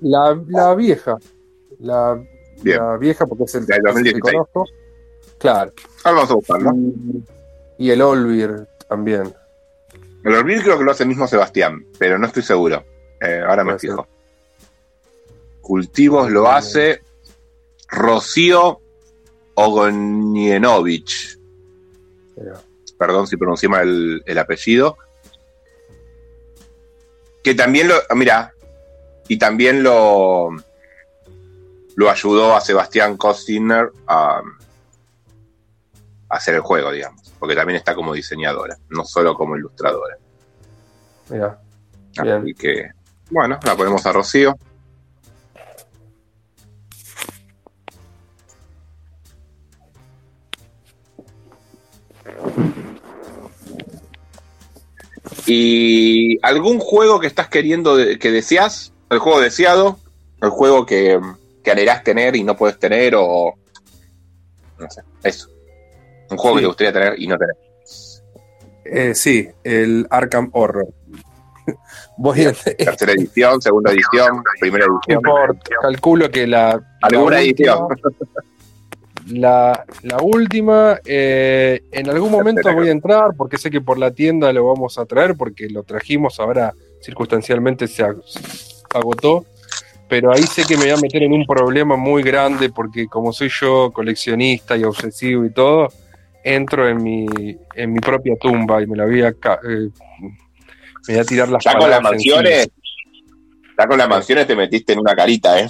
[0.01, 1.17] La, la vieja,
[1.79, 2.21] la,
[2.99, 4.23] vieja porque es el, el que 2016.
[4.23, 4.65] conozco.
[5.39, 5.73] Claro.
[6.05, 6.73] A buscarlo.
[6.75, 7.23] Y,
[7.79, 9.33] y el Olvir también.
[10.25, 12.83] El Orville creo que lo hace el mismo Sebastián, pero no estoy seguro.
[13.21, 14.07] Eh, ahora me fijo.
[15.61, 17.01] Cultivos lo hace
[17.89, 18.81] Rocío
[19.55, 21.39] Ogonienovich.
[22.37, 22.61] Mira.
[22.99, 24.99] Perdón si pronuncié mal el, el apellido.
[27.43, 27.95] Que también lo.
[28.15, 28.53] Mira.
[29.29, 30.51] Y también lo.
[31.97, 34.43] Lo ayudó a Sebastián Costiner a, a
[36.29, 37.33] hacer el juego, digamos.
[37.39, 40.17] Porque también está como diseñadora, no solo como ilustradora.
[41.29, 41.61] Mira.
[42.23, 42.43] Bien.
[42.43, 42.91] Así que,
[43.31, 44.57] bueno, la ponemos a Rocío.
[55.47, 58.93] ¿Y algún juego que estás queriendo, de- que deseas?
[59.11, 59.99] ¿El juego deseado?
[60.43, 61.21] ¿El juego que,
[61.63, 63.15] que anhelás tener y no puedes tener?
[63.17, 63.55] O.
[64.79, 65.49] No sé, eso.
[66.31, 66.59] Un juego Sí.
[66.59, 67.55] que te gustaría tener y no tener.
[68.85, 70.87] Eh, sí, el Arkham Horror.
[72.19, 75.23] Voy a, Tercera edición, segunda edición, primera edición.
[75.83, 77.89] calculo que la, Alguna la edición.
[79.27, 84.11] la, la última, eh, en algún momento voy a entrar porque sé que por la
[84.11, 88.23] tienda lo vamos a traer porque lo trajimos ahora circunstancialmente se ag-
[88.95, 89.45] agotó.
[90.09, 93.33] Pero ahí sé que me voy a meter en un problema muy grande porque como
[93.33, 95.89] soy yo coleccionista y obsesivo y todo,
[96.45, 97.27] entro en mi,
[97.75, 99.35] en mi propia tumba y me la voy a, eh,
[101.09, 102.69] me voy a tirar las Ya con las mansiones,
[103.77, 105.67] ya con las mansiones te metiste en una carita, ¿eh?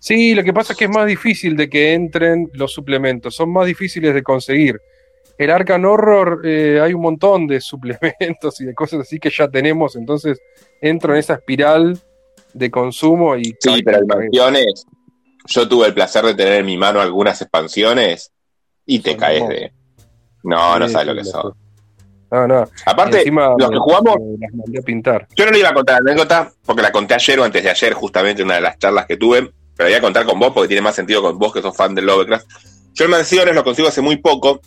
[0.00, 3.52] Sí, lo que pasa es que es más difícil de que entren los suplementos, son
[3.52, 4.80] más difíciles de conseguir.
[5.36, 9.48] El Arcan Horror eh, hay un montón de suplementos y de cosas así que ya
[9.48, 10.40] tenemos, entonces
[10.80, 11.98] entro en esa espiral
[12.54, 13.54] de consumo y...
[13.60, 14.86] Sí, pero en mansiones,
[15.46, 18.32] yo tuve el placer de tener en mi mano algunas expansiones
[18.86, 19.72] y te Son caes de.
[20.42, 21.52] No, no sabes lo que son.
[22.30, 22.64] No, no.
[22.86, 25.26] Aparte, Encima los que jugamos, las mandé a pintar.
[25.36, 27.70] yo no le iba a contar la anécdota porque la conté ayer o antes de
[27.70, 30.52] ayer, justamente en una de las charlas que tuve, pero voy a contar con vos
[30.52, 32.46] porque tiene más sentido con vos que sos fan del Lovecraft.
[32.92, 34.60] Yo en mansiones lo consigo hace muy poco.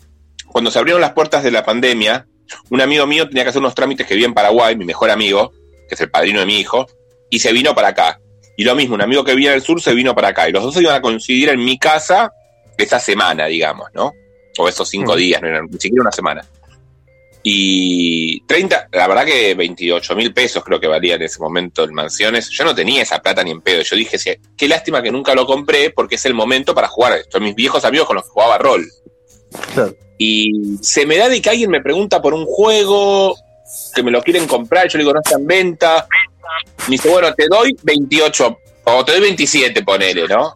[0.48, 2.26] Cuando se abrieron las puertas de la pandemia,
[2.70, 5.52] un amigo mío tenía que hacer unos trámites que vive en Paraguay, mi mejor amigo,
[5.88, 6.88] que es el padrino de mi hijo,
[7.30, 8.18] y se vino para acá.
[8.56, 10.48] Y lo mismo, un amigo que vivía en el sur se vino para acá.
[10.48, 12.32] Y los dos se iban a coincidir en mi casa
[12.76, 14.12] esa semana, digamos, ¿no?
[14.58, 16.44] O esos cinco días, no eran ni siquiera una semana.
[17.46, 21.92] Y 30, la verdad que 28 mil pesos creo que valía en ese momento el
[21.92, 22.48] Mansiones.
[22.48, 23.82] Yo no tenía esa plata ni en pedo.
[23.82, 27.18] Yo dije, qué lástima que nunca lo compré porque es el momento para jugar.
[27.30, 28.86] Son mis viejos amigos con los que jugaba rol.
[30.16, 33.36] Y se me da de que alguien me pregunta por un juego
[33.94, 34.88] que me lo quieren comprar.
[34.88, 36.06] Yo le digo, no está en venta.
[36.88, 40.54] Me dice, bueno, te doy 28 o te doy 27, ponele, ¿no?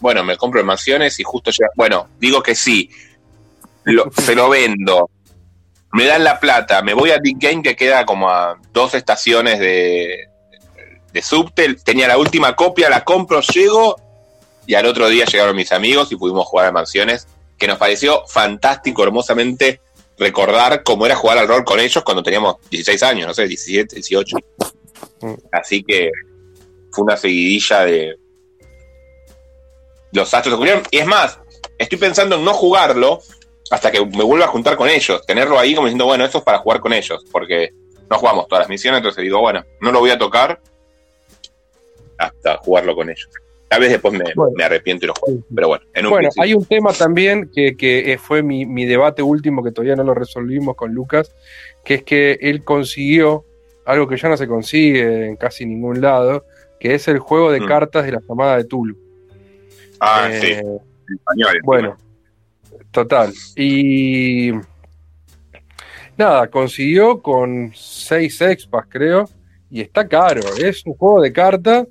[0.00, 1.68] Bueno, me compro en Mansiones y justo llega.
[1.76, 2.88] Bueno, digo que sí.
[3.84, 5.10] Lo- se lo vendo
[5.92, 9.58] me dan la plata, me voy a Big Game que queda como a dos estaciones
[9.58, 10.28] de,
[11.12, 13.96] de Subtel, tenía la última copia, la compro, llego
[14.66, 18.26] y al otro día llegaron mis amigos y pudimos jugar a Mansiones, que nos pareció
[18.26, 19.80] fantástico, hermosamente
[20.18, 23.94] recordar cómo era jugar al rol con ellos cuando teníamos 16 años, no sé, 17,
[23.94, 24.36] 18.
[25.52, 26.10] Así que
[26.92, 28.16] fue una seguidilla de
[30.12, 30.82] los astros ocurrieron.
[30.90, 31.38] Y es más,
[31.78, 33.20] estoy pensando en no jugarlo
[33.70, 36.44] hasta que me vuelva a juntar con ellos, tenerlo ahí como diciendo, bueno, eso es
[36.44, 37.70] para jugar con ellos, porque
[38.10, 40.60] no jugamos todas las misiones, entonces digo, bueno, no lo voy a tocar
[42.16, 43.28] hasta jugarlo con ellos.
[43.68, 44.52] Tal vez después me, Bueno.
[44.56, 46.42] me arrepiento y lo juego, pero bueno, en un Bueno, principio.
[46.42, 50.04] hay un tema también que, que eh, fue mi, mi debate último que todavía no
[50.04, 51.30] lo resolvimos con Lucas,
[51.84, 53.44] que es que él consiguió
[53.84, 56.44] algo que ya no se consigue en casi ningún lado,
[56.80, 57.66] que es el juego de Mm.
[57.66, 58.96] cartas de la llamada de Tulu.
[60.00, 61.58] Ah, Eh, sí, en español.
[61.64, 61.96] Bueno,
[62.90, 63.32] total.
[63.56, 64.52] Y
[66.16, 69.28] nada, consiguió con 6 expas, creo,
[69.70, 70.42] y está caro.
[70.58, 71.86] Es un juego de cartas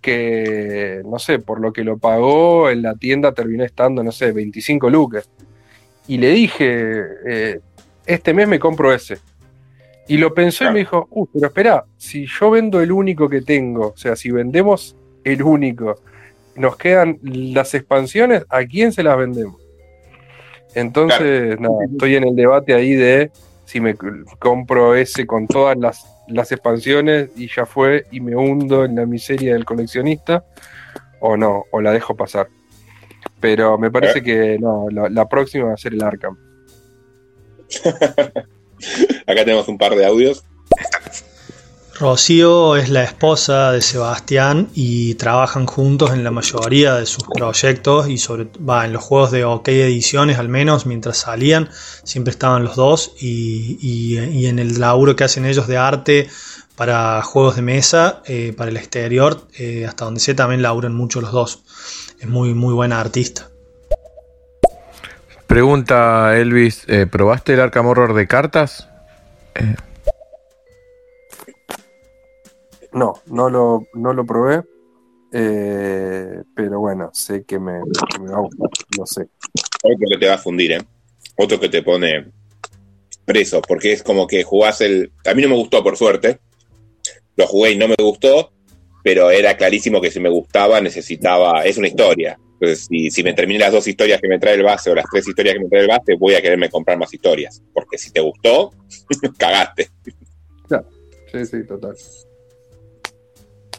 [0.00, 4.32] que, no sé, por lo que lo pagó en la tienda terminó estando, no sé,
[4.32, 5.28] 25 lucas.
[6.08, 7.60] Y le dije, eh,
[8.06, 9.18] este mes me compro ese.
[10.08, 13.42] Y lo pensó y me dijo, uh, pero espera, si yo vendo el único que
[13.42, 16.00] tengo, o sea, si vendemos el único,
[16.56, 19.62] nos quedan las expansiones, ¿a quién se las vendemos?
[20.74, 23.30] Entonces, nada, estoy en el debate ahí de
[23.64, 28.84] si me compro ese con todas las, las expansiones y ya fue y me hundo
[28.84, 30.44] en la miseria del coleccionista
[31.20, 32.48] o no, o la dejo pasar.
[33.40, 36.36] Pero me parece que no, la, la próxima va a ser el Arkham.
[39.26, 40.44] Acá tenemos un par de audios.
[42.00, 48.08] Rocío es la esposa de Sebastián y trabajan juntos en la mayoría de sus proyectos
[48.08, 51.68] y sobre va en los juegos de OK Ediciones al menos mientras salían
[52.02, 56.30] siempre estaban los dos y, y- en el laburo que hacen ellos de arte
[56.74, 61.20] para juegos de mesa eh, para el exterior eh, hasta donde sé también laburan mucho
[61.20, 61.62] los dos
[62.18, 63.50] es muy muy buena artista
[65.46, 68.88] Pregunta Elvis, eh, ¿probaste el Arkham Horror de cartas?
[72.92, 74.62] No, no lo, no lo probé.
[75.32, 77.80] eh, pero bueno, sé que me,
[78.12, 78.68] que me va a gustar,
[78.98, 79.28] lo sé.
[79.82, 80.82] Otro que te va a fundir, ¿eh?
[81.36, 82.32] Otro que te pone
[83.24, 85.12] preso, porque es como que jugás el...
[85.24, 86.40] A mí no me gustó, por suerte.
[87.36, 88.52] Lo jugué y no me gustó,
[89.04, 91.64] pero era clarísimo que si me gustaba necesitaba...
[91.64, 92.38] Es una historia.
[92.54, 95.06] Entonces, si, si me terminé las dos historias que me trae el base o las
[95.10, 97.62] tres historias que me trae el base, voy a quererme comprar más historias.
[97.72, 98.72] Porque si te gustó,
[99.38, 99.88] cagaste.
[101.32, 101.94] Sí, sí, total.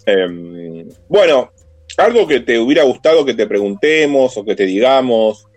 [0.05, 1.51] Eh, bueno,
[1.97, 5.47] algo que te hubiera gustado que te preguntemos o que te digamos,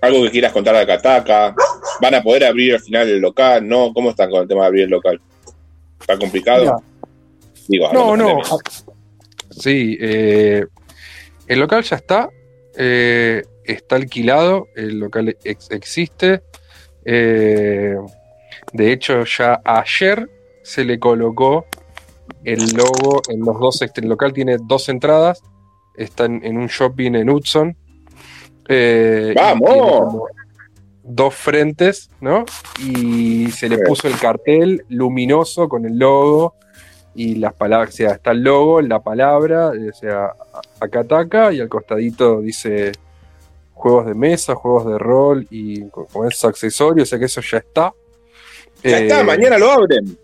[0.00, 1.54] algo que quieras contar a Kataka,
[2.00, 3.92] van a poder abrir al final el local, ¿no?
[3.92, 5.20] ¿Cómo están con el tema de abrir el local?
[6.00, 6.60] ¿Está complicado?
[6.62, 7.88] Mira.
[7.88, 8.38] Digo, No, no.
[8.38, 8.44] pandemia.
[9.50, 10.64] Sí, eh,
[11.48, 12.30] el local ya está.
[12.76, 14.68] eh, está alquilado.
[14.76, 16.42] El local ex- existe.
[17.04, 17.96] eh,
[18.72, 20.28] de hecho, ya ayer
[20.62, 21.66] se le colocó
[22.44, 23.82] el logo en los dos.
[23.82, 25.42] este, El local tiene dos entradas.
[25.96, 27.76] Están en un shopping en Hudson.
[28.68, 30.22] eh, ¡Vamos!
[31.02, 32.44] Dos frentes, ¿no?
[32.80, 36.54] Y se le puso el cartel luminoso con el logo
[37.14, 40.32] y las palabras, o sea, está el logo, la palabra, eh, o sea,
[40.78, 42.92] Akataka y al costadito dice
[43.72, 47.40] juegos de mesa, juegos de rol y co- como esos accesorios, o sea que eso
[47.40, 47.92] ya está.
[48.84, 50.16] Ya Eh, está, mañana lo abren.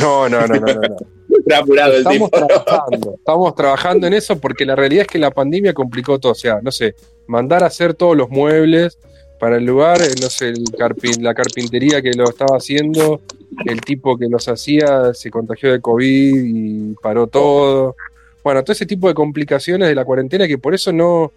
[0.00, 0.74] No, no, no, no, no.
[0.80, 0.96] no.
[1.54, 2.24] Apurado el tipo.
[2.26, 2.30] Estamos
[2.64, 6.32] trabajando, estamos trabajando en eso porque la realidad es que la pandemia complicó todo.
[6.32, 6.94] O sea, no sé,
[7.26, 8.98] mandar a hacer todos los muebles
[9.38, 13.22] para el lugar, eh, no sé, el carpin- la carpintería que lo estaba haciendo,
[13.64, 17.96] el tipo que los hacía se contagió de COVID y paró todo.
[18.44, 21.32] Bueno, todo ese tipo de complicaciones de la cuarentena que por eso no,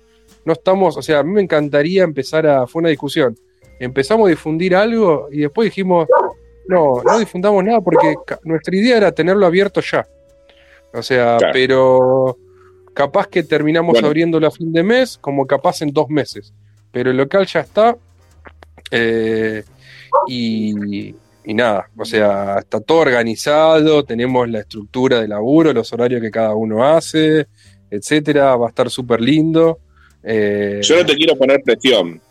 [0.45, 3.37] no estamos, o sea, a mí me encantaría empezar a, fue una discusión,
[3.79, 6.07] empezamos a difundir algo y después dijimos,
[6.67, 10.07] no, no difundamos nada porque nuestra idea era tenerlo abierto ya.
[10.93, 11.53] O sea, Claro.
[11.53, 12.37] pero
[12.93, 14.07] capaz que terminamos Bueno.
[14.07, 16.53] abriéndolo a fin de mes, como capaz en dos meses.
[16.91, 17.95] Pero el local ya está.
[18.91, 19.63] Eh,
[20.27, 21.15] y,
[21.45, 26.29] y nada, o sea, está todo organizado, tenemos la estructura de laburo, los horarios que
[26.31, 27.47] cada uno hace,
[27.89, 29.79] etcétera, va a estar súper lindo.
[30.23, 32.21] Eh, Yo no te quiero poner presión,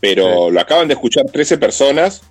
[0.00, 2.22] pero lo acaban de escuchar 13 personas.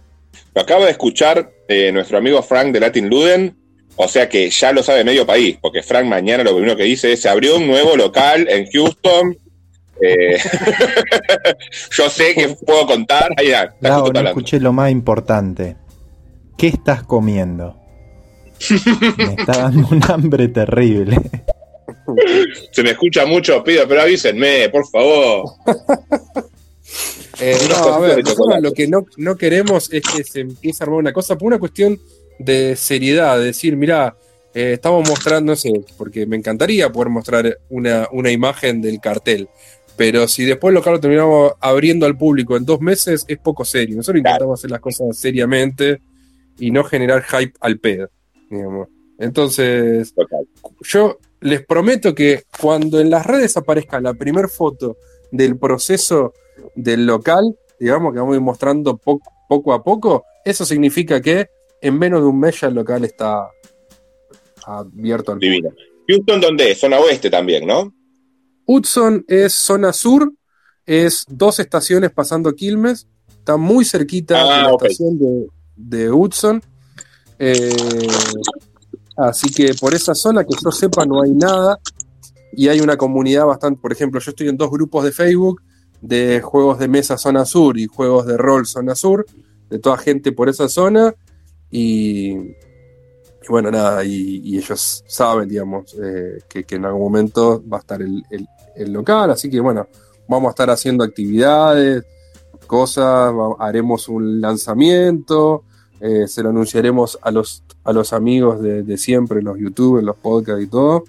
[0.53, 3.55] Lo acaba de escuchar eh, nuestro amigo Frank de Latin Luden.
[3.97, 7.13] O sea que ya lo sabe medio país, porque Frank mañana lo primero que dice
[7.13, 9.37] es: se abrió un nuevo local en Houston.
[10.01, 10.37] Eh,
[11.97, 13.29] yo sé que puedo contar.
[13.37, 15.77] Ahí ya, está Lau, justo no escuché lo más importante.
[16.57, 17.77] ¿Qué estás comiendo?
[19.17, 21.17] Me está dando un hambre terrible.
[22.71, 25.51] Se me escucha mucho, pido, pero avísenme, por favor.
[27.39, 30.85] Eh, no, a ver, nosotros lo que no, no queremos es que se empiece a
[30.85, 31.99] armar una cosa por una cuestión
[32.39, 34.15] de seriedad, de decir, mirá,
[34.53, 39.49] eh, estamos mostrando, no sé, porque me encantaría poder mostrar una, una imagen del cartel,
[39.97, 43.97] pero si después lo lo terminamos abriendo al público en dos meses, es poco serio.
[43.97, 46.01] Nosotros intentamos hacer las cosas seriamente
[46.59, 48.09] y no generar hype al pedo,
[48.49, 48.89] digamos.
[49.17, 50.13] Entonces,
[50.81, 54.97] yo les prometo que cuando en las redes aparezca la primera foto
[55.37, 56.33] del proceso
[56.75, 61.47] del local, digamos que vamos a ir mostrando po- poco a poco, eso significa que
[61.81, 63.47] en menos de un mes ya el local está
[64.65, 65.69] abierto al Divino.
[66.07, 66.79] Houston, ¿dónde es?
[66.79, 67.93] Zona oeste también, ¿no?
[68.65, 70.31] Hudson es zona sur,
[70.85, 74.83] es dos estaciones pasando Quilmes, está muy cerquita Ah, de la ok.
[74.83, 76.61] estación de, de Hudson.
[77.37, 77.75] Eh,
[79.17, 81.79] así que por esa zona, que yo sepa, no hay nada.
[82.55, 85.61] Y hay una comunidad bastante, por ejemplo, yo estoy en dos grupos de Facebook
[86.01, 89.25] de juegos de mesa zona sur y juegos de rol zona sur,
[89.69, 91.15] de toda gente por esa zona.
[91.71, 92.37] Y,
[93.49, 98.23] bueno, nada, y, ellos saben, digamos, eh, que, en algún momento va a estar el,
[98.29, 98.47] el-
[98.91, 99.87] local, así que bueno,
[100.27, 102.03] vamos a estar haciendo actividades,
[102.67, 105.63] cosas, haremos un lanzamiento,
[106.01, 110.17] eh, se lo anunciaremos a los, a los amigos de, de siempre, los youtubers, los
[110.17, 111.05] podcasts y todo,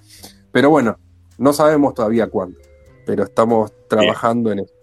[0.53, 0.97] pero bueno,
[1.39, 2.59] no sabemos todavía cuándo,
[3.05, 4.75] pero estamos trabajando en eso.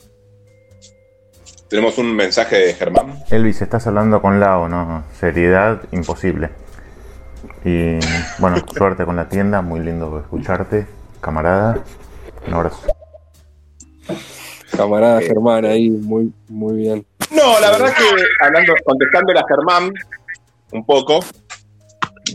[1.69, 3.23] Tenemos un mensaje de Germán.
[3.31, 5.03] Elvis, estás hablando con Lao, ¿no?
[5.19, 6.51] Seriedad, imposible.
[7.65, 7.97] Y
[8.37, 10.85] bueno, suerte con la tienda, muy lindo escucharte,
[11.19, 11.83] camarada.
[12.47, 12.79] Un abrazo.
[14.75, 17.05] Camarada Germán ahí, muy, muy bien.
[17.31, 19.91] No, la verdad que hablando, contestándole a Germán
[20.71, 21.19] un poco,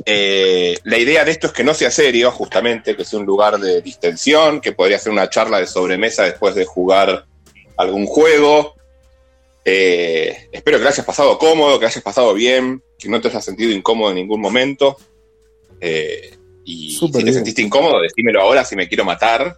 [0.04, 3.58] eh, la idea de esto es que no sea serio, justamente, que sea un lugar
[3.58, 7.26] de distensión, que podría ser una charla de sobremesa después de jugar
[7.76, 8.74] algún juego.
[9.64, 13.28] Eh, espero que lo hayas pasado cómodo, que lo hayas pasado bien, que no te
[13.28, 14.96] hayas sentido incómodo en ningún momento.
[15.80, 16.34] Eh,
[16.64, 17.34] y Súper si te bien.
[17.34, 19.56] sentiste incómodo, decímelo ahora si me quiero matar.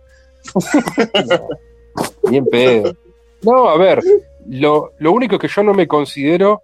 [2.31, 2.97] Bien pedo.
[3.43, 4.01] No, a ver,
[4.49, 6.63] lo, lo único que yo no me considero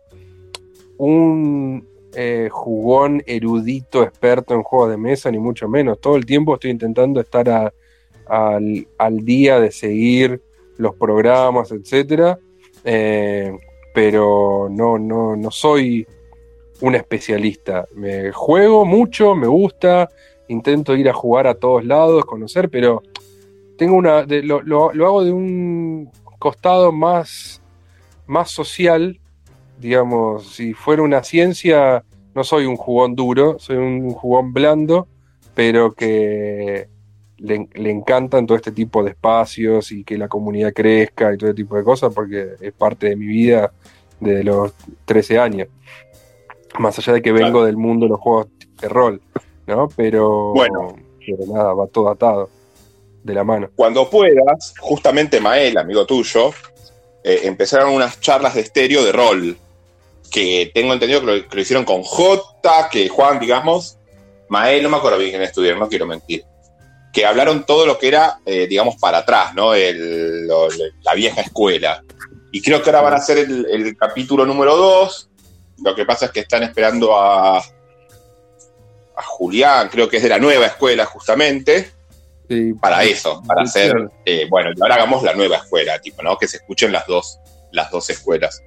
[0.99, 1.87] un
[2.17, 6.01] eh, jugón erudito experto en juegos de mesa, ni mucho menos.
[6.01, 7.73] Todo el tiempo estoy intentando estar
[8.27, 8.87] al,
[9.25, 10.41] día de seguir
[10.79, 12.39] los programas, etcétera.
[12.85, 13.53] Eh,
[13.95, 16.07] pero no, no, no soy
[16.81, 17.87] un especialista.
[17.95, 20.09] Me juego mucho, me gusta,
[20.49, 23.03] intento ir a jugar a todos lados, conocer, pero
[23.79, 24.23] tengo una.
[24.23, 27.63] lo, lo- lo hago de un costado más,
[28.27, 29.19] más social.
[29.79, 32.05] Digamos, si fuera una ciencia,
[32.35, 35.07] no soy un jugón duro, soy un jugón blando,
[35.55, 36.89] pero que
[37.39, 41.51] le, le encantan todo este tipo de espacios y que la comunidad crezca y todo
[41.51, 43.73] ese tipo de cosas, porque es parte de mi vida
[44.21, 44.73] desde los
[45.05, 45.69] 13 años.
[46.79, 48.49] Más allá de que vengo del mundo de los juegos
[48.81, 49.21] de rol,
[49.67, 49.89] ¿no?
[49.97, 50.95] Pero, Bueno.
[51.25, 52.51] pero nada, va todo atado
[53.23, 53.71] de la mano.
[53.75, 56.51] Cuando puedas, justamente Mael, amigo tuyo,
[57.25, 59.57] eh, empezaron unas charlas de estéreo de rol.
[60.31, 63.99] Que tengo entendido que lo, que lo hicieron con J, que Juan, digamos.
[64.49, 66.45] Mael, no me acuerdo bien quién estudiaron, no quiero mentir.
[67.13, 69.75] Que hablaron todo lo que era, eh, digamos, para atrás, ¿no?
[69.75, 70.69] El- lo-
[71.03, 72.03] la vieja escuela.
[72.53, 75.31] Y creo que ahora van a hacer el, el capítulo número 2.
[75.85, 80.39] Lo que pasa es que están esperando a, a Julián, creo que es de la
[80.39, 81.91] nueva escuela, justamente
[82.81, 83.93] para eso, para hacer,
[84.25, 86.39] eh, bueno, y ahora hagamos la nueva escuela, tipo, ¿no?
[86.39, 87.39] Que se escuchen las dos,
[87.73, 88.63] las dos escuelas.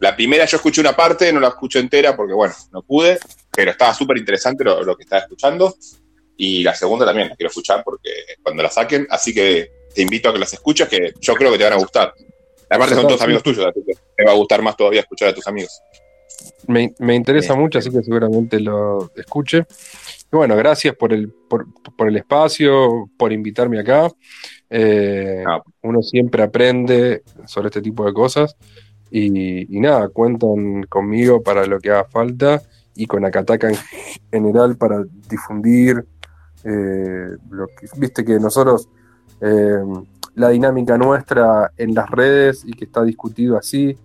[0.00, 3.18] La primera yo escuché una parte, no la escuché entera porque, bueno, no pude,
[3.50, 5.74] pero estaba súper interesante lo, lo que estaba escuchando.
[6.36, 8.10] Y la segunda también la quiero escuchar porque
[8.42, 11.58] cuando la saquen, así que te invito a que las escuches, que yo creo que
[11.58, 12.12] te van a gustar.
[12.68, 15.34] Aparte son todos amigos tuyos, así que te va a gustar más todavía escuchar a
[15.34, 15.80] tus amigos.
[16.66, 19.64] Me, me interesa mucho, así que seguramente lo escuche.
[20.32, 21.66] Y bueno, gracias por el, por,
[21.96, 24.10] por el espacio, por invitarme acá.
[24.68, 25.44] Eh,
[25.82, 28.56] Uno siempre aprende sobre este tipo de cosas
[29.16, 32.60] Y, nada, cuentan conmigo para lo que haga falta
[32.96, 33.76] y con Akataka en
[34.32, 36.04] general para difundir
[36.64, 38.88] eh, lo que, viste que nosotros
[39.40, 39.84] eh,
[40.34, 43.96] la dinámica nuestra en las redes y que está discutido así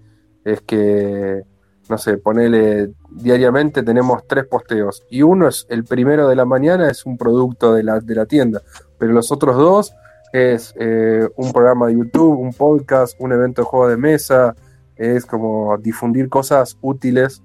[0.45, 1.41] es que
[1.89, 6.87] no sé, ponele diariamente tenemos tres posteos y uno es el primero de la mañana
[6.87, 8.61] es un producto de la, de la tienda,
[8.99, 9.91] pero los otros dos
[10.31, 14.55] es eh, un programa de YouTube, un podcast, un evento de juego de mesa,
[14.99, 17.41] es como difundir cosas útiles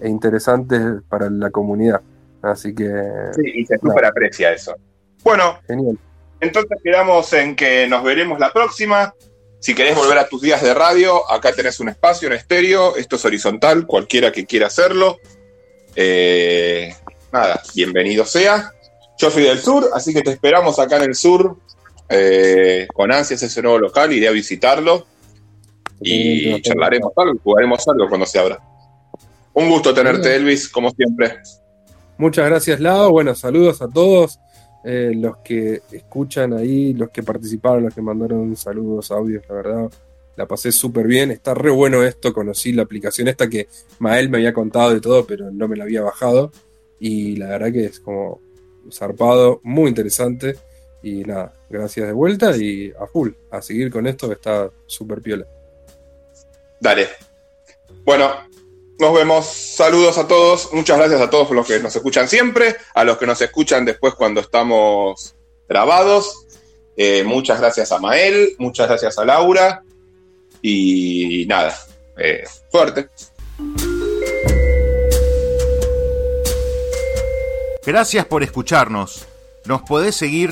[0.00, 2.02] e interesantes para la comunidad.
[2.42, 2.88] Así que.
[3.34, 4.76] Sí, y se súper aprecia eso.
[5.24, 5.98] Bueno, Genial.
[6.40, 9.14] entonces quedamos en que nos veremos la próxima.
[9.60, 12.96] Si querés volver a tus días de radio, acá tenés un espacio en estéreo.
[12.96, 15.18] Esto es horizontal, cualquiera que quiera hacerlo.
[15.96, 16.94] Eh,
[17.32, 18.72] nada, bienvenido sea.
[19.18, 21.56] Yo soy del sur, así que te esperamos acá en el sur.
[22.08, 25.06] Eh, con ansias ese nuevo local, iré a visitarlo.
[26.00, 28.58] Y charlaremos algo, jugaremos algo cuando se abra.
[29.52, 31.38] Un gusto tenerte, Elvis, como siempre.
[32.16, 33.10] Muchas gracias, Lau.
[33.10, 34.38] Bueno, saludos a todos
[34.84, 39.90] eh, los que escuchan ahí, los que participaron, los que mandaron saludos, audios, la verdad.
[40.36, 41.30] La pasé súper bien.
[41.30, 42.32] Está re bueno esto.
[42.32, 43.68] Conocí la aplicación esta que
[43.98, 46.50] Mael me había contado de todo, pero no me la había bajado.
[46.98, 48.40] Y la verdad que es como
[48.90, 50.56] zarpado, muy interesante.
[51.02, 53.30] Y nada, gracias de vuelta y a full.
[53.50, 55.46] A seguir con esto que está súper piola.
[56.80, 57.08] Dale.
[58.04, 58.34] Bueno,
[58.98, 59.46] nos vemos.
[59.46, 60.72] Saludos a todos.
[60.72, 64.14] Muchas gracias a todos los que nos escuchan siempre, a los que nos escuchan después
[64.14, 65.34] cuando estamos
[65.68, 66.46] grabados.
[66.96, 69.82] Eh, muchas gracias a Mael, muchas gracias a Laura.
[70.62, 71.74] Y nada,
[72.18, 73.08] eh, suerte.
[77.86, 79.26] Gracias por escucharnos.
[79.64, 80.50] Nos podés seguir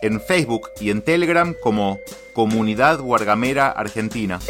[0.00, 1.98] en Facebook y en Telegram como
[2.32, 4.40] Comunidad Guargamera Argentina.